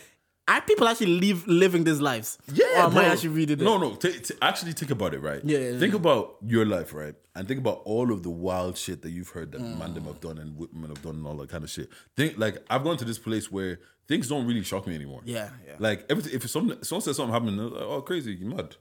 [0.47, 2.37] are people actually live living these lives?
[2.53, 2.97] Yeah, or am.
[2.97, 3.63] I actually reading it?
[3.63, 3.95] No, no.
[3.95, 5.41] T- t- actually, think about it, right?
[5.43, 7.15] Yeah, yeah, Think about your life, right?
[7.35, 9.77] And think about all of the wild shit that you've heard that Mm.
[9.79, 11.89] man them have done and women have done and all that kind of shit.
[12.17, 15.21] Think like I've gone to this place where things don't really shock me anymore.
[15.23, 15.75] Yeah, yeah.
[15.79, 18.75] Like everything, if some someone says something happened, like, oh crazy, you mad?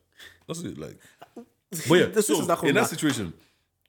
[0.49, 0.77] That's it.
[0.79, 0.99] Like,
[1.35, 2.07] but yeah.
[2.21, 2.91] So is not in that back.
[2.91, 3.33] situation,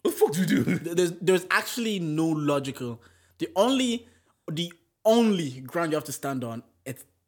[0.03, 0.63] what the fuck do you do?
[0.95, 3.01] There's there's actually no logical.
[3.39, 4.07] The only
[4.51, 4.71] the
[5.05, 6.63] only ground you have to stand on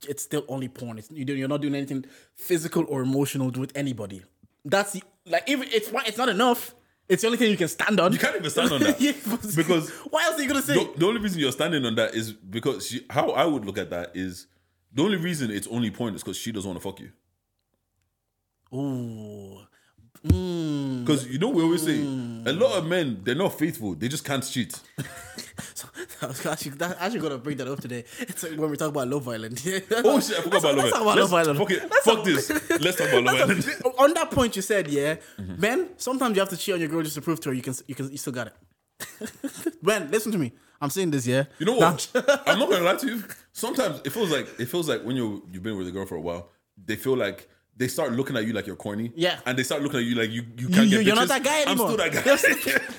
[0.07, 0.97] it's still only porn.
[0.97, 4.21] It's, you're not doing anything physical or emotional with anybody.
[4.63, 6.73] That's the like even it's why it's not enough.
[7.07, 8.11] It's the only thing you can stand on.
[8.13, 8.99] You can't even stand on that.
[9.01, 9.11] Yeah,
[9.55, 10.73] Because- why else are you gonna say?
[10.73, 13.77] the, the only reason you're standing on that is because she, how I would look
[13.77, 14.47] at that is
[14.91, 17.11] the only reason it's only point is because she doesn't want to fuck you.
[18.73, 19.59] Ooh.
[20.25, 21.05] Mm.
[21.05, 24.25] Because you know we always say a lot of men they're not faithful, they just
[24.25, 24.79] can't cheat.
[25.73, 25.87] So,
[26.21, 28.03] I was actually, that, actually gonna bring that up today.
[28.19, 29.61] It's like when we talk about Love Island.
[29.91, 31.59] Oh shit, I forgot about Love let's talk about Love Island.
[31.59, 32.49] Fuck it, fuck talk- this.
[32.81, 33.65] Let's talk about Love Island.
[33.99, 35.55] On that point you said, yeah, Mm-hmm.
[35.55, 35.89] Ben.
[35.97, 37.73] Sometimes you have to cheat on your girl just to prove to her you can,
[37.87, 38.53] you can, you still got it.
[39.83, 40.53] ben, listen to me.
[40.81, 41.45] I'm saying this, yeah.
[41.59, 42.07] You know what?
[42.45, 43.23] I'm not gonna lie to you.
[43.53, 46.15] Sometimes it feels like it feels like when you you've been with a girl for
[46.15, 46.49] a while,
[46.83, 49.11] they feel like they start looking at you like you're corny.
[49.15, 49.39] Yeah.
[49.45, 51.43] And they start looking at you like you you can't you- get you're not that
[51.43, 51.89] guy anymore.
[51.89, 52.23] I'm still that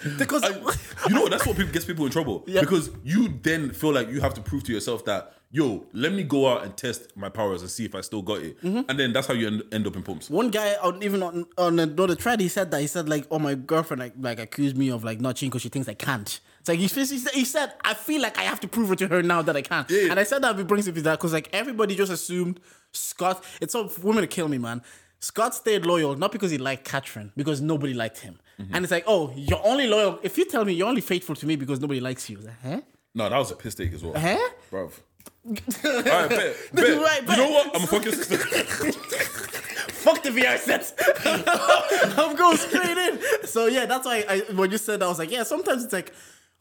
[0.04, 0.16] guy.
[0.18, 2.60] because I- you know that's what people, gets people in trouble Yeah.
[2.60, 6.24] because you then feel like you have to prove to yourself that yo let me
[6.24, 8.82] go out and test my powers and see if I still got it Mm-hmm.
[8.88, 11.46] and then that's how you end, end up in pumps one guy on even on
[11.56, 14.76] on another thread, he said that he said like, "Oh, my girlfriend like like accused
[14.76, 17.32] me of like not cheating because she thinks I can't." It's like he, he said-
[17.34, 19.62] he said, I feel like I have to prove it to her now that I
[19.62, 19.86] can.
[19.88, 20.10] Yeah.
[20.10, 22.58] And I said that it brings up that because like everybody just assumed
[22.92, 23.44] Scott.
[23.60, 24.82] It's all women to kill me, man.
[25.20, 28.40] Scott stayed loyal not because he liked Catherine, because nobody liked him.
[28.60, 28.74] Mm-hmm.
[28.74, 31.46] And it's like, oh, you're only loyal if you tell me you're only faithful to
[31.46, 32.38] me because nobody likes you.
[32.38, 32.80] Like, huh?
[33.14, 34.14] No, that was a piss take as well.
[34.20, 34.36] Huh?
[34.72, 34.92] Bruv.
[35.84, 36.56] All right, bet.
[36.72, 37.00] bet.
[37.00, 37.76] Right, You know what?
[37.76, 38.38] I'm a fucking sister.
[40.02, 40.94] Fuck the VR sets.
[42.18, 43.46] I'm going straight in.
[43.46, 45.44] So yeah, that's why I when you said that, I was like, yeah.
[45.44, 46.12] Sometimes it's like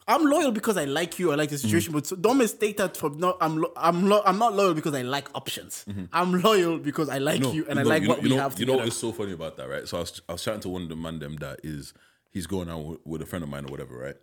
[0.08, 2.96] I'm loyal because I like you, I like the situation, but so don't mistake that
[2.96, 3.38] for not.
[3.42, 5.84] I'm lo- I'm lo- I'm not loyal because I like options.
[6.14, 8.42] I'm loyal because I like you and I like you what know, we you know,
[8.42, 9.88] have You know what's so funny about that, right?
[9.88, 11.94] So I was, I was chatting to one of the man them that is
[12.30, 14.16] he's going out with, with a friend of mine or whatever, right?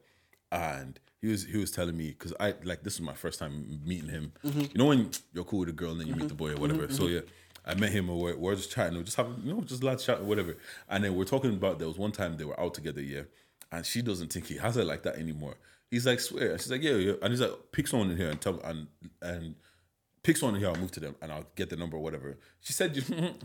[0.53, 3.80] And he was he was telling me because I like this is my first time
[3.85, 4.33] meeting him.
[4.45, 4.61] Mm-hmm.
[4.61, 6.57] You know when you're cool with a girl and then you meet the boy or
[6.59, 6.89] whatever.
[6.93, 7.14] So mm-hmm.
[7.14, 7.20] yeah.
[7.64, 10.05] I met him, or we're, we're just chatting, we're just having, you know, just lads
[10.05, 10.57] chatting, whatever.
[10.89, 13.22] And then we're talking about there was one time they were out together, yeah,
[13.73, 15.57] and she doesn't think he has her like that anymore.
[15.91, 18.31] He's like, swear, and she's like, yeah, yeah, and he's like, pick someone in here
[18.31, 18.87] and tell, and
[19.20, 19.55] and
[20.23, 22.37] pick someone in here, I'll move to them and I'll get the number or whatever.
[22.61, 22.97] She said,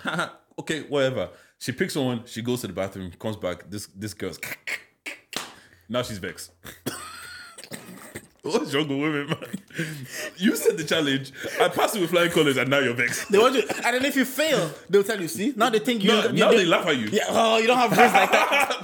[0.59, 1.29] okay, whatever.
[1.57, 4.39] She picks someone, she goes to the bathroom, comes back, this this girl's
[5.89, 6.51] now she's vexed.
[8.43, 10.07] What's wrong with women, man?
[10.37, 11.33] You said the challenge.
[11.59, 13.29] I passed it with flying colors, and now you're vexed.
[13.29, 15.27] They want you, and then if you fail, they'll tell you.
[15.27, 16.09] See, now they think you.
[16.09, 17.07] No, now they laugh at you.
[17.07, 18.76] Yeah, oh, you don't have wrists like that.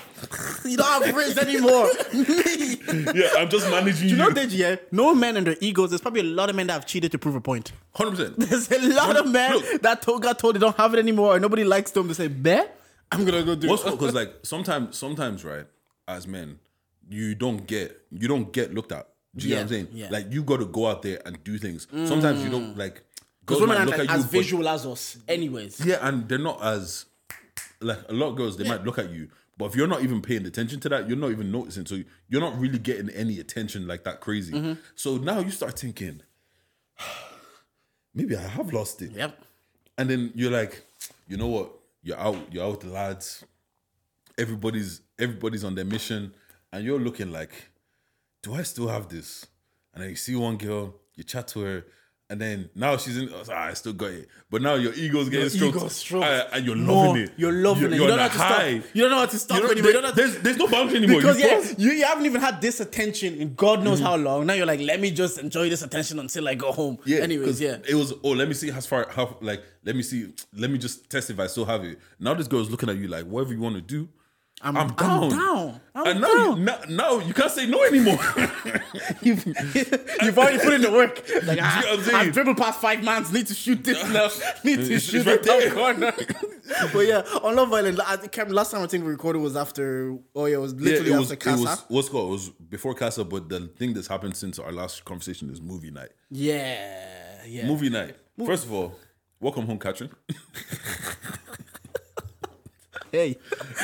[0.65, 1.89] You don't have wrists anymore.
[3.13, 4.15] Yeah, I'm just managing you.
[4.15, 5.89] you know, Deji, yeah, no men and their egos.
[5.89, 7.71] There's probably a lot of men that have cheated to prove a point.
[7.95, 8.37] Hundred percent.
[8.69, 9.81] There's a lot of men Look.
[9.81, 12.07] that told, got told they don't have it anymore, and nobody likes them.
[12.07, 12.77] They say, "Bet
[13.11, 13.91] I'm gonna go do." What's it.
[13.91, 15.65] because like sometimes, sometimes, right?
[16.07, 16.59] As men,
[17.09, 19.07] you don't get you don't get looked at.
[19.35, 19.87] Do you know what I'm saying?
[19.93, 20.09] yeah.
[20.11, 21.87] Like you got to go out there and do things.
[21.87, 22.07] Mm.
[22.07, 23.03] Sometimes you don't like.
[23.41, 25.83] Because girls women might are look like, at you, as but- visual as us, anyways.
[25.85, 27.05] Yeah, and they're not as
[27.81, 28.57] like a lot of girls.
[28.57, 31.17] They might look at you, but if you're not even paying attention to that, you're
[31.17, 31.85] not even noticing.
[31.85, 34.53] So you're not really getting any attention like that crazy.
[34.53, 34.73] Mm-hmm.
[34.95, 36.21] So now you start thinking,
[38.13, 39.11] maybe I have lost it.
[39.11, 39.37] Yep.
[39.97, 40.83] And then you're like,
[41.27, 41.71] you know what?
[42.01, 42.37] You're out.
[42.51, 43.45] You're out with the lads.
[44.37, 46.33] Everybody's everybody's on their mission,
[46.71, 47.69] and you're looking like,
[48.41, 49.45] do I still have this?
[49.93, 51.85] And then you see one girl, you chat to her,
[52.33, 53.29] and then now she's in.
[53.31, 56.25] oh, I still got it, but now your ego's getting stroked, Ego stroked.
[56.53, 57.31] and you're No, loving it.
[57.37, 57.97] You're loving You're- it.
[57.97, 58.35] You on don't know how to
[58.81, 58.83] stop.
[58.95, 59.87] You don't know how to stop You anymore.
[59.87, 61.21] You don't know how to- there's, there's no boundary anymore.
[61.21, 64.05] because you yeah, you, you haven't even had this attention in God knows Mm-hmm.
[64.07, 64.45] how long.
[64.47, 66.97] Now you're like, let me just enjoy this attention until I go home.
[67.05, 67.19] Yeah.
[67.19, 67.77] Anyways, yeah.
[67.87, 70.77] It was oh, let me see how far how like let me see let me
[70.79, 71.99] just test if I still have it.
[72.19, 74.09] Now this girl's looking at you like whatever you want to do.
[74.63, 75.29] I'm, I'm down.
[75.29, 75.81] down.
[75.93, 76.57] I'm and now, down.
[76.57, 78.17] You, now, now you can't say no anymore.
[79.21, 81.21] You've, you've already put in the work.
[81.43, 82.15] Like, I'm saying?
[82.15, 83.31] I've dribbled past five mans.
[83.31, 84.29] Need to shoot this now.
[84.63, 86.13] Need to It's- shoot it's the right top corner.
[86.93, 90.17] but yeah, on Love Island, I think last time I think we recorded was after.
[90.35, 92.49] Oh yeah, it was yeah, literally it was after it was what's called it was
[92.49, 96.09] before Casa, but the thing that's happened since our last conversation is movie night.
[96.29, 97.67] yeah, yeah.
[97.67, 98.15] Movie night.
[98.45, 98.95] First of all,
[99.39, 100.09] welcome home, Catherine.
[103.13, 103.37] Hey,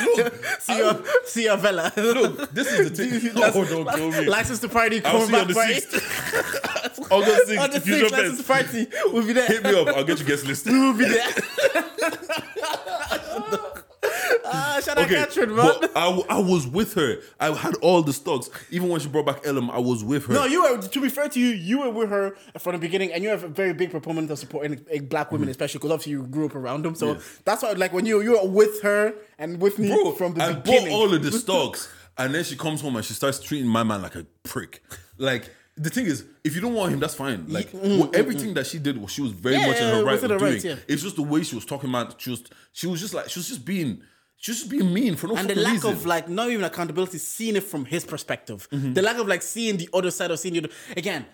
[0.59, 1.93] see your see your fella.
[1.95, 3.31] Look, this is the thing.
[3.37, 4.25] oh, don't kill me.
[4.25, 7.11] License to party I'll coming see on back the by 6th.
[7.11, 7.59] August 6th.
[7.61, 8.87] on the Future sixth license to party.
[9.13, 9.45] We'll be there.
[9.45, 9.89] Hit me up.
[9.89, 10.65] I'll get you guest list.
[10.65, 11.31] We'll be there.
[14.81, 15.71] Shout out Okay, Catherine, man.
[15.81, 17.17] but I, I was with her.
[17.39, 18.49] I had all the stocks.
[18.71, 20.33] Even when she brought back Elom, I was with her.
[20.33, 20.81] No, you were.
[20.81, 23.37] To be fair to you, you were with her from the beginning, and you're a
[23.37, 26.95] very big proponent of supporting black women, especially because obviously you grew up around them.
[26.95, 27.41] So Mm-hmm.
[27.45, 30.43] That's why, like, when you you were with her and with me Bro, from the
[30.43, 30.89] I beginning.
[30.89, 33.83] bought all of the stocks, and then she comes home and she starts treating my
[33.83, 34.83] man like a prick.
[35.17, 37.45] Like the thing is, if you don't want him, that's fine.
[37.47, 40.03] Like well, everything that she did, was she was very mm, Yeah, much in her
[40.03, 40.41] right of doing.
[40.41, 40.75] rights, yeah.
[40.87, 42.19] It's just the way she was talking about.
[42.21, 44.01] She was, she was just like she was just being,
[44.39, 45.49] just being mean for no reason.
[45.51, 45.91] and the lack reason.
[45.91, 48.67] of like not even accountability, seeing it from his perspective.
[48.71, 48.93] Mm-hmm.
[48.93, 50.69] The lack of like seeing the other side of seeing the other.
[50.95, 51.25] Again,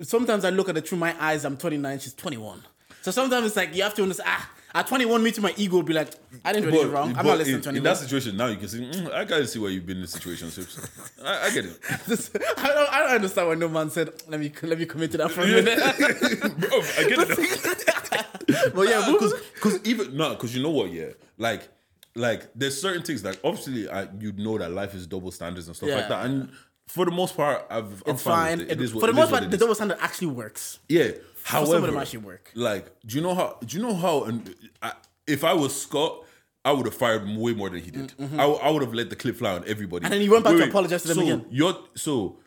[0.00, 1.44] sometimes I look at it through my eyes.
[1.44, 2.62] I'm 29, she's 21.
[3.02, 4.28] So sometimes it's like you have to understand.
[4.30, 6.08] Ah, at 21, me to my ego be like,
[6.44, 7.14] I didn't do anything wrong.
[7.16, 8.80] I'm not listening in, to in that situation now, you can see.
[8.80, 10.78] "Mm, I gotta see where you've been in situationships.
[11.22, 11.78] I, I get it.
[12.58, 15.18] I don't, I don't understand why no man said, let me let me commit to
[15.18, 15.78] that for a minute.
[16.58, 18.74] Bro, I get it.
[18.74, 21.68] but yeah, because because even no, because you know what, yeah, like
[22.14, 25.76] like there's certain things like obviously I you know that life is double standards and
[25.76, 25.96] stuff Yeah.
[25.96, 26.50] like that, and
[26.88, 28.58] for the most part, I've I'm it's fine.
[28.58, 28.68] fine.
[28.68, 28.80] it.
[28.80, 30.78] It what- for the most part, the double standard actually works.
[30.88, 31.12] yeah.
[31.44, 32.52] However, some of them actually work.
[32.54, 33.58] Like, do you know how?
[33.64, 34.24] Do you know how?
[34.24, 34.92] And I,
[35.26, 36.24] if I was Scott.
[36.64, 38.14] I would have fired him way more than he did.
[38.38, 40.04] I, I would have let the clip fly on everybody.
[40.04, 40.12] Mm-hmm.
[40.12, 41.44] And then you went back to apologize to them so again.
[41.50, 42.38] You're so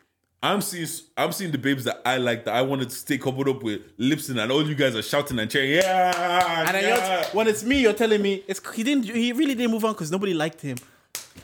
[0.46, 0.86] I'm seeing
[1.16, 3.96] I'm seeing the babes that I like that I wanted to stay coupled up with
[3.98, 5.72] Lipson and all you guys are shouting and cheering.
[5.72, 7.20] Yeah, And yeah.
[7.20, 9.04] you're, when it's me, you're telling me it's he didn't.
[9.06, 10.76] He really didn't move on because nobody liked him.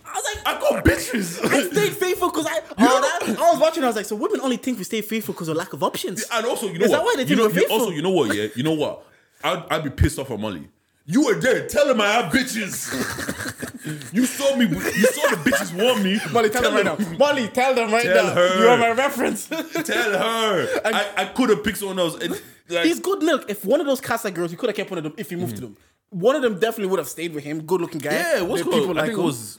[0.06, 1.44] I was like, I got bitches.
[1.44, 2.60] I stayed faithful because I.
[2.78, 3.82] Oh, that, I was watching.
[3.82, 6.24] I was like, so women only think we stay faithful because of lack of options.
[6.32, 6.98] And also, you know Is what?
[6.98, 7.78] that why they you think know, we're faithful?
[7.80, 8.34] Also, you know what?
[8.36, 9.04] Yeah, you know what?
[9.42, 10.68] I'd, I'd be pissed off at Molly.
[11.04, 11.66] You were there.
[11.66, 14.12] Tell him I have bitches.
[14.12, 14.66] you saw me.
[14.66, 16.20] You saw the bitches want me.
[16.32, 17.16] Molly, tell, them right now.
[17.18, 18.34] Molly, tell them right Tell now.
[18.34, 18.58] her.
[18.62, 19.46] You are my reference.
[19.48, 20.80] Tell her.
[20.84, 22.14] I, I could have picked someone else.
[22.22, 23.46] And, like, He's good milk.
[23.48, 25.36] If one of those Casa girls, you could have kept one of them if he
[25.36, 25.76] moved to them.
[26.10, 27.62] One of them definitely would have stayed with him.
[27.62, 28.12] Good looking guy.
[28.12, 28.74] yeah, what's called?
[28.74, 29.58] people I like think it was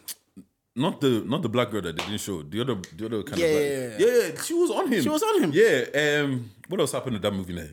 [0.76, 2.42] not the not the black girl that they didn't show.
[2.44, 4.08] The other the other kind Yeah, of yeah.
[4.08, 5.02] Yeah, yeah, she was on him.
[5.04, 5.52] She was on him.
[5.54, 6.22] Yeah.
[6.22, 6.50] Um.
[6.70, 7.68] What else happened in that movie now?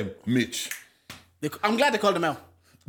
[0.00, 0.10] Um.
[0.26, 0.70] Mitch.
[1.40, 2.40] They- I'm glad they called him out.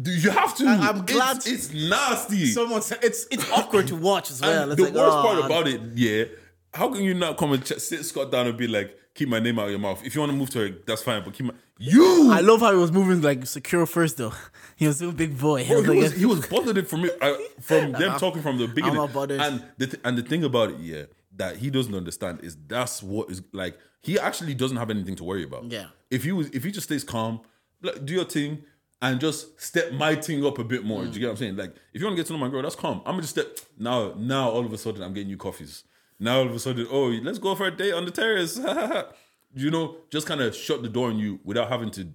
[0.02, 0.66] Do you have to?
[0.66, 2.46] I- I'm glad- it's, nasty.
[2.48, 4.68] Someone said it's it's awkward to watch as well.
[4.68, 6.26] The like, worst oh, part about it, yeah,
[6.74, 9.40] how can you not come and ch- sit Scott down and be like, keep my
[9.40, 10.02] name out of your mouth?
[10.06, 12.30] If you want to move to her, that's fine, but keep my you.
[12.32, 14.34] I love how he was moving like secure first though.
[14.78, 15.68] He was still a big boy.
[15.68, 18.42] Bro, was he like, was he was bothered it from it uh, from them talking
[18.42, 18.96] from the beginning.
[18.96, 19.42] not bothered.
[19.42, 21.04] And the th- and the thing about it, yeah,
[21.36, 23.78] that he doesn't understand is that's what is like.
[24.02, 25.66] He actually doesn't have anything to worry about.
[25.66, 25.88] Yeah.
[26.10, 27.42] If he was, if he just stays calm,
[27.82, 28.64] like, do your thing,
[29.02, 31.04] and just step my thing up a bit more.
[31.06, 31.56] Do you get what I'm saying?
[31.58, 33.00] Like, if you want to get to know my girl, that's calm.
[33.06, 34.14] I'm gonna just step now.
[34.18, 35.84] Now all of a sudden, I'm getting you coffees.
[36.20, 38.58] Now all of a sudden, oh, let's go for a date on the terrace.
[39.56, 42.08] you know, just kind of shut the door on you without having to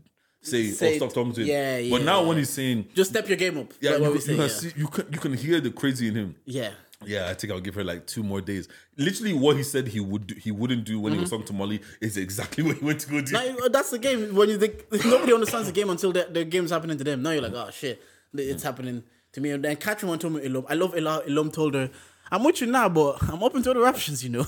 [0.42, 1.46] say, oh, Say- oh, stop talking to him.
[1.46, 3.72] yeah, But now when he's saying, just step your game up.
[3.80, 4.48] yeah, Like you, you say, can yeah.
[4.48, 6.36] see, you can you can hear the crazy in him.
[6.44, 6.70] yeah.
[7.06, 8.68] Yeah, I think I'll give her like two more days.
[8.96, 11.36] Literally, what he said he would do, he wouldn't do when he was Mm-hmm.
[11.42, 13.32] talking to Molly is exactly what he went to go do.
[13.32, 14.34] Now, that's the game.
[14.34, 17.22] When you think nobody understands the game until the, the game's happening to them.
[17.22, 18.02] Now you're like, oh shit,
[18.34, 19.02] it's happening
[19.32, 19.50] to me.
[19.50, 20.64] And then Catherine one told me, Elom.
[20.68, 21.26] I love Elom.
[21.28, 21.90] Elom told her,
[22.30, 24.24] I'm with you now, but I'm open to other options.
[24.24, 24.46] You know.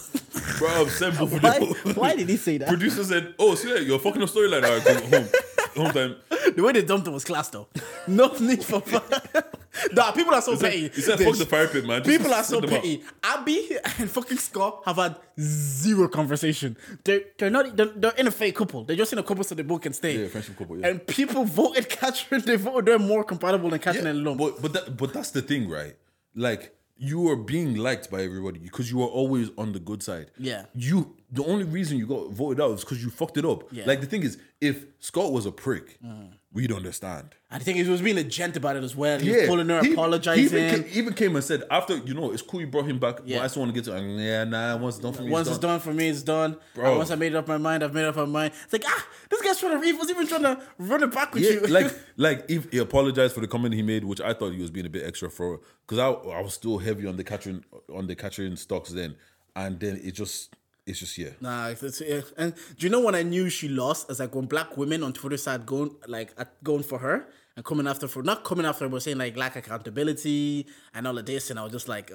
[0.58, 0.68] Bro,
[1.02, 1.60] I'm of why,
[1.94, 2.68] why did he say that?
[2.68, 4.64] Producer said, "Oh, so yeah, you're fucking a storyline.
[4.64, 5.28] All right, go home,
[5.76, 6.16] home time."
[6.56, 7.68] The way they dumped him was class, though.
[8.08, 8.80] No need for.
[9.92, 10.88] nah, people are so He petty.
[10.88, 12.82] he said They- "Fuck the fire pit, man." Just People are so sit them out.
[12.82, 13.02] petty.
[13.24, 16.76] Abby and fucking Scott have had zero conversation.
[17.04, 18.84] They're they're not they're, they're in a fake couple.
[18.84, 20.16] They're just in a couple so they both can stay.
[20.22, 20.86] Yeah, friendship couple, yeah.
[20.88, 22.42] And people voted Catherine.
[22.42, 25.42] They voted they're more compatible than Catherine Yeah, and but but that, but that's the
[25.42, 25.96] thing, right?
[26.34, 30.30] Like you are being liked by everybody because you are always on the good side.
[30.38, 30.64] Yeah.
[30.74, 33.64] You the only reason you got voted out is because you fucked it up.
[33.70, 33.84] Yeah.
[33.86, 36.30] Like the thing is, if Scott was a prick, mm.
[36.56, 37.34] We'd understand.
[37.50, 39.20] I think he was being a gent about it as well.
[39.20, 40.48] He was pulling her, he- apologizing.
[40.48, 42.98] He even, ca- even came and said after you know it's cool you brought him
[42.98, 43.20] back.
[43.24, 43.36] Yeah.
[43.36, 45.30] But I just want to get to yeah nah once it's done for me.
[45.30, 46.56] once it's done for me, it's done.
[46.74, 46.96] Bro.
[46.96, 48.52] Once I made up my mind, I've made up my mind.
[48.64, 49.86] It's like ah, this guy's trying to.
[49.86, 51.60] He was even trying to run it back with Yeah, you.
[51.78, 54.70] like like if he apologized for the comment he made, which I thought he was
[54.70, 57.64] being a bit extra for, because I I was still heavy on the catching,
[57.94, 59.14] on the catching stocks then,
[59.54, 60.54] and then it just
[60.86, 61.30] it's just yeah.
[61.40, 62.20] Nah, it's, yeah.
[62.36, 64.08] and do you know when I knew she lost?
[64.10, 67.64] It's like when black women on Twitter started going like at, going for her and
[67.64, 71.26] coming after for not coming after her, but saying like lack accountability and all of
[71.26, 72.12] this, and I was just like.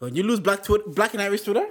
[0.00, 1.66] When you lose black Twitter, black and Irish Twitter,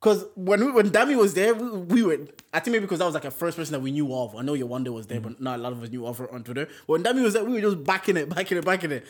[0.00, 2.18] because when we, when Dami was there, we, we were.
[2.52, 4.36] I think maybe because that was like a first person that we knew of.
[4.36, 6.44] I know Yewande was there, but not a lot of us knew of her on
[6.44, 6.66] Twitter.
[6.86, 9.06] But when Dami was there, we were just backing it, backing it, backing it.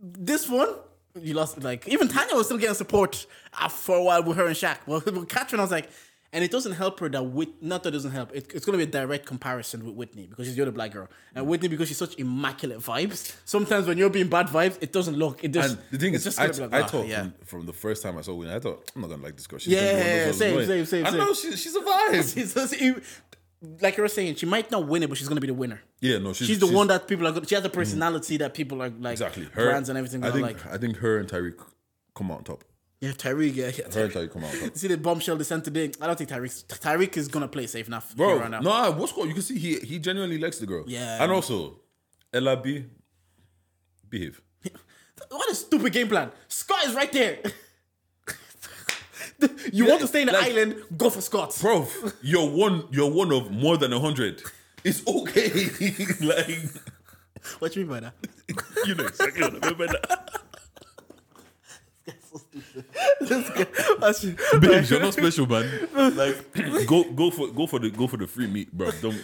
[0.00, 0.76] This one,
[1.20, 1.62] you lost.
[1.62, 3.26] Like even Tanya was still getting support
[3.58, 4.78] uh, for a while with her and Shaq.
[4.86, 5.88] Well, with Catherine, I was like,
[6.32, 7.62] and it doesn't help her that Whit.
[7.62, 8.34] Not that it doesn't help.
[8.34, 10.92] It, it's going to be a direct comparison with Whitney because she's the other black
[10.92, 13.34] girl, and Whitney because she's such immaculate vibes.
[13.44, 15.42] Sometimes when you're being bad vibes, it doesn't look.
[15.44, 15.70] It just.
[15.76, 17.22] And the thing is, just I, gonna I like, ah, thought yeah.
[17.22, 19.46] from, from the first time I saw Whitney, I thought I'm not gonna like this
[19.46, 19.58] girl.
[19.58, 22.34] She's Yeah, gonna be one same, same, same, I know she, she's a vibe.
[22.34, 23.06] She's
[23.80, 25.80] like you were saying, she might not win it, but she's gonna be the winner.
[26.00, 27.32] Yeah, no, she's- she's the she's- one that people are.
[27.32, 29.44] Gonna, she has a personality that people are like Exactly.
[29.52, 30.24] Her brands and everything.
[30.24, 31.60] I think like I think her and Tyrique
[32.14, 32.64] come out on top.
[33.00, 33.54] yeah, Tyrique.
[33.56, 33.84] Yeah, yeah.
[33.84, 34.70] And Tyrique come out on top.
[34.70, 35.90] You see the bombshell they sent today.
[36.00, 36.66] I don't think Tyrique.
[36.66, 38.14] Tyrique is gonna play safe enough.
[38.16, 38.60] Bro, right now.
[38.60, 39.28] no, what's called?
[39.28, 40.84] You can see he he genuinely likes the girl.
[40.86, 41.22] Yeah.
[41.22, 41.80] and also
[42.32, 42.84] Ella B,
[44.08, 44.40] behave.
[45.30, 46.30] What a stupid game plan.
[46.48, 47.38] Scott is right there.
[49.72, 50.76] you want to stay in the like- island?
[50.96, 51.56] Go for Scott.
[51.60, 51.88] Bro,
[52.22, 52.84] you're one.
[52.90, 54.42] You're one of more than a hundred.
[54.84, 55.50] It's okay.
[56.22, 56.60] like
[57.58, 58.14] What you mean by that?
[58.86, 60.30] you know exactly what I mean by that.
[63.20, 64.24] That's-
[64.60, 65.88] Babes, you're not special, man.
[66.16, 68.90] Like go go for go for the go for the free meat, bro.
[69.02, 69.20] Don't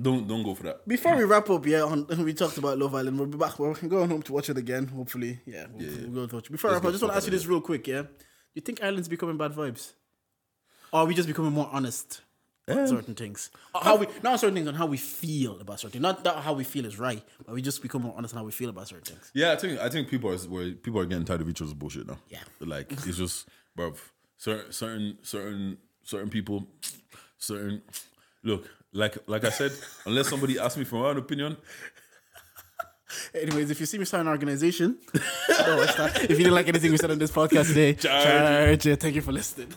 [0.00, 0.86] don't don't go for that.
[0.88, 3.18] Before we wrap up, yeah, on, we talked about Love Island.
[3.18, 3.58] We'll be back.
[3.58, 4.86] We're going home to watch it again.
[4.88, 5.66] Hopefully, yeah.
[5.72, 6.52] We'll, we'll go to watch it.
[6.52, 7.86] Before I wrap up, I just want to ask you this real quick.
[7.86, 8.04] Yeah,
[8.54, 9.92] you think Ireland's becoming bad vibes,
[10.92, 12.22] or are we just becoming more honest?
[12.68, 15.80] on certain things, Or how we not on certain things on how we feel about
[15.80, 16.02] certain things.
[16.02, 18.44] Not that how we feel is right, but we just become more honest on how
[18.44, 19.30] we feel about certain things.
[19.34, 21.74] Yeah, I think I think people are where people are getting tired of each other's
[21.74, 22.18] bullshit now.
[22.28, 22.38] Yeah.
[22.60, 23.94] like it's just, bro.
[24.36, 26.66] Certain certain certain certain people,
[27.38, 27.82] certain
[28.44, 29.72] look like like I said.
[30.06, 31.56] unless somebody asks me for my own opinion,
[33.34, 37.10] Anyways, if you see me start an organization, if you didn't like anything we said
[37.10, 38.24] on this podcast today, Charge.
[38.24, 38.86] charge.
[38.86, 39.72] Yeah, Thank you for listening.